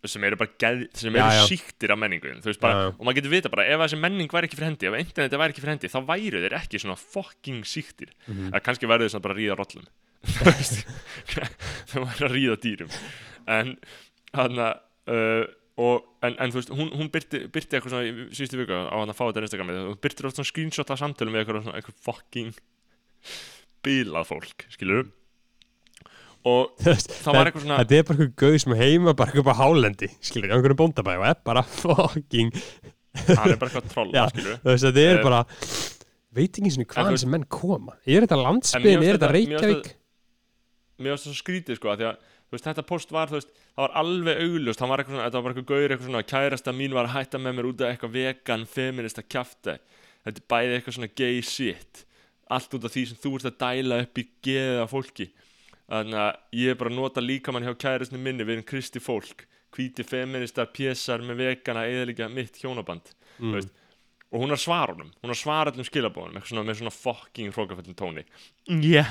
[0.07, 1.48] sem eru bara geð, sem Já, eru já.
[1.49, 2.30] síktir af menningu
[2.61, 2.91] bara, Já, já.
[2.95, 5.52] og maður getur vita bara ef þessi menning væri ekki fyrir hendi, ef interneti væri
[5.56, 8.53] ekki fyrir hendi þá væru þeir ekki svona fucking síktir Mhm.
[8.56, 9.88] að kannski væru þeir samt bara að ríða rollum
[10.36, 10.88] Þú veist,
[11.91, 12.95] það væri að ríða dýrum
[13.48, 13.74] en
[14.40, 15.44] hann uh,
[15.80, 18.95] og, en, en þú veist, hún, hún byrti, byrti eitthvað svona í síðustu viku á
[18.99, 21.80] hann að fá þetta Instagramið og byrtir oft svona screenshot af samtölum með eitthvað, svona,
[21.80, 22.60] eitthvað fucking
[23.85, 25.07] bilað fólk, skilur
[26.49, 26.72] og
[27.23, 30.10] það var eitthvað svona Þetta er bara eitthvað gauð sem heima bara eitthvað á hálendi
[30.23, 32.53] skilur, í einhverjum bóndabæ og er bara fucking
[33.30, 35.41] hann er bara eitthvað troll, skilur þú veist, þetta er Eh, bara
[36.39, 37.95] veit ekki svona hvaðan veist- þessi menn koma.
[38.06, 38.38] Er þetta
[39.01, 39.95] mér er þetta finnst mér finnst Reykjavík?
[40.99, 43.86] mér varst það svo skrítið sko að því að veist, þetta post var, veist, það
[43.86, 44.82] var alveg augljóst.
[44.82, 47.16] Hann var eitthvað svona, þetta var bara eitthvað gaur eitthvað svona kærasta mín var að
[47.16, 49.80] hætta með mér út af eitthvað vegan feminista kjafta
[50.26, 52.04] þetta er bæði eitthvað svona gay shit.
[52.50, 55.30] Allt út af því sem þú ert að dæla upp í geða fólki.
[55.90, 59.46] Þannig að ég er bara að nota líkamann hjá kærusni minni við erum kristi fólk.
[59.74, 63.14] Hvíti feministar, pésar með vegana eða mitt hjónaband.
[63.38, 63.62] Mm.
[64.30, 65.11] Og hún er að svara honum.
[65.23, 68.26] Hún er að svara allum skilabóðum með svona, með svona fucking hrókafællin tóni.
[68.85, 69.06] Já,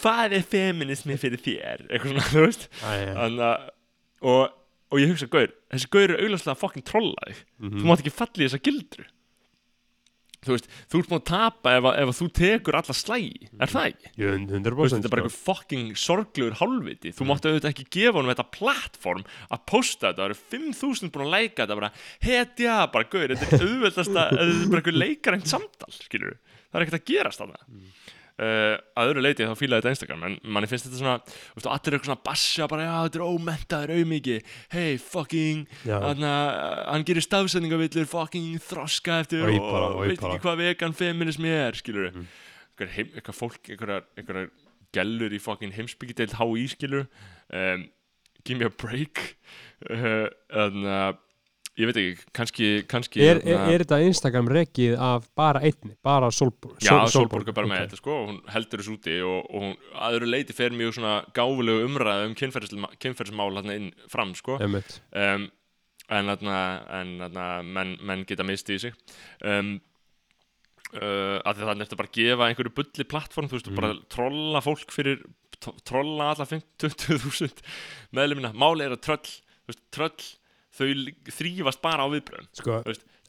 [0.00, 1.84] hvað er feminismi fyrir þér?
[1.90, 2.68] Eitthvað svona, þú veist.
[2.80, 3.66] Æ, Þannig að
[4.26, 4.54] og,
[4.94, 7.42] og ég hugsa, gaur, þessi gaur eru augljóslega fucking trolla þig.
[7.60, 7.76] Mhm.
[7.82, 9.06] þú mátt ekki falla í þessa gildru
[10.46, 13.48] þú veist, þú ert búin að tapa ef, að- ef að þú tekur alla slægi
[13.60, 14.12] er það ekki?
[14.22, 15.26] Jú, 100% Þú veist, þetta er bara sko.
[15.26, 17.12] einhver fucking sorglegur hálfviti.
[17.16, 21.26] Þú máttu auðvitað ekki gefa honum þetta plattform að posta þetta, það eru 5000 búin
[21.26, 21.92] að leika þetta bara,
[22.26, 26.38] hetja, bara gaur þetta er auðvitaðsta, þetta er bara einhver leikarænt samtal, skilur
[26.70, 27.60] það er ekkert að gerast þarna
[28.36, 31.68] Uh, að öðru leiti þá fílaði þetta Instagram en manni finnst þetta svona, þú veist,
[31.68, 34.34] og allir eru eitthvað svona basja bara, já, þetta er ómentaður, auðmiki
[34.74, 40.42] hey, fucking, þannig að hann gerir stafsendingavillur fucking þroska eftir og, bara, oj, veit ekki
[40.44, 42.28] hvað vegan feminismi er, skilur Mm.
[42.76, 44.50] eitthvað, fólk, eitthvað,
[44.92, 47.06] gellur í fucking heimsbyggideild HÍ, skilur
[47.52, 47.86] um,
[48.44, 49.36] give me a break.
[49.90, 51.12] Uh, en uh,
[51.76, 55.92] ég veit ekki, kannski, kannski er, er, hérna- er þetta Instagram rekið af bara einni,
[56.06, 59.66] bara Solborg Já, Solborg er bara með þetta sko hún heldur þessu úti og, og
[59.66, 59.74] hún
[60.08, 64.56] aðru leiti fer mjög svona gáfulegu umræðu um kynferðismál hérna inn fram sko.
[64.62, 65.50] Um,
[66.06, 68.96] en þarna menn, menn geta misti í sig.
[69.44, 69.76] Um,
[70.94, 73.76] uh, að því þannig eftir bara að gefa einhverju bulli plattform, þú veist, Mhm.
[73.80, 75.20] bara trolla fólk fyrir,
[75.84, 77.62] trolla alla 20.000
[78.12, 79.28] meðlumina máli er að tröll,
[79.66, 80.26] þú veist, tröll
[80.78, 80.88] þau
[81.38, 82.80] þrífast bara á viðbröðum Sko,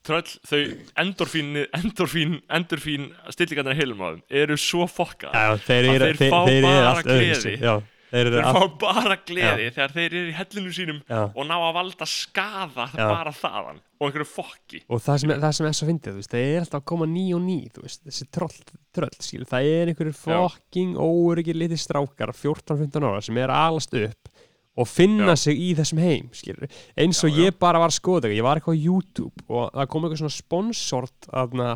[0.07, 0.61] tröll, þau
[1.03, 6.07] endorfín endorfín, endorfín stillingarnar í heilum á þeim eru svo fokkað já, þeir að þeir
[6.07, 7.55] þeir, fá þeir bara gleði.
[7.59, 7.75] Já,
[8.07, 11.21] þeir fá bara gleði þegar þeir eru í hellinu sínum Já.
[11.27, 13.03] og ná að valda skaða Já.
[13.03, 16.33] bara þaðan og einhverju fokki og það sem, það sem er svo fyndið, þú veist,
[16.35, 18.57] það er alltaf að koma ný og ný, þú veist, þessi troll,
[18.95, 20.21] tröll, skil, það er einhverjir Já.
[20.23, 24.31] fokking óöryggir litið strákar, 14-15 ára, sem er alast upp
[24.77, 25.41] og finna Já.
[25.47, 26.57] sig í þessum heim, skil,
[26.99, 30.05] eins og Já, ég bara var skoða, ég var eitthvað á YouTube og það kom
[30.05, 31.69] eitthvað svona sponsort, aðna,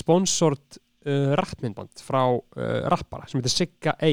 [0.00, 4.12] sponsort uh, rappmyndband frá uh, rappara sem heitir Sigga A,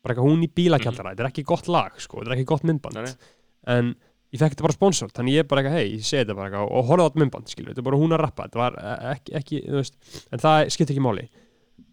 [0.00, 2.64] bara eitthvað hún í bílakjallara, þetta er ekki gott lag, sko, þetta er ekki gott
[2.68, 3.34] myndband, nei.
[3.76, 3.92] en
[4.30, 6.72] ég fekk þetta bara sponsor þannig ég bara eitthvað, hei, ég segi þetta bara eitthvað
[6.78, 9.06] og horfði á þetta myndband, skilur, þetta er bara hún að rappa þetta var eh,
[9.10, 11.26] ekki, ekki, þú veist en það skipti ekki máli.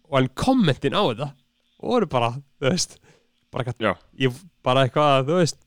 [0.08, 1.28] Og en kommentin á þetta
[1.82, 2.30] voru bara,
[2.62, 2.94] þú veist
[3.54, 4.38] bara eitthvað,
[4.68, 5.58] bara eitthvað, þú veist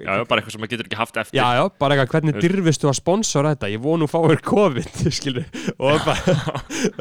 [0.00, 1.38] já, já, bara eitthvað sem maður getur ekki haft eftir.
[1.40, 2.54] Já, já, bara eitthvað, hvernig Þú veist.
[2.54, 3.70] dyrfistu að sponsora þetta?
[3.74, 5.46] Ég vonu fáir COVID, skilur
[5.78, 6.36] og bara,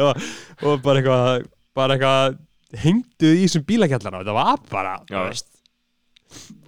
[0.08, 0.28] og,
[0.66, 1.48] og bara eitthvað
[1.80, 2.40] bara eitthvað
[2.84, 5.16] hengduð í þessum bílakjallara þetta var bara, Já.
[5.16, 5.48] þú veist.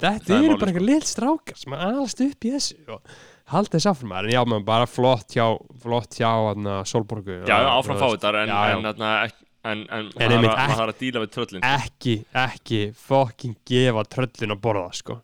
[0.02, 3.12] Þetta er eru málið, bara eitthvað lill strákar sem alast upp í þessu og
[3.52, 5.46] halda þess áfram en já, maður bara flott hjá
[5.84, 10.10] flott hjá, hann, Solborgu já, já, áfram fá þetta en, en, ek- en, en, En
[10.16, 15.22] maður þarf að- að díla við tröllin ekki, ekki fucking gefa tröllin að borða, sko.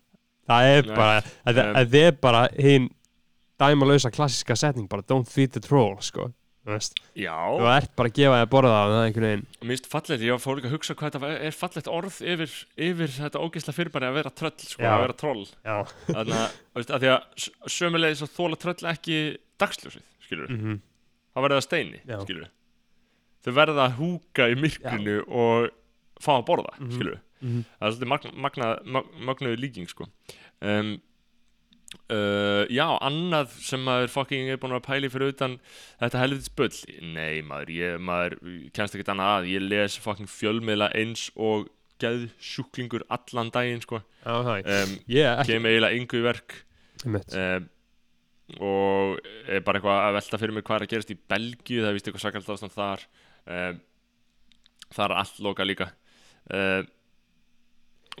[0.48, 0.96] Það er Nei.
[0.96, 1.74] bara, þetta Nei.
[1.84, 2.90] þetta er bara hinn
[3.58, 6.32] dæmalausa klassiska setning, bara don't feed the troll, sko
[6.68, 9.88] þú ert bara að gefa þig að borða það, það er einhvern veginn mér finnst
[9.92, 12.56] fallegt, ég fór líka að hugsa hvað þetta er fallegt orð yfir,
[12.88, 14.90] yfir þetta ógeðsla fyrirbæri að vera tröll, sko, Já.
[14.92, 15.46] að vera troll.
[16.08, 17.48] Þannig að, að því að
[17.78, 19.18] sömulegis að þóla tröll ekki
[19.62, 20.78] dagsljósið, skilur mhm.
[21.28, 22.18] Þá verða það steini, Já.
[22.24, 22.48] skilur
[23.44, 25.68] þau verða að húka í myrkrinu og
[26.20, 27.60] fá að borða, mm skilur Mhm.
[27.78, 30.08] það er svolítið magna, magna, mag, magnaðu líking sko.
[30.60, 30.96] Um,
[32.10, 35.54] uh, já, annað sem maður fucking er búin að pæli fyrir utan
[36.00, 36.80] þetta helvits bull
[37.14, 38.34] nei maður, ég maður
[38.74, 39.48] kennst ekkert annað að.
[39.54, 41.68] Ég les fucking fjölmiðla eins og
[42.02, 44.02] geð sjúklingur allan daginn sko.
[44.24, 46.58] Já, er um, ég, ekki, kem eiginlega engu í verk.
[47.06, 47.70] Um,
[48.64, 51.88] og er bara eitthvað að velta fyrir mig hvað er að gerast í Belgíu það
[51.90, 53.02] er vist eitthvað sakalt ástand þar
[53.48, 55.90] það er allt loka líka.
[56.52, 56.86] Um,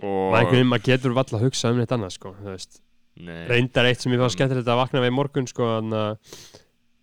[0.02, 2.34] og maður, maður getur valla að hugsa um neitt annað, sko,
[3.18, 4.24] reyndar eitt sem ég Mm.
[4.28, 6.18] fann skemmtilegt að vakna við morgun sko, hann að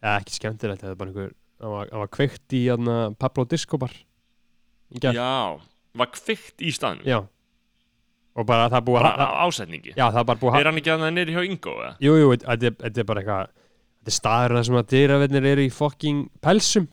[0.01, 3.91] ja, ekki skemmtilegt, það er bara einhver var, var kveikt í hann Pablo Disco bar
[5.01, 5.59] já,
[5.95, 7.03] var kvikt í staðnum?
[7.09, 7.19] Já.
[8.35, 9.93] og bara það er búið að ásetningi?
[9.97, 11.91] Já, það er bara búið er að hann ekki að það neyri hjá Ingo eða?
[11.99, 13.47] jú, jú, þetta er- er bara eitthvað
[14.05, 16.87] þetta er staður þar sem að dyravennir eru í fucking pelsum,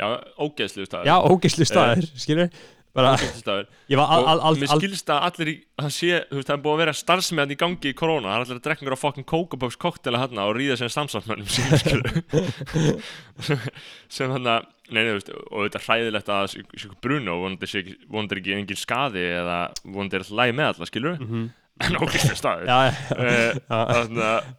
[0.00, 0.06] já,
[0.46, 1.06] ógeðslu staður.
[1.10, 2.48] Já, ógeðslu staður skilur,
[2.94, 3.66] bara, staður.
[3.90, 6.56] Ég var al, al, mér al, skilst að allir í, það sé, þú veist, það
[6.56, 9.00] er búið að vera starfsmeðan í gangi í korona, það er allir að drekka einhverja
[9.02, 12.14] fucking Coco Pops koktela hérna og ríða sín, skilur
[14.08, 16.56] sem hann að nei, nei, þú veist, og þetta er hræðilegt að
[17.02, 20.56] bruna og vonandi sé ekki, vonandi er ekki engin skadi eða vonandi er alltaf lægi
[20.58, 21.46] með alla, skilur Mhm.
[21.84, 22.68] en ógeðslu staður.
[22.70, 24.52] Eh, þannig að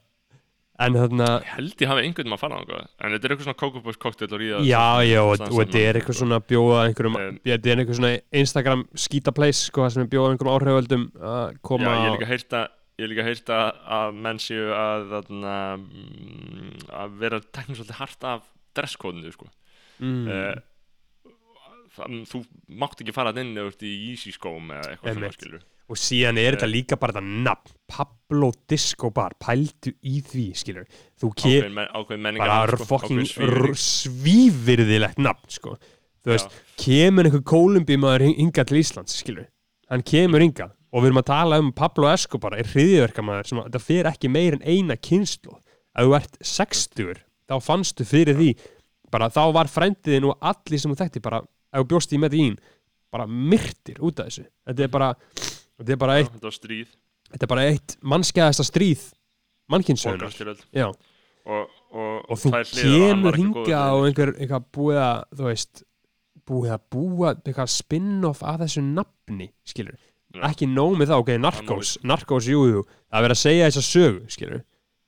[0.83, 3.47] en þarna Ég held ég hafi einhvern maður að fara á en þetta er eitthvað
[3.47, 7.37] svona kókubóks koktel og ríða Já, já, og, þetta er eitthvað svona bjóða einhverjum, Um,
[7.45, 11.59] þetta er eitthvað svona Instagram skítapleis, sko, það sem er bjóða einhverjum áhriföldum að Já,
[11.69, 12.65] koma ég á- líka heyrt að
[12.95, 18.49] ég er líka heyrt að, menn séu að mm, að vera teknir svolítið hart af
[18.75, 19.47] dresskóðinu sko.
[19.99, 22.25] mm, mm.
[22.27, 22.43] þú
[22.75, 26.39] mátt ekki fara inn eða ert í Yeezy skóm eða eitthvað svona skilur og síðan
[26.41, 30.85] er þetta líka bara þetta nafn Pablo Disco Bar, pældu í því skilur,
[31.21, 33.81] þú ke ákveðin, men, bara sko, ákveðin svívirðing.
[33.83, 35.75] svívirðilegt nafn, sko.
[36.25, 39.45] Þú veist, kemur einhver kólumbímaður hinga til Íslands, skilur
[39.91, 43.67] hann kemur hinga og við erum að tala um Pablo Escobar er hriðiverkamaður sem að
[43.67, 45.57] þetta fer ekki meir en eina kynslu
[45.95, 48.53] ef þú ert 60 þá fannstu fyrir því.
[49.13, 52.55] Bara þá var frændiðin og allir sem þú þekkti bara, ef þú bjóst í Medellín
[53.13, 54.47] bara myrtir út af þessu.
[54.65, 55.11] Þetta er bara,
[55.79, 56.93] þetta er bara eitt, þetta var stríð.
[57.31, 59.03] þetta er bara eitt mannskæðasta stríð
[59.73, 60.87] mannkynnssögunar borgarstyrjöld Já,
[61.45, 64.09] og, og, og þú á kemur hinga góður og fyrir.
[64.09, 65.83] einhver, einhver búið að þú veist,
[66.45, 69.97] búið að búa eitthvað spin-off að þessu nafni skilur,
[70.35, 70.41] Já.
[70.51, 72.85] ekki nóg með það ok, Narcos, Narcos, jú, jú.
[73.09, 74.63] Það er verið að segja þessa sögu, skilur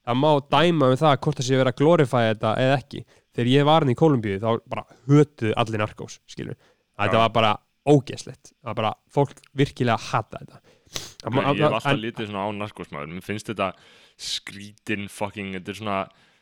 [0.07, 3.02] það má dæma um það hvort það sé verið að glorifæja þetta eða ekki,
[3.35, 6.56] þegar ég var hann í Kolumbíu þá bara hötuðu allir Narcos skilur,
[6.98, 7.22] þetta Já.
[7.26, 7.52] var bara
[7.88, 10.61] ógeðslegt, það var bara, fólk virkilega hata þetta.
[10.88, 13.73] Ég hef alltaf lítið svona á narkosmaður Mér finnst þetta
[14.15, 15.97] skrítin fucking Þetta er svona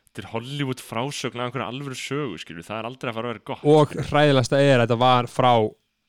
[0.06, 2.64] Þetta er Hollywood frásögn af einhverja alvöru sögu skilur.
[2.64, 5.50] Það er aldrei að fara að vera gott og hræðilegasta er að þetta var frá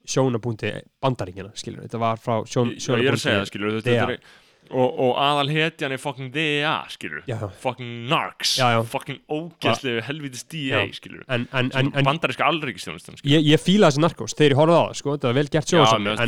[0.06, 0.70] sjónabúndi
[1.02, 3.96] bandaríkjana skilur, þetta var frá sjón, Ég ég er að segja það sjónabúndi skilur þetta
[4.04, 4.12] er,
[4.70, 7.38] og, og aðal hetjan er fucking DEA skilur Já.
[7.62, 8.80] Fucking narcs Já, já.
[8.90, 14.04] Fucking ógeðslegu helvitis DEA skilur en, en, en, Bandaríska alríkistjónustan skilur ég, ég fíla þessi
[14.04, 16.20] narkos þegar ég horfði á það, sko, þetta var vel gert sjóðsam en,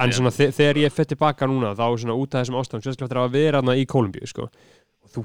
[0.00, 3.10] þetta svona þe þegar ég fett tilbaka núna þá svona út af þessum ástæðum sérstaklega
[3.10, 4.48] eftir að vera þarna í Kolumbíu sko.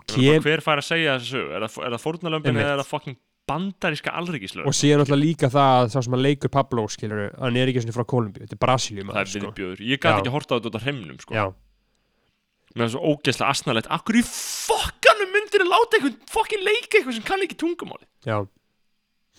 [0.10, 1.44] kem Hver fær að segja þessu?
[1.54, 2.66] Er það, er það fórnalömbin Einmitt.
[2.66, 3.18] eða er það fucking
[3.50, 4.66] bandaríska alríkislög?
[4.68, 7.84] og síðan alltaf líka það að sá sem að leikur Pablo skilur, hann er ekki
[7.86, 9.44] svona frá Kolumbíu þetta er Brasilíum Það er sko.
[9.46, 11.46] viðbjöður Ég gæti ekki að horta á þetta hreimnum sko.
[12.76, 13.88] Mér er svo ógeðslega asnalegt.
[13.96, 18.42] Akkur í fokkanum myndir að láta einhvern fokkin leika eitthvað sem kann ekki tungumáli já,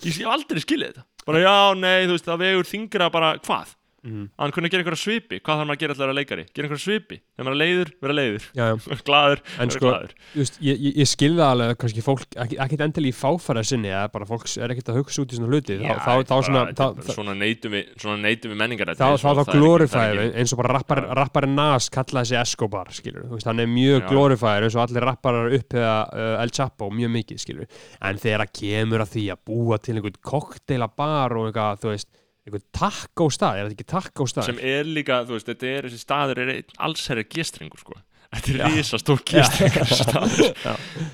[0.05, 1.03] Ég sé aldrei skilið þetta.
[1.27, 3.76] Bara já, nei, þú veist, það vegur þingra bara hvað
[4.07, 4.27] Mhm.
[4.39, 5.41] Hann kunni að gera einhverja svipi.
[5.41, 6.45] Hvað þarf maður að gera allar að leikari?
[6.55, 7.19] Gera einhverja svipi.
[7.35, 8.47] Þegar maður er leiður, vera leiður.
[8.55, 8.75] Já, já.
[9.07, 9.93] Glaður, En vera sko,
[10.37, 13.91] veist, ég, ég, ég skilði alveg að kannski fólk, ekki, ekkit endilega í fáfæra sinni
[13.91, 15.77] eða bara fólk er ekkert að hugsa út í svona hluti.
[15.83, 20.53] Þá, þá, þá, þá, Svona við, svona neytum við menningar þá, þá, þá glorifæður eins
[20.53, 24.07] og bara rappar, rapparinn Nas kallaði sig Escobar skilur, hann er mjög Já.
[24.11, 28.53] glorifæður eins og allir rapparar upphega uh, El Chapo mjög mikið skilur, en þegar að
[28.61, 32.09] kemur að því að búa til einhvern kokteila bar og eitthvað, þú veist,
[32.47, 34.51] einhvern takkó stað, er þetta ekki takkó stað?
[34.51, 36.53] sem er líka, þú veist, þetta er þessi staður er
[36.87, 37.97] allsherri gestrengur sko.
[38.27, 40.63] Þetta er risa stór gestrengur staður.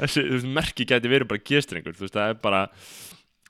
[0.01, 2.64] Þessi, veist, merki gæti verið bara gestrengur Þú veist, það er bara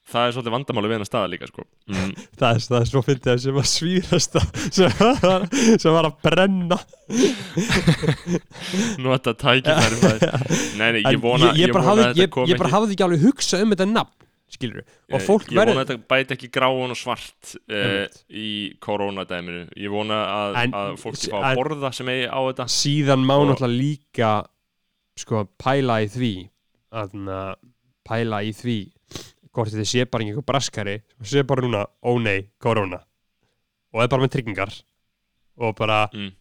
[0.03, 1.64] Það er svolítið vandamáli við hennar staða líka sko.
[1.88, 2.10] Mm.
[2.39, 4.97] það, er, það er svo fyndið að sem að svíðasta sem,
[5.80, 6.80] sem var að brenna.
[9.05, 10.35] Nota tækifæri maður.
[10.81, 12.19] Nei, nei, ég vona ég, ég, að
[12.51, 14.23] ég, bara hafði ekki alveg hugsað um þetta nafn
[14.53, 18.17] skilur, og Ég- fólk Ég vona verður að þetta bæti ekki gráun og svart Einmitt.
[18.30, 22.65] í korónadæminu Ég vona að, En- að fólk sé að borða sem eigi á þetta.
[22.69, 24.31] síðan má Og- náttúrulega líka
[25.17, 26.34] sko pæla í því
[26.93, 27.55] að
[28.05, 28.77] pæla í því
[29.53, 32.99] hvort þetta sé bara einhver braskari sem sé bara núna, ó nei, korona.
[33.93, 34.73] Og er bara með tryggingar.
[35.61, 36.31] Og bara, mm.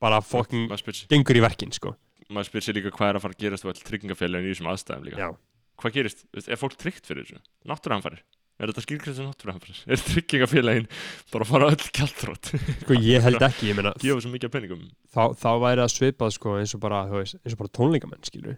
[0.00, 1.94] bara sig- gengur í verkin sko.
[2.28, 4.70] Maður spyr sér líka hvað er að fara að gerast á all tryggingafélagin í þessum
[4.72, 5.16] aðstæðum líka.
[5.22, 5.36] Já.
[5.76, 7.42] Hvað gerist, er fólk tryggt fyrir þessu?
[7.68, 8.22] Náttúruhamfarir?
[8.56, 9.80] Er þetta skilgrið sem náttúruhamfarir?
[9.92, 10.86] Er tryggingafélagin
[11.32, 12.52] bara að fara öll kjaldrótt?
[12.80, 14.86] sko ég held ekki, ég meina Gefa svo mikið af peningum.
[15.12, 18.24] Þá, þá væri það svipað sko eins og bara, þú veist, eins og bara tónleikamenn
[18.24, 18.56] skilur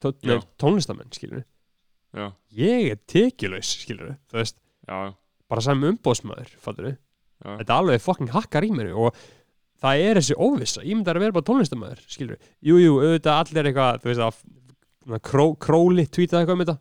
[0.00, 0.14] Tó,
[0.62, 1.44] tónlistamenn skilur
[2.16, 4.56] Já, ég er tekjulegs skilur þú veist,
[4.88, 5.12] já,
[5.52, 6.96] bara sem umbóðsmaður fattur já.
[7.60, 9.18] Þetta alveg fucking hakkar í mér og
[9.82, 13.68] það er þessi óvissa, ég myndi að vera bara tónlistamæður skilur, jú, jú, auðvitað allir
[13.70, 14.24] eitthvað, þú veist
[15.24, 16.76] kró, króli tweetaði eitthvað um þetta.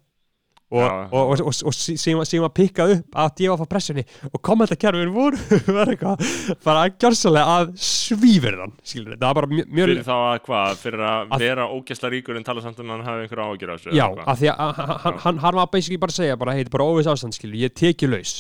[0.68, 0.88] Og, Já.
[1.16, 4.42] og, og, og, og sí- síðan síðan að pikka upp að djöfa frá pressunni og
[4.44, 5.38] kommentakerfin voru
[5.78, 6.26] var eitthvað
[6.66, 10.76] bara gjörsalega að svífur þann skilur, það var bara mjög, mjög Fyrir þá að hvað,
[10.82, 13.72] fyrir að, Að- vera ógæsla ríkur en tala samt um að hann hafi einhver áhyggjur
[13.72, 14.84] af þessu Já, af því að
[15.24, 17.72] hann, var basically bara að segja bara, hei, þetta er bara óviss ástand, skilur, ég
[17.72, 18.36] er tekjulegs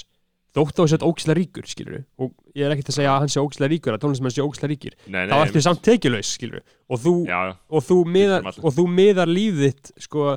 [0.58, 3.34] þótt á þess að ógislega ríkur, skilur og ég er ekkert að segja að hann
[3.34, 6.62] sé ógislega ríkur að tónlistamenn sé ógislega ríkir, Nei, nei, þá ertu samt tekjulegs, skilur
[6.90, 7.40] og þú, Já,
[7.70, 10.28] og þú miðar, og þú miðar líf þitt sko,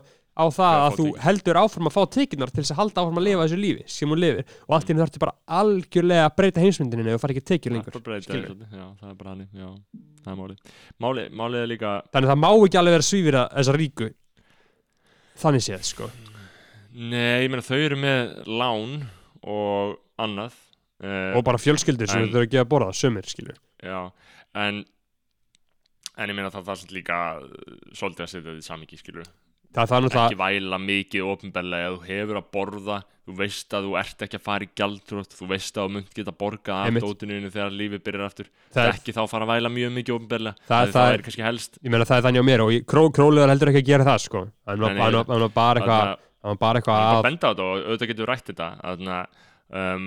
[0.41, 1.23] á það Já, að þú tekjur.
[1.27, 4.09] heldur áfram að fá tekjurnar til þess að halda áfram að lifa þessu lífi sem
[4.15, 4.45] hún lifir.
[4.69, 7.75] Og allt í henni þarftu bara algjörlega að breyta heimsmyndinni ef þú far ekki tekjur
[7.75, 8.55] Það lengur er skilur.
[8.71, 9.69] það er bara hann já,
[10.25, 10.73] það er málið.
[11.05, 14.09] Máli, málið er líka þannig að það má ekki alveg vera svífira þessa ríku
[15.43, 16.09] þannig séð sko.
[16.91, 18.97] Nei, ég meina þau eru með lán
[19.47, 20.57] og annað
[21.05, 24.01] uh, og bara fjölskyldur sem en- þurfur að gefa að borða sömur skilur Já,
[24.55, 24.83] en
[26.21, 29.31] en ég meina það er líka uh, svolítið að setja þetta í samingi, skilur
[29.71, 32.97] það er ekki væla mikið ofinbellega þú hefur að borða
[33.31, 36.17] þú veist að þú ert ekki að fara í gjaldrótt þú veist að þú munt
[36.17, 39.71] geta borgað af dótinu þegar lífið byrjar aftur það er, ekki þá fara að væla
[39.77, 41.79] mjög mikið ofinbellega Það það, það er kannski helst.
[41.85, 44.19] Ég meina það er þannig á mér og kró, królegar heldur ekki að gera það
[44.27, 44.43] sko.
[44.67, 44.99] Hann var,
[45.55, 46.11] bara eitthvað
[46.41, 48.69] hann var bara eitthvað að að benda á þetta og auðvitað getur rætt þetta.
[48.91, 49.07] Að
[49.73, 50.07] um,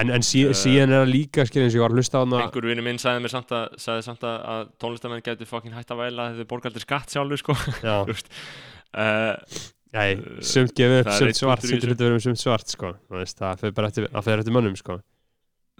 [0.00, 2.20] en, en sí, Eh, síðan er það líka skilur eins og ég var að hlusta
[2.20, 5.50] á hana einhver vinur minn sagði mér samt að, sagði samt að, að tónlistamenn getur
[5.50, 7.56] fucking hætt að væla þegar þeir borga aldrei skatt sjálfur sko.
[7.84, 7.96] já,
[9.04, 10.10] uh, Nei,
[10.46, 12.92] sumt gefið upp, það er sumt svart, sumt hlutur verið sumt svart sko.
[13.10, 15.00] Þú veist, það fyrir bara eftir, það eftir mönnum sko.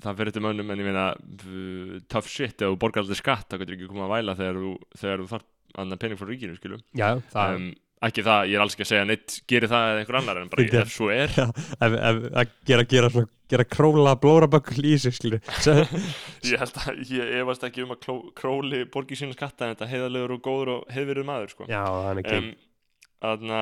[0.02, 3.47] það fyrir til mönnum en ég meina uh, tough shit ef þú borgar aldrei skatt
[3.47, 5.47] þá getur ekki komið að væla þegar þú, þú þarf
[5.78, 7.69] annan pening frá ríkinu skilum Já, það um,
[8.09, 10.48] ekki það, ég er alls ekki að segja neitt gerir það eða einhver annar en
[10.52, 10.81] bara Fyndið.
[10.81, 11.35] ef svo er.
[11.36, 17.35] Ef, ef, að gera, gera, svona, gera króla blóraböggul í sig ég held að ég
[17.43, 20.90] efast ekki um að kló, króli borgi sína skatta en þetta heiðalegur og góður og
[20.97, 21.68] heiðverður maður sko.
[21.68, 22.51] Já, það er ekki um,
[23.20, 23.56] Þannig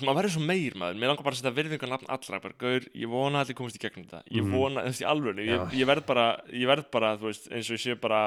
[0.00, 0.98] að maður verður svo meir maður.
[1.02, 3.78] Mér langar bara að setja virðingar nafn allra bara, Gaur, ég vona að allir komast
[3.78, 4.20] í gegnum þetta.
[4.30, 4.52] Ég Mhm.
[4.54, 5.42] vona, veist, í alvöru.
[5.46, 8.20] Ég, ég verð bara, ég verð bara, þú veist, eins og ég sé bara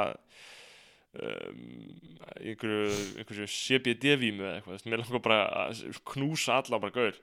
[1.13, 1.61] um,
[2.39, 5.83] einhverju, CBD-vímu eða eitthvað, mér langar bara að
[6.13, 7.19] knúsa alla bara, gaur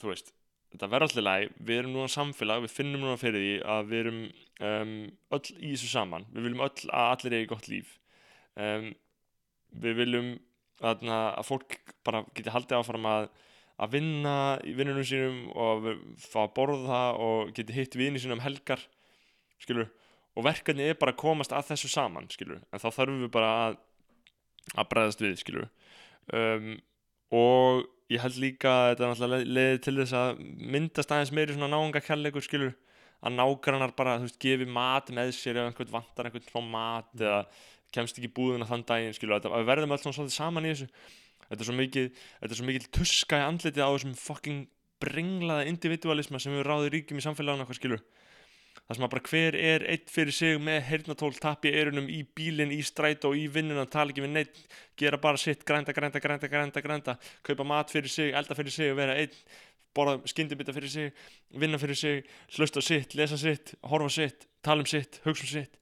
[0.00, 0.32] þú veist,
[0.72, 4.00] þetta verður allir læg við erum núna samfélag, við finnum núna fyrir því að við
[4.04, 4.20] erum
[4.70, 4.94] um,
[5.38, 7.94] öll í þessu saman, við viljum öll að allir eigi gott líf.
[8.58, 8.88] Um,
[9.84, 10.30] við viljum
[10.80, 13.28] að, að fólk bara geti haldið áfram að
[13.78, 14.32] að vinna
[14.66, 18.80] í vinnunum sínum og við- fá að borða og geti hitt vini sínum um helgar
[19.62, 19.86] skilur,
[20.38, 23.52] og verkefni er bara að komast að þessu saman, skilur, en þá þarfum við bara
[23.66, 23.78] að
[24.76, 25.68] að bregðast við, skilur
[26.36, 26.74] um,
[27.34, 30.42] og ég held líka að þetta náttúrulega leiði til þess að
[30.74, 32.74] myndast aðeins meiri svona náunga kærleikur, skilur
[33.18, 37.10] að nágrannar bara, þú veist, gefi mat með sér ef einhvern vantar einhvern frá mat
[37.18, 37.40] eða
[37.94, 40.88] kemst ekki búðina þann daginn, skilur að við verðum öll svona saman í þessu.
[41.48, 42.08] Þetta er svo mikið,
[42.42, 44.66] þetta er svo mikið tuska í andlitið á þessum fucking
[45.02, 48.02] brenglaða individualisma sem við ráðið ríkjum í samfélaginu okkar, skilur
[48.88, 52.72] það sem að bara hver er eitt fyrir sig með heyrnatól tappi erunum í bílinn,
[52.72, 54.60] í strætó, í vinnuna tala ekki við neitt,
[54.96, 58.92] gera bara sitt grænda, grænda, grænda, grænda, grænda kaupa mat fyrir sig, elda fyrir sig
[58.94, 59.36] og vera einn
[59.96, 61.12] borða skyndibita fyrir sig
[61.60, 62.24] vinna fyrir sig,
[62.56, 65.76] hlusta sitt, lesa sitt horfa sitt, tala um sitt, hugsa um sitt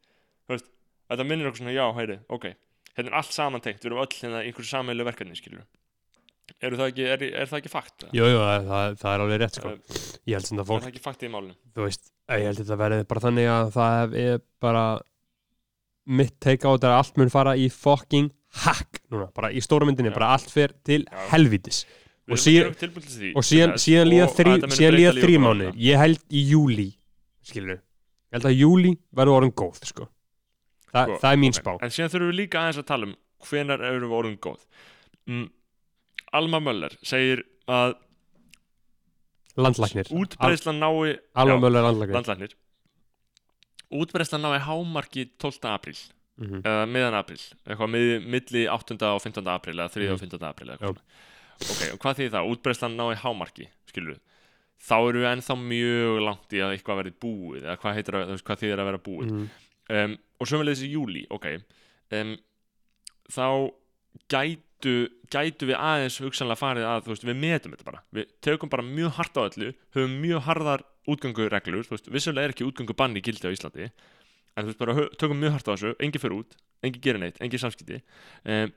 [0.50, 0.66] veist,
[1.06, 2.50] þetta minnir okkur svona, já, heyri, ok
[2.96, 5.66] hérna er allt samantengt, við erum öll hérna í einhverju sameilu verkefni, skilur
[6.62, 8.06] eru það ekki, er, er það ekki fakt?
[8.16, 9.72] Jú, jú, það, það, það er alveg rétt sko.
[9.72, 11.56] Er, Ég held sem það er fólk, það ekki fakt í málinu?
[11.74, 14.86] þú veist ég held þetta verið bara þannig að það er bara
[16.06, 18.32] mitt take á þetta að allt mun fara í fucking
[18.64, 20.16] hack núna, bara í stóra myndinni, Já.
[20.18, 21.84] bara allt fer til helvitis.
[22.26, 22.46] Og að
[22.82, 23.32] því.
[23.38, 26.88] og síðan, síðan líða þrý, að þrý mánu ég held í júli
[27.46, 30.08] skilur ég held að júli verður orðin góð sko.
[30.90, 31.60] Þa, Sko, það er mín ok.
[31.60, 31.72] spá.
[31.84, 33.14] En síðan þurfum við líka aðeins að tala um
[33.46, 34.60] hvenar erum við orðin góð.
[35.28, 35.46] Mm,
[36.40, 37.96] Alma Möller segir að
[39.56, 42.52] landlæknir, útbreyslan nái landlæknir
[43.90, 45.68] útbreyslan nái hámarki 12.
[45.70, 45.98] apríl
[46.38, 46.60] Mhm.
[46.62, 49.02] eða miðan apríl eitthvað mið, milli 8.
[49.14, 49.46] og 15.
[49.48, 50.08] apríl eða 3.
[50.10, 50.20] og Mhm.
[50.20, 50.42] 15.
[50.52, 50.86] apríl eða Já.
[50.86, 50.96] eitthvað
[51.60, 51.70] svona.
[51.70, 52.50] ok, og hvað þýðir það?
[52.52, 54.18] útbreyslan nái hámarki, skilur
[54.80, 58.42] þá erum við ennþá mjög langt í að eitthvað verði búið eða hvað heitir að,
[58.42, 59.48] hvað þýðir að vera búið Mhm.
[59.88, 61.46] um, og sömulegis í júli ok
[62.12, 62.36] um,
[63.30, 63.70] þá
[64.86, 64.92] gætu
[65.32, 68.02] gætu við aðeins hugsanlega farið að veist, við metum þetta bara.
[68.14, 70.84] Við tökum bara mjög hart á öllu höfum mjög harðar
[71.96, 75.56] veist, vissulega er ekki útgöngubanni í gildi á Íslandi en þú veist bara tökum mjög
[75.56, 76.56] hart á þessu engi fyrir út,
[76.86, 78.00] engi gerir neitt, engi samskipti.
[78.46, 78.72] Um,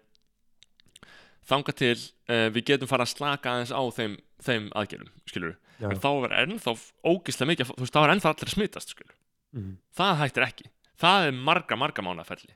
[1.49, 5.87] þanga til uh, við getum fara að slaka aðeins á þeim, þeim aðgerðum skilur Já.
[5.89, 6.73] en þá er ennþá
[7.07, 9.15] ógislega mikið þú veist, þá er ennþá allir að smitast skilur
[9.49, 9.79] Mhm.
[9.97, 10.65] það hættir ekki.
[11.01, 12.53] Það er marga, marga mánaferli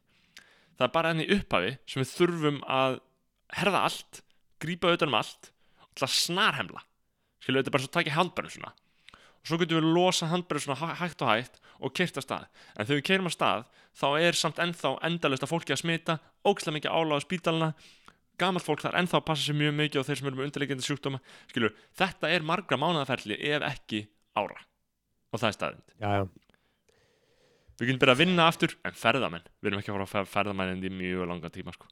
[0.77, 2.99] það er bara enn í upphafi sem við þurfum að
[3.59, 4.21] herða allt
[4.63, 5.51] grípa utan um allt
[5.84, 6.81] og til að snarhemla.
[7.43, 8.71] Skilur þetta bara svo að taka handbærum svona.
[9.43, 12.45] Og svo getum við losa handbærum svona hæ- hægt og hægt og kert að stað.
[12.77, 13.65] En þegar við kerum að stað
[13.99, 17.73] þá er samt ennþá endalaust að fólki að smita ógislega mikið áláð á spítalana.
[18.39, 21.19] Gamalt fólk þarf ennþá passa sér mjög mikið og þeir sem eru með undirleikandi sjúkdóma.
[21.51, 24.07] Skilur, þetta er margra mánaferli ef ekki
[24.39, 24.57] ára.
[25.34, 25.93] Og það er staðind.
[27.84, 30.31] Við getum byrjað að vinna aftur en ferðamenn, við erum ekki að fara að fer-
[30.34, 31.88] ferðamenn í mjög langa tíma sko.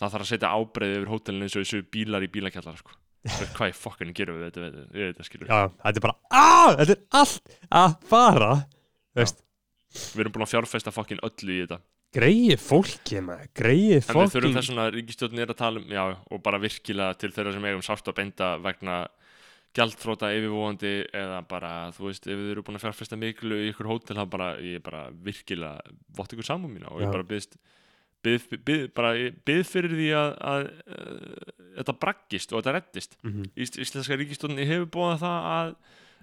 [0.00, 2.96] það þarf að setja ábreið yfir hótelinu eins og þessu bílar í bílakjallara sko.
[3.24, 6.74] Hvað í fokkinu gerum við þetta, við, við þetta skilur Já, þetta er bara aah,
[6.80, 8.50] Þetta er allt að fara
[9.14, 11.78] við erum búin að fjárfesta fokkin öllu í þetta.
[12.14, 15.94] Greið fólki maður Greið en við þurfum fólki þess að ríkistjórn er að tala um
[15.96, 18.98] já, og bara virkilega til þeirra sem eigum sárt að beinda vegna
[19.74, 23.88] gjaldþróta yfirvóandi eða bara, þú veist, ef þið eru búin að fjárfesta miklu í ykkur
[23.90, 27.56] hótel, þá bara, ég bara virkilega vott ykkur samum mína og ég bara byggst
[28.24, 28.84] byð, byð,
[29.44, 30.62] byð fyrir því að, að,
[30.94, 33.18] að þetta braggist og þetta reddist.
[33.26, 33.50] Mhm.
[33.60, 35.74] Ís, Íslenska ríkistjórni hefur búið það að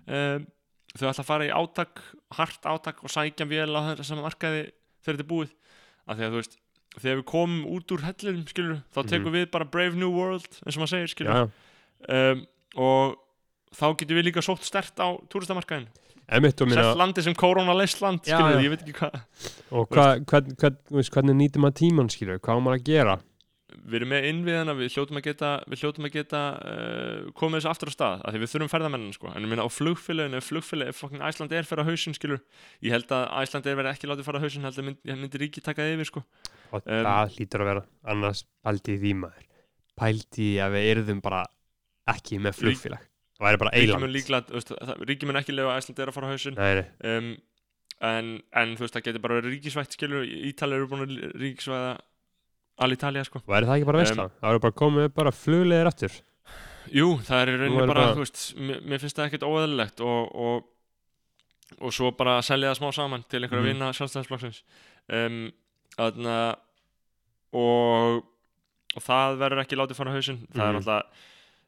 [0.07, 0.48] um,
[0.95, 2.02] þau ætla að fara í átak
[2.40, 4.64] hart átak og sækja vel á þessa markaði
[5.03, 5.53] þegar þetta er búið.
[6.07, 6.56] Af því að þú veist,
[6.98, 10.76] þegar við komum út úr hellinum skilur, þá tekum við bara Brave New World eins
[10.76, 11.52] og maður segir skilur Mhm.
[12.10, 12.40] Um,
[12.82, 13.19] og
[13.76, 15.89] þá getum við líka sótt stert á túristamarkaðin
[16.39, 18.64] minna stert landi sem korona leist land Já, skilur, já.
[18.64, 19.18] ég veit ekki hvað.
[19.76, 20.53] Og hvern,
[20.88, 23.18] þú veist, hvernig nýtum maður tímann skilur Hvað á maður að gera?
[23.72, 27.91] Við erum með innviðina, við hljótum að geta hljótum að geta uh, komið þessu aftur
[27.91, 29.30] á stað af því við þurfum ferðamennin sko.
[29.31, 32.41] En ég meina á flugfélaginu, ef flugfélagi, ef fokkin Æsland er fyrir á hausinn skilur,
[32.84, 35.41] ég held að Æsland er verið ekki látið fara á hausinn, held að myndi, myndi
[35.41, 36.26] ríki taka yfir sko,
[36.76, 39.48] Og Um, það hlýtur að vera Annars pældi því maður.
[39.99, 41.41] Pældi að við yrðum bara
[42.11, 43.11] ekki með flugfélag
[43.41, 44.03] Það væri bara eiland
[44.53, 47.30] veist, það- ríki mun ekki lega að Æsland er að fara á nei, um,
[48.01, 48.27] en,
[48.61, 51.91] en þú veist, það getur bara verið ríkisvætt skilur, Ítalið eru búin að ríkisvæða
[52.81, 53.41] Alitalia sko.
[53.49, 56.19] Væri það ekki bara veistla Það væri bara komið bara flugleðir aftur.
[56.91, 57.51] Jú, það er
[57.81, 60.63] er bara, bara- veist, mér, finnst það ekkert óeðlilegt og, og,
[61.81, 63.69] og svo bara að selja það smá saman til einhverja mm.
[63.69, 64.61] vinna sjálfstæðansflokksins
[65.18, 65.38] um,
[67.53, 68.23] og,
[68.95, 70.41] og það verður ekki látið fara á hausinn.
[70.53, 70.81] Það er Mhm.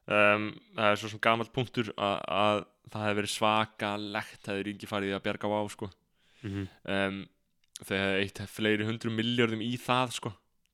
[0.08, 2.64] Um, það er svo sem gamalt punktur að, að
[2.94, 5.90] það hefur verið svakalegt er ekki farið í að bjarga á sko.
[6.44, 6.66] Mhm.
[6.92, 7.22] um,
[7.84, 10.34] þegar eitt fleiri hundru miljörðum í það sko,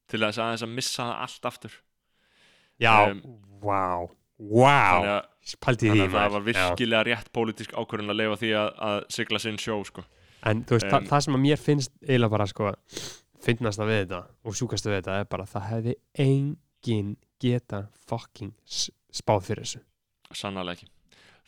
[0.09, 1.75] til þess aðeins að missa það allt aftur
[2.79, 3.21] Já, Um,
[3.61, 4.07] vá
[4.39, 6.45] þannig Vá, að pældi í Þannig því að það var Já.
[6.69, 10.03] virkilega rétt pólitísk ákvörðun að leifa því að, að sigla sinn sjó sko.
[10.47, 12.69] En þú veist, Um, það, sem að mér finnst eiginlega bara sko
[13.43, 15.95] finnast að við þetta og sjúkast við þetta er bara að það hefði
[16.25, 17.11] engin
[17.43, 18.53] geta fucking
[19.15, 19.81] spáð fyrir þessu.
[20.37, 20.89] Sannarlega ekki.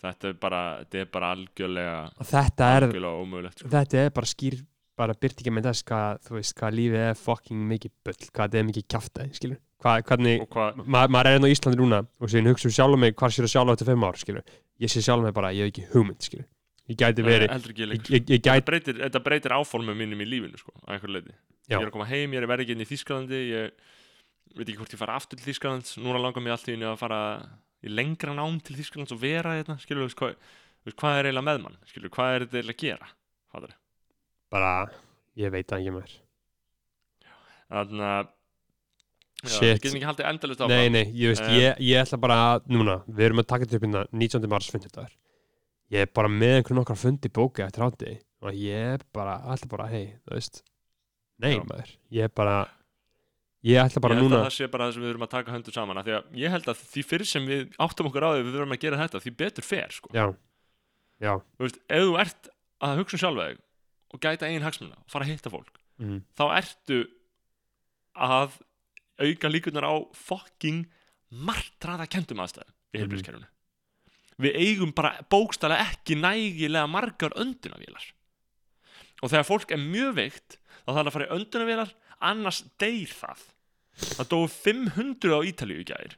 [0.02, 3.70] Þetta er bara, þetta er bara algjörlega og þetta er, algjörlega ómögulegt sko.
[3.70, 4.56] þetta er bara skýr
[4.98, 8.60] bara byrtinga með þess hvað, þú veist, hvað lífið er fucking mikið bull, hvað þetta
[8.62, 12.02] er mikið kjaftaði, skilur, hvað, hvernig og hvað, ma maður er enn á Íslandi núna
[12.02, 14.58] og síðan hugsa um sjálf mig, hvað sér að sjálf eftir fimm ár, skilur.
[14.82, 16.50] Ég sé sjálf mig bara, ég hef ekki hugmynd, skilur.
[16.90, 21.14] Ég gæti verið, ekki þetta breytir, þetta breytir áformum mínum í lífinu sko, að einhver
[21.14, 21.38] leiti
[21.70, 23.92] ég er að koma heim, ég er verið ekki inn í Þýskalandi ég
[24.56, 25.96] veit ekki hvort ég fara aftur til Þýskalands.
[26.02, 27.22] Núna langar mér allt í einu að fara
[27.82, 30.36] í lengra nám til Þýskalands og vera hérna skilur, veist, hvað,
[30.86, 31.80] veist, hvað er eiginlega með mann?
[31.90, 33.10] Skilur, hvað er þetta eiginlega að gera
[33.52, 33.78] Fattar?
[34.52, 34.72] bara,
[35.40, 36.14] ég veit það ekki með
[37.72, 38.30] þannig að
[39.42, 42.40] við getum ekki haldið endalist á Nei, nei, ég veist, Um, ég, ég ætla bara
[42.68, 44.50] núna, við erum að taka þetta upp hérna 19.
[44.52, 45.16] mars fundidagur
[45.92, 49.70] ég er bara með einhvern okkar fundi bóka eftir hátti og ég er bara, ætla
[49.70, 50.62] bara, hei, þú veist.
[51.42, 51.64] Nei, Já.
[51.66, 52.56] maður, ég er bara
[53.64, 55.34] ég ætla bara ég held núna að það sé bara það sem við erum að
[55.36, 58.30] taka höndu saman því að ég held að því fyrir sem við áttum okkur á
[58.34, 60.10] því við verum að gera þetta því betur fer sko.
[60.18, 60.26] já,
[61.22, 62.50] já, þú veist, ef þú ert
[62.82, 63.60] að hugsa um sjálfa þig
[64.12, 66.98] og gæta eigin hagsmuna og fara að hitta fólk mm, þá ertu
[68.18, 68.58] að
[69.22, 70.82] auka líkunar á fucking
[71.32, 73.04] martraða kendum aðstæðum í Mhm.
[73.04, 73.48] heilbríðskerfunu
[74.42, 78.10] við eigum bara bókstælega ekki nægilega margar öndunavélar
[79.22, 81.94] og þegar fólk er mjög veikt þá þarf að fara í öndunavélar
[82.32, 83.44] annars deyr það
[84.02, 86.16] það dói 500 á Ítalíu í gær.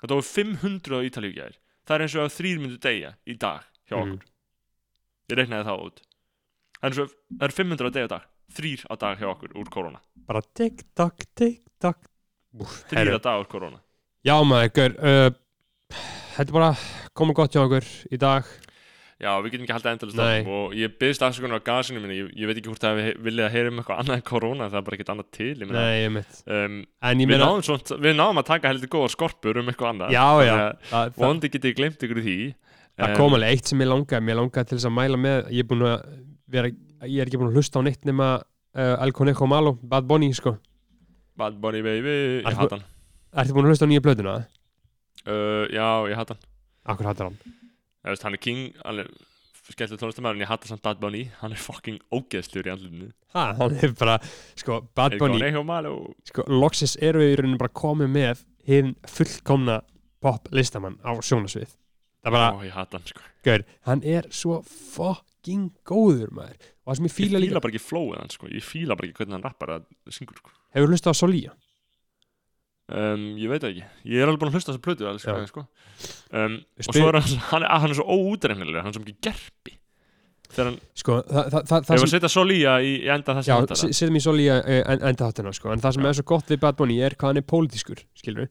[0.00, 1.56] Það dói 500 á Ítalíu í gær.
[1.86, 4.12] Það er eins og að þrýr myndu deyja í dag hjá Mhm.
[4.14, 4.26] okkur.
[5.30, 6.00] Ég reiknaði það út.
[6.80, 8.24] Það er, eins og, það er 500 að deyja á dag.
[8.50, 10.00] Þrýr á dag hjá okkur úr korona.
[10.26, 11.98] Bara tikk-takk, tikk-takk
[12.58, 13.18] Úff, þrýr herru.
[13.18, 13.80] á dag úr korona.
[14.24, 15.30] Já, maður, uh,
[16.36, 16.72] þetta er bara
[17.14, 18.44] komið gott hjá okkur í dag
[19.20, 20.26] já, við getum ekki haldið endalist á
[20.56, 23.44] og ég byggðist afsökunar á gasinu minni ég, ég veit ekki hvort það við viljið
[23.46, 26.40] að heyra um eitthvað annað en korona það er bara ekkert annað til ég mitt
[26.46, 26.78] um,
[27.10, 30.14] en ég við, meina, við náðum að taka heldur góðar skorpur um eitthvað annað.
[30.16, 30.52] Já, já.
[30.54, 32.38] Að það, það, vondi getið glemt ykkur í því.
[33.00, 35.36] Það Um, kom alveg eitt sem ég langaði mér langaði til þess að mæla með
[35.56, 36.00] ég er búin að
[36.52, 36.70] vera,
[37.08, 40.28] ég er ekki búin að hlusta á neitt nema uh, El Conejo Malo Bad Bunny,
[40.36, 40.52] sko.
[41.40, 42.82] Bad Bunny baby, ég Ertu- hatt hann.
[43.40, 44.34] Ertu búin að hlusta á nýja blöðuna?
[45.24, 46.42] uh, já, ég hatt hann.
[46.92, 47.38] Akkur hattar hann?
[48.00, 49.10] Ég veist, hann er king, hann er
[49.70, 51.26] skemmtileg tónlistamæður en ég hatta samt Bad Bunny.
[51.42, 54.16] Hann er fucking ógeðslur í andlutinu Ha, hann er bara,
[54.58, 55.38] sko, Bad Bunny
[56.26, 59.80] sko, Loxis eru við í rauninu bara komið með hinn fullkomna
[60.24, 63.26] pop listamann á sjónasvið það er bara, Ó, hann sko.
[63.46, 66.56] Gaur, hann er svo fucking góður maður.
[66.84, 68.50] Og það sem ég Ég fíla fíla líka, bara ekki flowið hann sko.
[68.50, 70.52] Ég fíla bara ekki hvernig hann rappar að syngur sko.
[70.74, 71.54] Hefur hlustað á Solía
[72.90, 75.46] um, Ég veit ekki Ég er alveg búin að hlusta þessa plötu Já.
[75.50, 75.66] sko.
[76.32, 79.04] Um, Við Og svo er hann, hann, er, hann er svo óútreifnilega Hann er svo
[79.04, 79.76] mikið gerpi
[80.50, 83.34] Þegar hann, sko, það, það, það, ef það að sem setja Solía í, í enda
[83.38, 85.70] þess Já, að s- setjum í Solía en, enda þáttina sko.
[85.70, 86.08] en það sem Já.
[86.10, 88.48] er svo gott við Bad Bunny er hvað hann er pólitískur skilur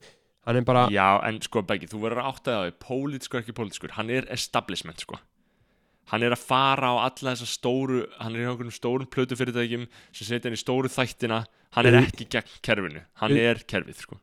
[0.48, 3.92] hann er bara, Já, en sko Beggi, þú verður að átta það Pólitískur ekki pólitískur,
[3.98, 5.18] hann er establishment sko
[6.10, 9.84] Hann er að fara á alla þessa stóru Hann er í okkur stórum plötu fyrirtækjum
[10.08, 11.42] sem setja hann í stóru þættina
[11.76, 14.16] Hann er Við- ekki gegn kerfinu, hann Við- er kerfið sko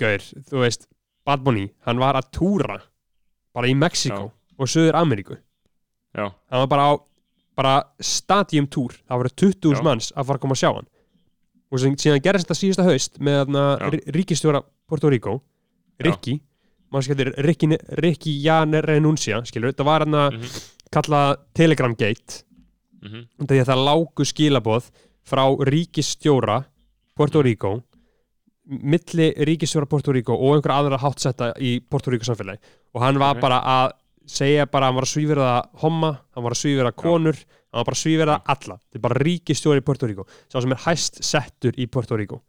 [0.00, 0.18] gaur,
[0.50, 0.86] þú veist
[1.24, 2.80] Bad Bunny, hann var að túra
[3.54, 5.36] bara í Mexiko og Suður Ameríku
[6.14, 6.92] Já, hann var bara á
[7.54, 9.82] bara stadium túr, það voru 20.000 Já.
[9.86, 10.86] manns að fara að koma að sjá hann.
[11.70, 13.90] Og sem, síðan gerðist þetta síðasta haust með þarna Já.
[13.94, 15.36] rí- ríkisstjóra Puerto Rico
[16.02, 16.40] Ricky,
[16.90, 17.68] mann skilur Ricky,
[18.02, 20.60] Ricky Jan Renuncia skilur, þetta var hann að Mhm.
[20.90, 22.42] kalla Telegram Gate.
[23.02, 24.90] Mhm, og því að það lágu skilaboð
[25.24, 26.64] frá ríkisstjóra
[27.14, 27.82] Puerto Rico
[28.66, 32.58] milli ríkisstjóra Puerto Rico og einhver aðra háttsetta í Puerto Rico samfélagi.
[32.94, 33.40] Og hann var Ok.
[33.42, 33.92] bara að
[34.26, 37.84] segja bara að hann var að svífirða homma, hann var að svífirða konur hann var
[37.84, 38.78] bara að svífirða alla.
[38.78, 42.40] Þetta er bara ríkisstjóri í Puerto Rico sá sem er hæst settur í Puerto Rico.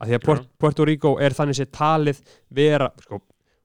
[0.00, 0.44] Af því að Já.
[0.58, 2.20] Puerto Rico er þannig sér talið
[2.50, 3.20] vera sko,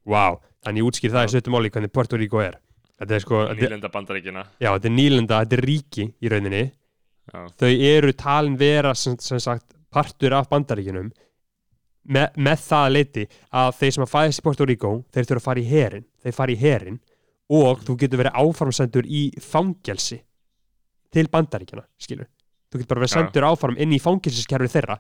[0.06, 1.34] wow, þannig ég útskýr það í Já.
[1.34, 2.58] stuttum máli hvernig Puerto Rico er.
[3.02, 6.72] Þetta er sko, nýlenda bandaríkina já, þetta er nýlenda, þetta er ríki í rauninni.
[7.60, 11.12] Þau eru talin vera sem, sem sagt partur af bandaríkinum
[12.14, 13.26] me, með það að leiti
[13.62, 16.38] að þeir sem að fæðast í Puerto Rico þeir þurfa að fara í herin þeir
[16.38, 16.98] fara í herin
[17.58, 20.20] og þú getur verið áframsendur í fangelsi
[21.16, 22.28] til bandaríkjana skilur.
[22.68, 24.98] Þú getur bara verið sendur áfram inn í fangelsiskerfi þeirra.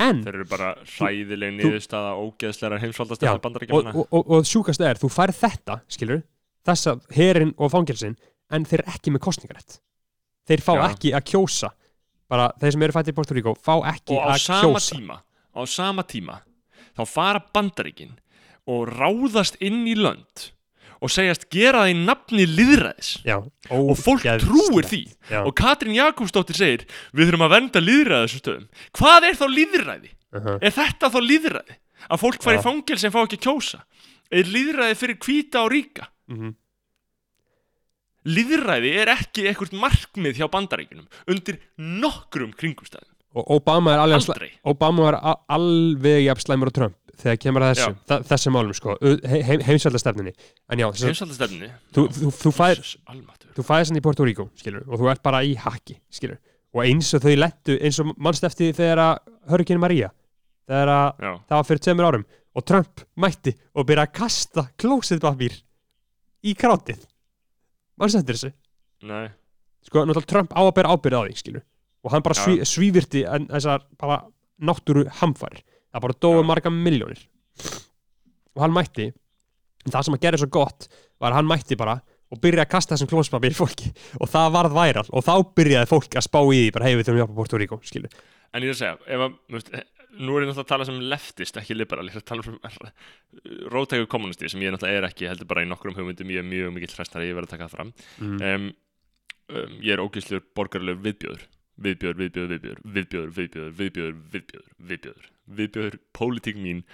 [0.00, 4.96] En þeir eru bara hræðileg niðurstaða ógeðsleira heimsvaldastæða og, bandaríkjana og, og, og sjúkast er,
[4.96, 6.22] þú færð þetta skilur,
[6.64, 8.16] þessa herin og fangelsin
[8.50, 9.80] en þeir eru ekki með kostningarætt
[10.50, 10.84] þeir fá Já.
[10.90, 11.72] ekki að kjósa.
[12.30, 14.96] Bara þeir sem eru fættir í Puerto Rico fá ekki og á að sama kjósa.
[14.96, 15.16] tíma
[15.50, 16.38] á sama tíma
[17.00, 18.16] þá fara bandaríkin
[18.70, 20.50] og ráðast inn í lönd
[21.00, 23.38] og segjast gera það í nafni liðræðis Já,
[23.72, 25.40] og fólk trúir því Já.
[25.48, 26.84] og Katrín Jakobsdóttir segir
[27.16, 28.66] við þurfum að venda liðræði þessum stöðum
[29.00, 30.10] hvað er þá liðræði?
[30.36, 31.78] uh Er þetta þá liðræði?
[32.10, 32.60] Að fólk fari Já.
[32.60, 33.80] í fangel sem fá ekki að kjósa
[34.30, 36.06] er liðræði fyrir hvíta og ríka?
[36.30, 36.52] Mhm.
[38.30, 44.50] Liðræði er ekki eitthvað markmið hjá bandaríkinum undir nokkrum kringumstæðum og Obama er alveg.
[44.66, 45.18] Obama er
[45.54, 48.94] alveg jafn slæmur á Trump þegar kemur að þessu, þa- þessum málum sko,
[49.28, 50.32] heim, heimsveldastefninni
[51.10, 55.52] Heimsaldastefni þú, þú, þú, fæðist hann í Puerto Rico skilur, og þú ert bara í
[55.60, 56.38] haki skilur.
[56.72, 59.18] og eins og þau lettu, eins og mannst eftir þegar að
[59.52, 60.08] Hurricane Maria
[60.70, 61.08] þegar að
[61.50, 62.24] það var fyrir tveimur árum
[62.56, 65.54] og Trump mætti og byrja að kasta klósitpapír
[66.46, 67.04] í krátið.
[68.00, 68.52] Mannst eftir þessu?
[69.06, 69.28] Nei.
[69.84, 71.62] Sko, náttúrulega Trump á að bera ábyrð á því, skilur
[72.04, 74.22] og hann bara sví, svívirti þessar bara
[74.60, 76.46] náttúru hamfærir það bara Já.
[76.46, 77.26] marga miljónir
[78.54, 79.10] og hann mætti.
[79.88, 80.88] Það sem að gera svo gott
[81.20, 82.00] var að hann mætti bara
[82.30, 83.88] og byrja að kasta þessum klóspapir í fólki.
[84.20, 85.06] Og það varð væral.
[85.10, 87.80] Og þá byrjaði fólk að spá í því bara hei við að hjálpa Puerto Rico,
[87.86, 88.12] skilur
[88.50, 89.34] En ég er að segja, ef að,
[90.18, 93.68] nú er ég náttúrulega að tala sem leftist, ekki liberal, ég er að tala um
[93.70, 96.72] rótæku kommunisti sem ég náttúrulega er ekki, heldur bara í nokkrum hugmyndum, ég er mjög
[96.74, 97.92] mikill hrestari, ég verð að taka það fram.
[98.18, 98.40] mm.
[98.48, 98.66] Um,
[99.54, 101.46] um, ég er ógæslegur borgarleg viðbjöður,
[101.80, 105.28] viðbjöður, viðbjöður, viðbjöður, viðbjöður, viðbjöður, viðbjöður, viðbjöður, viðbjöður,
[105.60, 106.84] viðbjöður, pólitík mín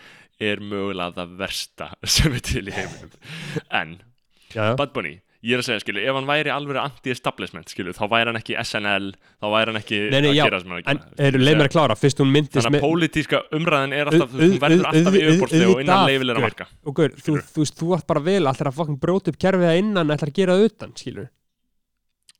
[0.43, 3.15] er mögulega það versta sem er til í heiminum.
[3.73, 3.95] En,
[4.53, 5.15] já, Bad Bunny,
[5.47, 8.57] ég er að segja, skilu, ef hann væri alveg anti-establishment, skilu, þá væri hann ekki
[8.63, 9.11] SNL,
[9.41, 11.27] þá væri hann ekki Nei, nei, að já, gera sem hann er að en gera.
[11.31, 14.35] eru leið mér að klára fyrst hún myndist Þannig að með pólitíska umræðin er alltaf,
[14.37, 16.69] hún verður alltaf yfirborðslega og innan leifilega marka.
[16.85, 19.71] og gaur, þú, þú, veist, þú ætti bara vel allir að fucking bróta upp kerfið
[19.73, 21.31] að innan ætlar að gera utan, skilur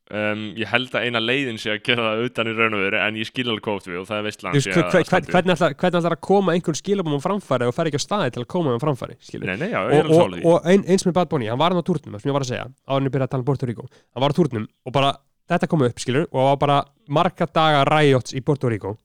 [0.07, 2.99] Um, ég held að eina leiðin sé að gera það utan í raun og veru,
[3.03, 6.15] en ég skil alveg hvað við og það er veist, hver, hvernig ætlar hvernig ætlar
[6.15, 8.79] að koma einhvern skilabum á framfæri og fer ekki á staði til að koma á
[8.79, 11.75] framfæri skilur Nei, nei, já, og, og, og ein, eins með Bad Bunny, hann var
[11.75, 13.67] hann á túrnum sem ég var að segja, en ég byrjaði að tala um Puerto
[13.67, 13.89] Rico.
[14.15, 15.11] Hann var á túrnum og bara,
[15.51, 16.79] þetta kom upp skilur og var bara
[17.19, 18.95] marga daga riots í Puerto Rico.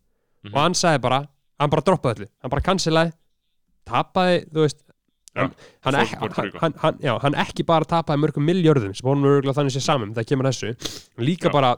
[0.42, 0.54] Mhm.
[0.54, 1.20] og hann sagði bara,
[1.58, 3.12] hann bara droppaði öllu hann bara cancelaði,
[3.90, 4.80] tapaði þú veist
[5.36, 5.52] hann,
[5.86, 6.50] hann, ekki,
[6.82, 10.28] hann, já, hann ekki bara tapaði mörgum miljörðum sem honum örgulega þannig sé saman það
[10.28, 10.72] kemur þessu,
[11.18, 11.54] líka Já.
[11.54, 11.70] bara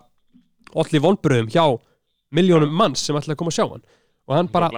[0.74, 1.64] allir vonbröðum hjá
[2.34, 3.84] miljónum manns sem ætlaði að koma að sjá hann.
[4.24, 4.70] Og hann bara,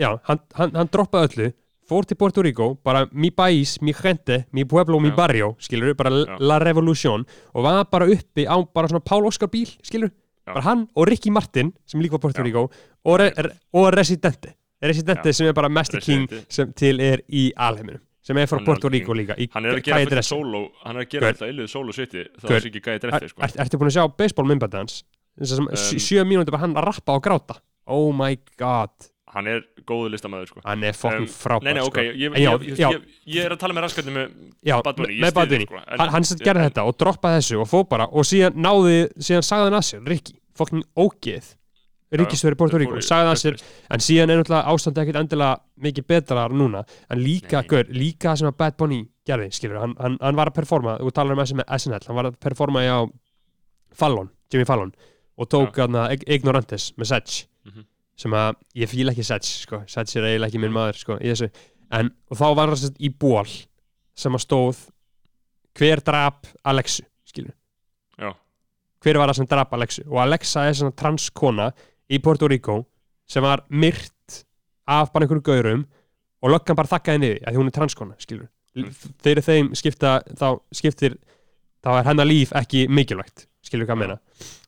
[0.00, 1.50] já, hann, hann, hann droppaði öllu
[1.90, 6.10] fór til Puerto Rico, bara mi país, mi gente, mi pueblo, mi barrio skilur, bara
[6.38, 7.24] la revolution
[7.54, 10.10] og var bara uppi á bara svona Pál Óskar bíl skilur,
[10.46, 12.42] bara hann og Ricky Martin sem líka var Puerto.
[12.46, 12.68] Rico
[13.04, 13.32] og, re,
[13.74, 15.32] og Residente Residente Já.
[15.36, 16.52] sem er bara mesti king Residente.
[16.52, 20.04] sem til er í alheiminum sem er frá algjör Rico líka Hann er að gera
[20.04, 20.28] dressi.
[20.34, 22.56] solo Hann er að gera fullt illuð solo þá Gaur.
[22.56, 23.42] er ekki gæði dressi sko.
[23.42, 25.02] er, Ertu búin að sjá baseball myndbæti hans
[25.40, 27.54] Um, sjö mínútur bara hann að rappa og gráta
[27.86, 28.90] oh my god,
[29.32, 30.60] Hann er góðu listamæður sko.
[30.66, 32.00] hann er fucking Um, frábær Nei, nei, ok, sko.
[32.02, 34.26] ég, ég, ég, ég, ég er að tala með raskandi með
[34.66, 36.96] Já, Bad Bunny, ég með styð Bad þig, Bunny sko, hann, hann gerði þetta og
[36.98, 40.84] droppaði þessu og fó bara og síðan náði, síðan sagði hann að sér Rikki, fucking
[40.98, 41.54] ógeð
[42.10, 47.18] Ríkistöður í sér press en síðan er náttúrulega ástandi ekkert endilega mikið betra núna, en
[47.22, 50.96] líka, gaur, líka sem að Bad Bunny gerði, skilur, hann, hann, hann var að performa,
[50.98, 52.98] þú talar um SNL, hann var að performa á
[53.94, 54.90] Fallon, Jimmy Fallon
[55.38, 55.96] og tók hann
[56.26, 57.84] Ignorantes með Sedge Mhm.
[58.16, 61.30] sem að ég fíla ekki Sedge, sko, Sedge er eiginlega ekki minn maður, sko, í
[61.30, 61.50] þessu,
[61.92, 63.46] en og þá var sagt í ból
[64.16, 64.88] sem að stóð
[65.78, 67.54] hver drap Alexu, skilur
[68.18, 68.34] Já,
[69.00, 70.02] hver var það sem drap Alexu?
[70.10, 71.70] Og Alexa er svona transkona
[72.10, 72.80] í Puerto Rico
[73.30, 74.44] sem var myrt
[74.90, 75.84] af bara einhverjum gaurum
[76.42, 78.86] og löggan bara þakkaði niður að því hún er transkona skilur Mm.
[79.18, 80.44] þegar þeim skipta þá
[80.78, 81.16] skiptir
[81.82, 84.16] þá er hennar líf ekki mikilvægt skilur hvað að meina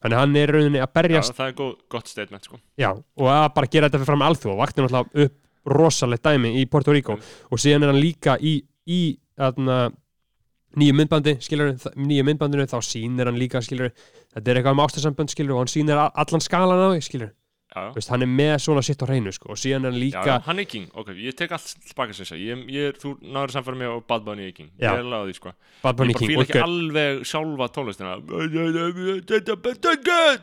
[0.02, 2.58] þannig hann er rauninni að berjast það er góð, gott statement sko.
[2.76, 5.36] já, og að bara gera þetta fyrir fram alþjóð og vakti náttúrulega upp
[5.78, 7.22] rosalegt dæmi í Puerto Rico Mm.
[7.52, 8.56] og síðan er hann líka í,
[8.90, 8.98] í
[9.38, 9.92] aðna,
[10.76, 13.92] nýju myndbandi skilur, nýju myndbandinu þá sýnir hann líka skilur,
[14.34, 17.32] þetta er eitthvað um ástarsambönd skilur, og hann sýnir allan skalan á því skilur,
[17.72, 20.34] Veist, hann er með svona sitt á hreinu sko, og síðan er hann líka já,
[20.44, 23.88] hann er king, ok, ég tek allt tilbaka sem ég er, þú náður samfæra mig
[23.88, 24.90] og Bad Bunny er king, Já.
[24.92, 25.52] ég er alveg á því sko.
[25.80, 28.12] Bad Ég og ekki gaur- alveg sjálfa tónlistina.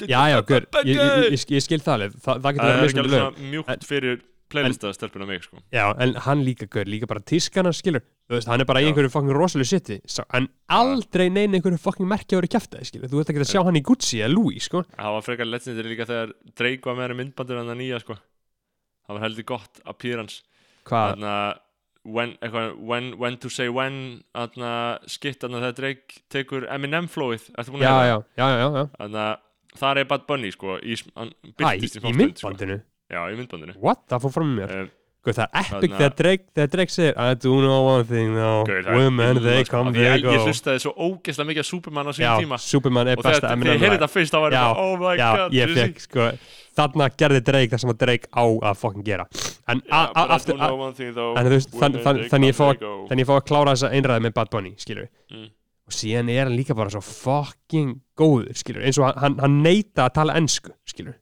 [0.10, 2.18] Já, já, gaur, ég, ég, ég, skil það alveg.
[2.18, 3.38] Það, það getur verið er ekki mismunandi alveg lög.
[3.38, 5.61] svona mjúkt fyrir playlista stelpuna mig sko.
[5.74, 8.89] Já, en hann líka gaur, líka bara tískana skilur, þú veist, hann er bara í
[8.89, 9.99] einhverju fucking rosalega sitti,
[10.38, 13.64] en aldrei neina einhverju fucking merkja að vera kæftæði skilur, þú ert ekki að sjá
[13.65, 17.07] hann í Gucci eða Louis sko, Það var frekar legendary líka þegar Drake var með
[17.07, 18.19] henni myndbandur en það nýja sko.
[19.10, 20.43] Það var heldur gott appearance.
[20.85, 21.57] Hvað, Þannig að
[22.03, 22.35] when,
[22.77, 23.97] when, when to say when
[24.34, 28.07] Þannig að skitt þannig að þegar Drake tekur Eminem flowið Ertu búin að já, heyra
[28.07, 28.85] já, já, já, já.
[28.95, 32.88] Þannig að þar er Bad Bunny sko í, hann í, í stund, myndbandinu, sko.
[33.10, 33.76] Já, í myndbandinu.
[33.81, 34.73] What, það fór fram mér?
[34.73, 34.95] Uh,
[35.30, 38.72] Guð, það er epic þegar Drake, þegar Drake segir I do know one thing það
[38.76, 42.14] er women they sko, come, they go ég hlustaði svo ógeðslega mikið að Superman á
[42.18, 42.60] sín tíma.
[42.64, 44.88] Superman er Og besta þegar þegar Eminem ég heyrði þetta fyrst þá var ég bara,
[44.88, 46.31] oh my Já, god ég fekk, sko
[46.80, 49.26] Þarna gerði Drake það sem að Drake á að fucking gera.
[49.69, 50.60] En aftur
[52.30, 55.49] þannig ég fá að klára þessa einræði með Bad Bunny, skilur Mm.
[55.89, 60.15] Og síðan er hann líka bara svo fucking góður, skilur Eins og hann, neita að
[60.19, 61.15] tala ensku, skilur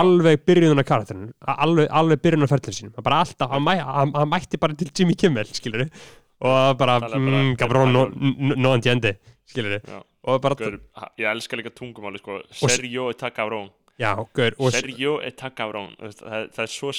[0.00, 2.94] Alveg byrjunar karakterinu Alveg, alveg byrjunar ferðlinn sínum.
[3.02, 5.84] Bara alltaf, hann, mæ, hann, hann mætti bara til Jimmy Kimmel, skilur
[6.42, 9.16] Og bara, Talaði bara- mm, cabrón, no, no, no entiende
[9.46, 10.00] Skilur Já.
[10.24, 10.54] Og bara,
[11.18, 12.40] ég elska líka tungumáli sko.
[12.50, 13.70] Sergio cabrón
[14.00, 16.92] já, gaur Sergio e cabrón það, það, er svo,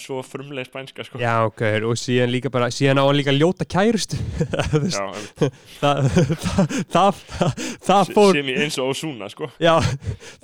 [0.00, 1.20] svo frumleg spænska sko.
[1.22, 4.18] Já, gaur, og síðan líka bara Síðan á hann líka ljóta kærustu
[4.82, 5.06] veist, Já,
[5.80, 6.10] það,
[6.90, 7.20] það,
[7.86, 9.50] það, fór sem ég eins og Osuna sko.
[9.62, 9.76] Já,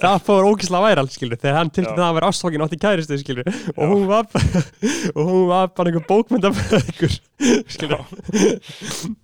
[0.01, 1.89] það fór ógislega væral skilur þegar hann Já.
[1.91, 4.31] það að vera ástfókin átti kæristu skilur og hún var
[5.17, 7.19] og hún var bara einhver bókmyndafræðingur
[7.69, 8.05] skilur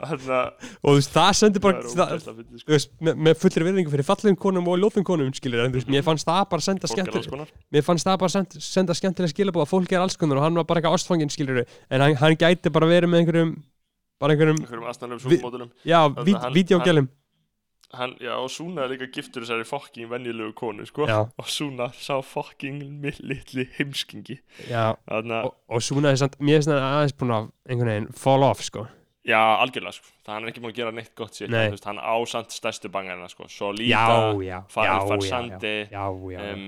[0.03, 2.81] og þú veist það sendi bara sko.
[3.01, 6.29] með, fullir virðingu fyrir fallegum konum og ljóðum konum skilur en þú veist mér fannst
[6.29, 7.53] það bara senda Fólk alls skemmtileg konar.
[7.73, 10.57] Mér fannst það bara senda, senda skemmtileg skilabóð að fólk er alls konar og hann
[10.59, 13.53] var bara eitthvað ástfókin skilur en hann, hann gæti bara verið með einhverjum
[14.23, 14.87] bara einhverjum einhverjum
[15.29, 15.41] Vi-
[15.85, 16.25] já, að
[17.93, 21.07] hann- já, Osuna er líka giftur þessari fokking venjulegu konu sko.
[21.07, 24.39] já, Osuna sá fokking litli heimskingi.
[24.71, 24.97] Já.
[25.11, 28.13] Þannig að, og, og svona er samt, mér er svona aðeins búin að einhvern veginn
[28.17, 28.87] fall off sko
[29.29, 30.09] já, algjörlega sko.
[30.27, 31.69] það hann er ekki búin að gera neitt gott sér Nei.
[31.71, 33.47] veist, hann ásand stærstu bangarina sko.
[33.49, 34.17] svo já, líka
[34.47, 36.65] já, Fa- já, Farsandi, já, já, já, um,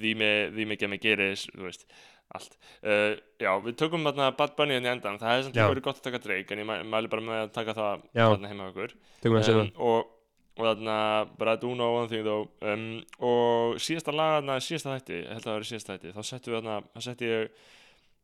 [0.00, 1.84] Víme, Víme Gemi Geris þú veist,
[2.30, 2.52] allt.
[2.86, 5.86] Uh, já, við tökum þarna Bad Bunny hérna í endan það hefði samt líka verið
[5.88, 8.68] gott að taka Drake en ég mæ- mæli bara með að taka það þarna heima
[8.70, 8.94] okkur.
[9.20, 10.12] Tökum við að segja um, og,
[10.60, 10.96] og þarna
[11.40, 12.46] bara do know one thing though.
[12.62, 12.86] Um,
[13.18, 16.58] og síðasta lag þarna, síðasta þætti, held að það verið síðasta þætti þá settu við
[16.60, 17.68] þarna, þá setti ég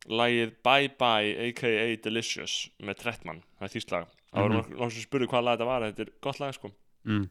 [0.07, 1.67] lagið Bye Bye aka
[2.03, 4.57] Delicious með Trettmann, það er þýst lag það voru Mhm.
[4.61, 6.71] nokkuð nokkuð sem spurði hvað lag þetta var þetta er gott lag sko
[7.05, 7.27] mm.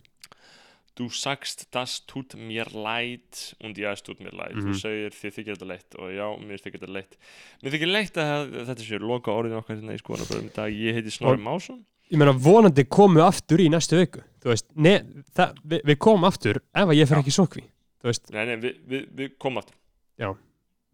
[0.97, 4.55] Du sagst, das tut mir leid und ja, es tut mir leid.
[4.57, 4.71] Mhm.
[4.73, 7.19] Þú segir þið þykir þetta leitt og já, mér þykir þetta leitt.
[7.63, 10.73] Mér þykir leitt að þetta séu loka orðin okkar hérna í skoðanabröðum í dag.
[10.73, 11.83] Ég heiti Snorri Másson.
[12.09, 14.01] ég meina vonandi komu aftur í næstu
[15.37, 17.21] það, við, við komum aftur ef að ég fer Já.
[17.27, 17.35] ekki
[18.09, 19.77] veist, Nei, nei, við, við, við komum aftur.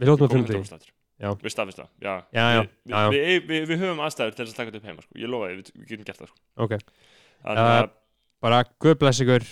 [0.03, 0.90] við hljóttum að komum finna því 100% aftur.
[0.90, 1.02] Já.
[1.43, 2.15] Við staðfist það, já.
[2.35, 4.89] Já, já, Við, við, við, við, við höfum aðstæður til þess að taka þetta upp
[4.90, 5.19] heima, sko.
[5.23, 6.39] Ég lofa því, við, við getum gert það, sko.
[6.66, 6.73] ok,
[7.43, 7.90] Þannig Uh,
[8.43, 9.44] bara guð bless ykkur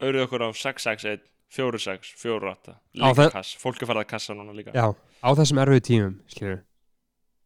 [0.00, 2.72] auðvitað okkur á 661, 46, 48.
[2.72, 3.54] Á Líka kass.
[3.60, 4.72] Fólk er farið að kassa núna líka.
[4.76, 6.60] já, á þessum erfið tímum skilur,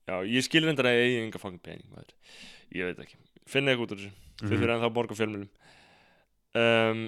[0.07, 2.15] Já, ég skil reyndar að ég eigi enga fangin pening maður.
[2.74, 3.16] Ég veit ekki
[3.47, 4.12] Finna eitthvað út úr þessu
[4.43, 4.59] Þið Mhm.
[4.62, 5.49] fyrir ennþá að borga fjölmjölum
[6.59, 7.03] um,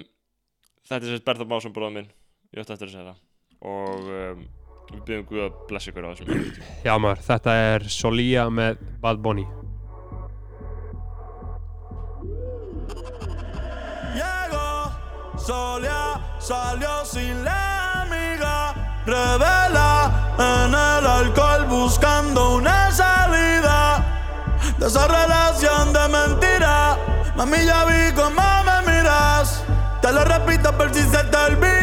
[0.85, 2.07] Þetta er sérst Bertha Básson bróða minn
[2.55, 3.19] Ég ætti eftir að segja það
[3.65, 4.45] Og um,
[4.91, 6.63] við byggjum Guð að blessa ykkur á þessum.
[6.85, 9.45] Já maður, þetta er Solía með Bad Bunny
[14.15, 14.91] Llegó,
[15.37, 16.05] Solia
[16.39, 18.73] salió sin la amiga.
[19.05, 24.03] Revela en el alcohol buscando una salida
[24.77, 26.97] de esa relación de mentira.
[27.35, 29.63] Mami, ya vi cómo me miras.
[30.01, 31.74] Te lo repito por si se te olvida.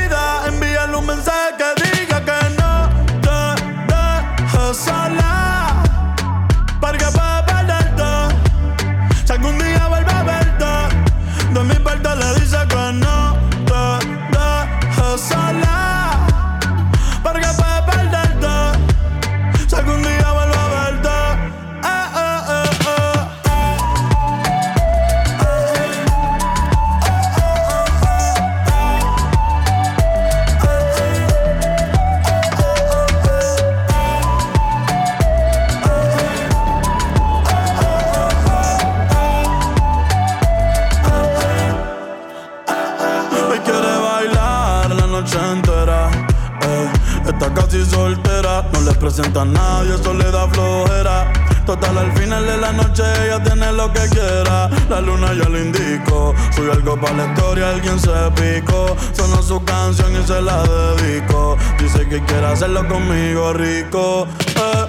[49.35, 51.32] A nadie, eso le da flojera.
[51.66, 54.69] Total, al final de la noche ella tiene lo que quiera.
[54.90, 58.97] La luna ya le indicó, sube algo para la historia, alguien se picó.
[59.12, 61.57] Sonó su canción y se la dedico.
[61.78, 64.27] Dice que quiere hacerlo conmigo rico.
[64.57, 64.86] eh.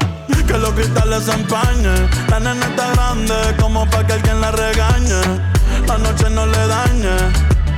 [0.48, 2.10] Que los cristales se empañen.
[2.30, 5.22] La nena está grande como para que alguien la regañe.
[5.88, 7.16] La noche no le dañe.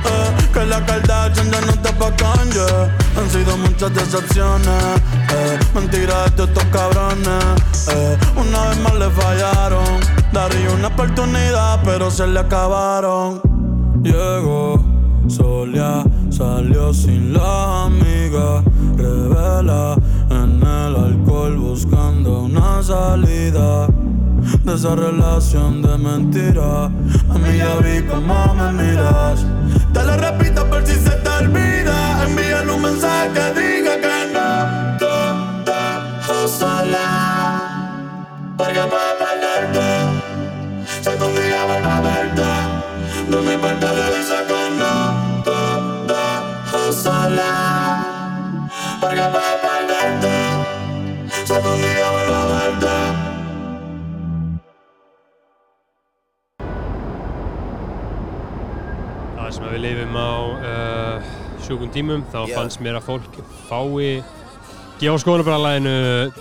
[0.04, 2.12] eh, que la Kardashian ya no está pa'
[3.16, 4.82] Han sido muchas decepciones
[5.36, 10.00] eh, Mentiras de estos cabrones eh, Una vez más le fallaron
[10.32, 13.40] Daría una oportunidad pero se le acabaron
[14.02, 14.82] Llegó
[15.28, 18.62] Solia, salió sin la amiga
[18.96, 19.96] Revela
[20.30, 23.88] en el alcohol buscando una salida
[24.64, 26.84] de esa relación de mentira.
[26.84, 29.44] A mí ya vi cómo me miras.
[29.92, 32.24] Te lo repito por si se te olvida.
[32.24, 34.25] Envíale un mensaje que diga que
[36.58, 37.06] sola.
[38.56, 39.88] Porque puedo perderte.
[41.02, 42.50] Si algún día vuelvo a verte,
[43.28, 44.94] mi parte le dice que no
[45.46, 45.60] te
[46.12, 47.52] dejo sola.
[49.00, 50.34] Porque puedo perderte.
[51.44, 52.96] Si algún día vuelvo a verte.
[59.56, 61.28] Sem við lifum á uh,
[61.64, 62.56] sjúkum tímum þá Já.
[62.58, 63.38] fannst mér að fólk
[63.70, 64.18] fái
[65.00, 65.94] gefa skoðanabræðalæginu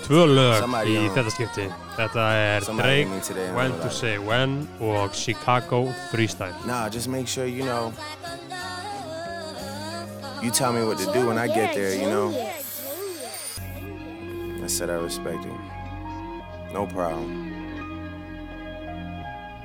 [0.05, 1.65] tvö lög Somebody, í þetta skipti
[1.95, 3.07] Þetta er Drake,
[3.55, 3.89] When to.
[3.91, 7.93] Say When og Chicago Freestyle Nah, just make sure you know.
[10.43, 12.29] You tell me what to do when I get there, you know.
[14.63, 15.51] I said I respect it.
[16.73, 17.51] No problem.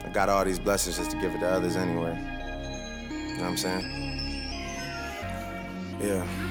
[0.05, 2.17] I got all these blessings just to give it to others anyway.
[3.11, 3.85] You know what I'm saying?
[6.01, 6.50] Yeah.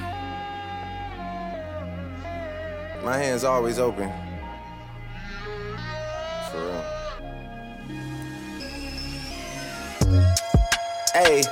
[3.03, 4.11] My hand's always open.
[6.51, 6.83] For real.
[11.13, 11.43] Hey.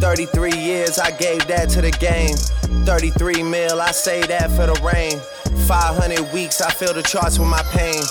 [0.00, 2.36] 33 years, I gave that to the game.
[2.84, 5.18] 33 mil, I say that for the rain.
[5.66, 8.02] 500 weeks, I fill the charts with my pain.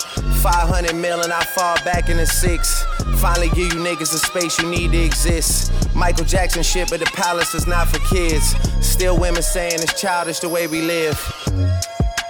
[0.42, 2.84] 500 mil and I fall back in the six.
[3.20, 5.72] Finally give you niggas the space you need to exist.
[5.96, 8.56] Michael Jackson shit, but the palace is not for kids.
[8.86, 11.45] Still women saying it's childish the way we live.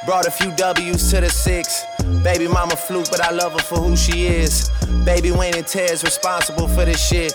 [0.05, 1.83] Brought a few W's to the six.
[2.23, 4.69] Baby mama fluke, but I love her for who she is.
[5.03, 7.33] Baby Wayne and Ted's responsible for this shit.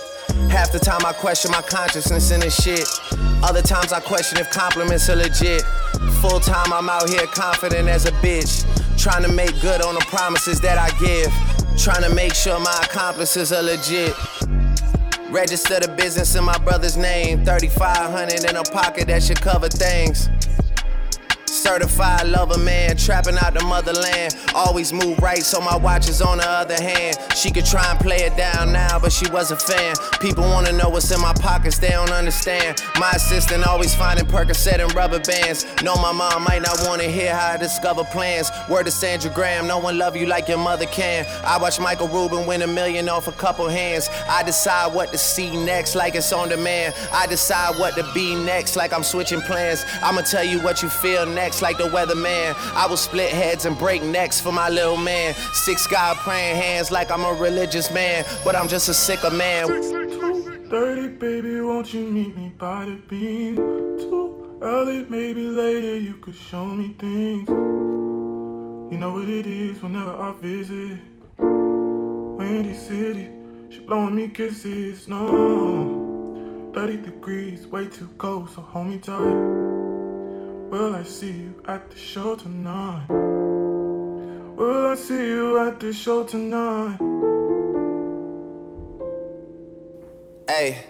[0.50, 2.86] Half the time I question my consciousness in this shit.
[3.42, 5.62] Other times I question if compliments are legit.
[6.20, 8.64] Full time I'm out here confident as a bitch.
[8.96, 11.32] Trying to make good on the promises that I give.
[11.76, 14.14] Trying to make sure my accomplices are legit.
[15.30, 17.44] Register the business in my brother's name.
[17.44, 20.28] 3500 in a pocket that should cover things.
[21.70, 24.34] Certified lover man, trapping out the motherland.
[24.56, 27.16] Always move right, so my watch is on the other hand.
[27.36, 29.94] She could try and play it down now, but she was a fan.
[30.20, 32.82] People wanna know what's in my pockets, they don't understand.
[32.98, 35.64] My assistant always finding Percocet and rubber bands.
[35.80, 38.50] Know my mom might not wanna hear how I discover plans.
[38.68, 41.24] Word to Sandra Graham, no one love you like your mother can.
[41.44, 44.10] I watch Michael Rubin win a million off a couple hands.
[44.28, 46.96] I decide what to see next, like it's on demand.
[47.12, 49.84] I decide what to be next, like I'm switching plans.
[50.02, 52.54] I'ma tell you what you feel next, like the weatherman.
[52.74, 55.34] I will split heads and break necks for my little man.
[55.52, 59.68] Six God praying hands like I'm a religious man, but I'm just a sicker man.
[60.70, 63.56] 30, baby, won't you meet me by the beam?
[63.56, 67.48] Too early, maybe later, you could show me things.
[67.48, 70.98] You know what it is whenever I visit.
[71.38, 73.30] Windy City,
[73.68, 76.70] she blowing me kisses, no.
[76.74, 79.79] 30 degrees, way too cold, so hold me tight.
[80.70, 83.04] Will I see you at the show tonight?
[83.08, 86.96] Will I see you at the show tonight?
[90.46, 90.84] Hey.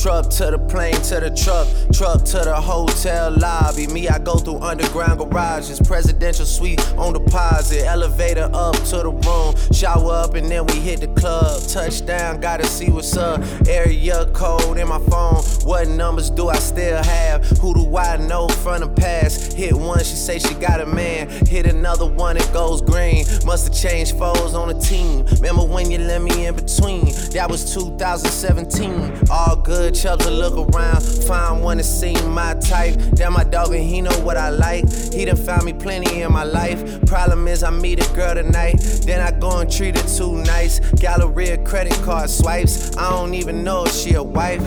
[0.00, 3.86] Truck to the plane to the truck, truck to the hotel lobby.
[3.88, 9.54] Me, I go through underground garages, presidential suite on deposit, elevator up to the room,
[9.74, 11.60] shower up and then we hit the club.
[11.68, 13.42] Touchdown, gotta see what's up.
[13.68, 15.42] Area code in my phone.
[15.64, 17.44] What numbers do I still have?
[17.58, 19.52] Who do I know from the past?
[19.52, 21.28] Hit one, she say she got a man.
[21.28, 23.26] Hit another one, it goes green.
[23.44, 25.26] Must have changed foes on the team.
[25.26, 27.12] Remember when you let me in between?
[27.32, 29.28] That was 2017.
[29.30, 31.02] All good, chubs to look around.
[31.02, 32.96] Find one that seem my type.
[33.14, 34.90] Damn, my dog, and he know what I like.
[35.12, 37.04] He done found me plenty in my life.
[37.06, 38.78] Problem is, I meet a girl tonight.
[39.04, 40.80] Then I go and treat her too nice.
[40.94, 42.96] Galleria credit card swipes.
[42.96, 44.62] I don't even know if she a wife.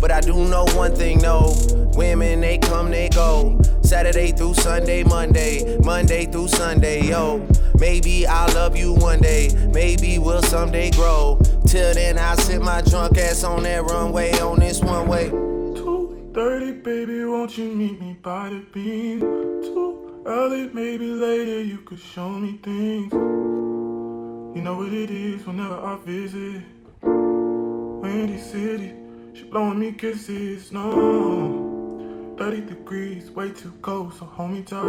[0.00, 1.54] But I do know one thing, no.
[1.94, 3.58] Women, they come, they go.
[3.86, 7.46] Saturday through Sunday, Monday, Monday through Sunday, yo.
[7.78, 11.38] Maybe I'll love you one day, maybe we'll someday grow.
[11.66, 15.28] Till then, I'll sit my drunk ass on that runway on this one way.
[15.28, 19.20] 2.30, baby, won't you meet me by the beam?
[19.20, 23.12] Too early, maybe later, you could show me things.
[23.12, 26.62] You know what it is whenever I visit.
[27.02, 28.92] Windy City,
[29.34, 32.34] she blowing me kisses, no.
[32.36, 34.82] 30 degrees, way too cold, so hold me tight.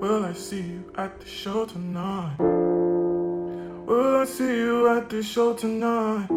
[0.00, 2.36] Will I see you at the show tonight?
[2.38, 6.28] Will I see you at the show tonight?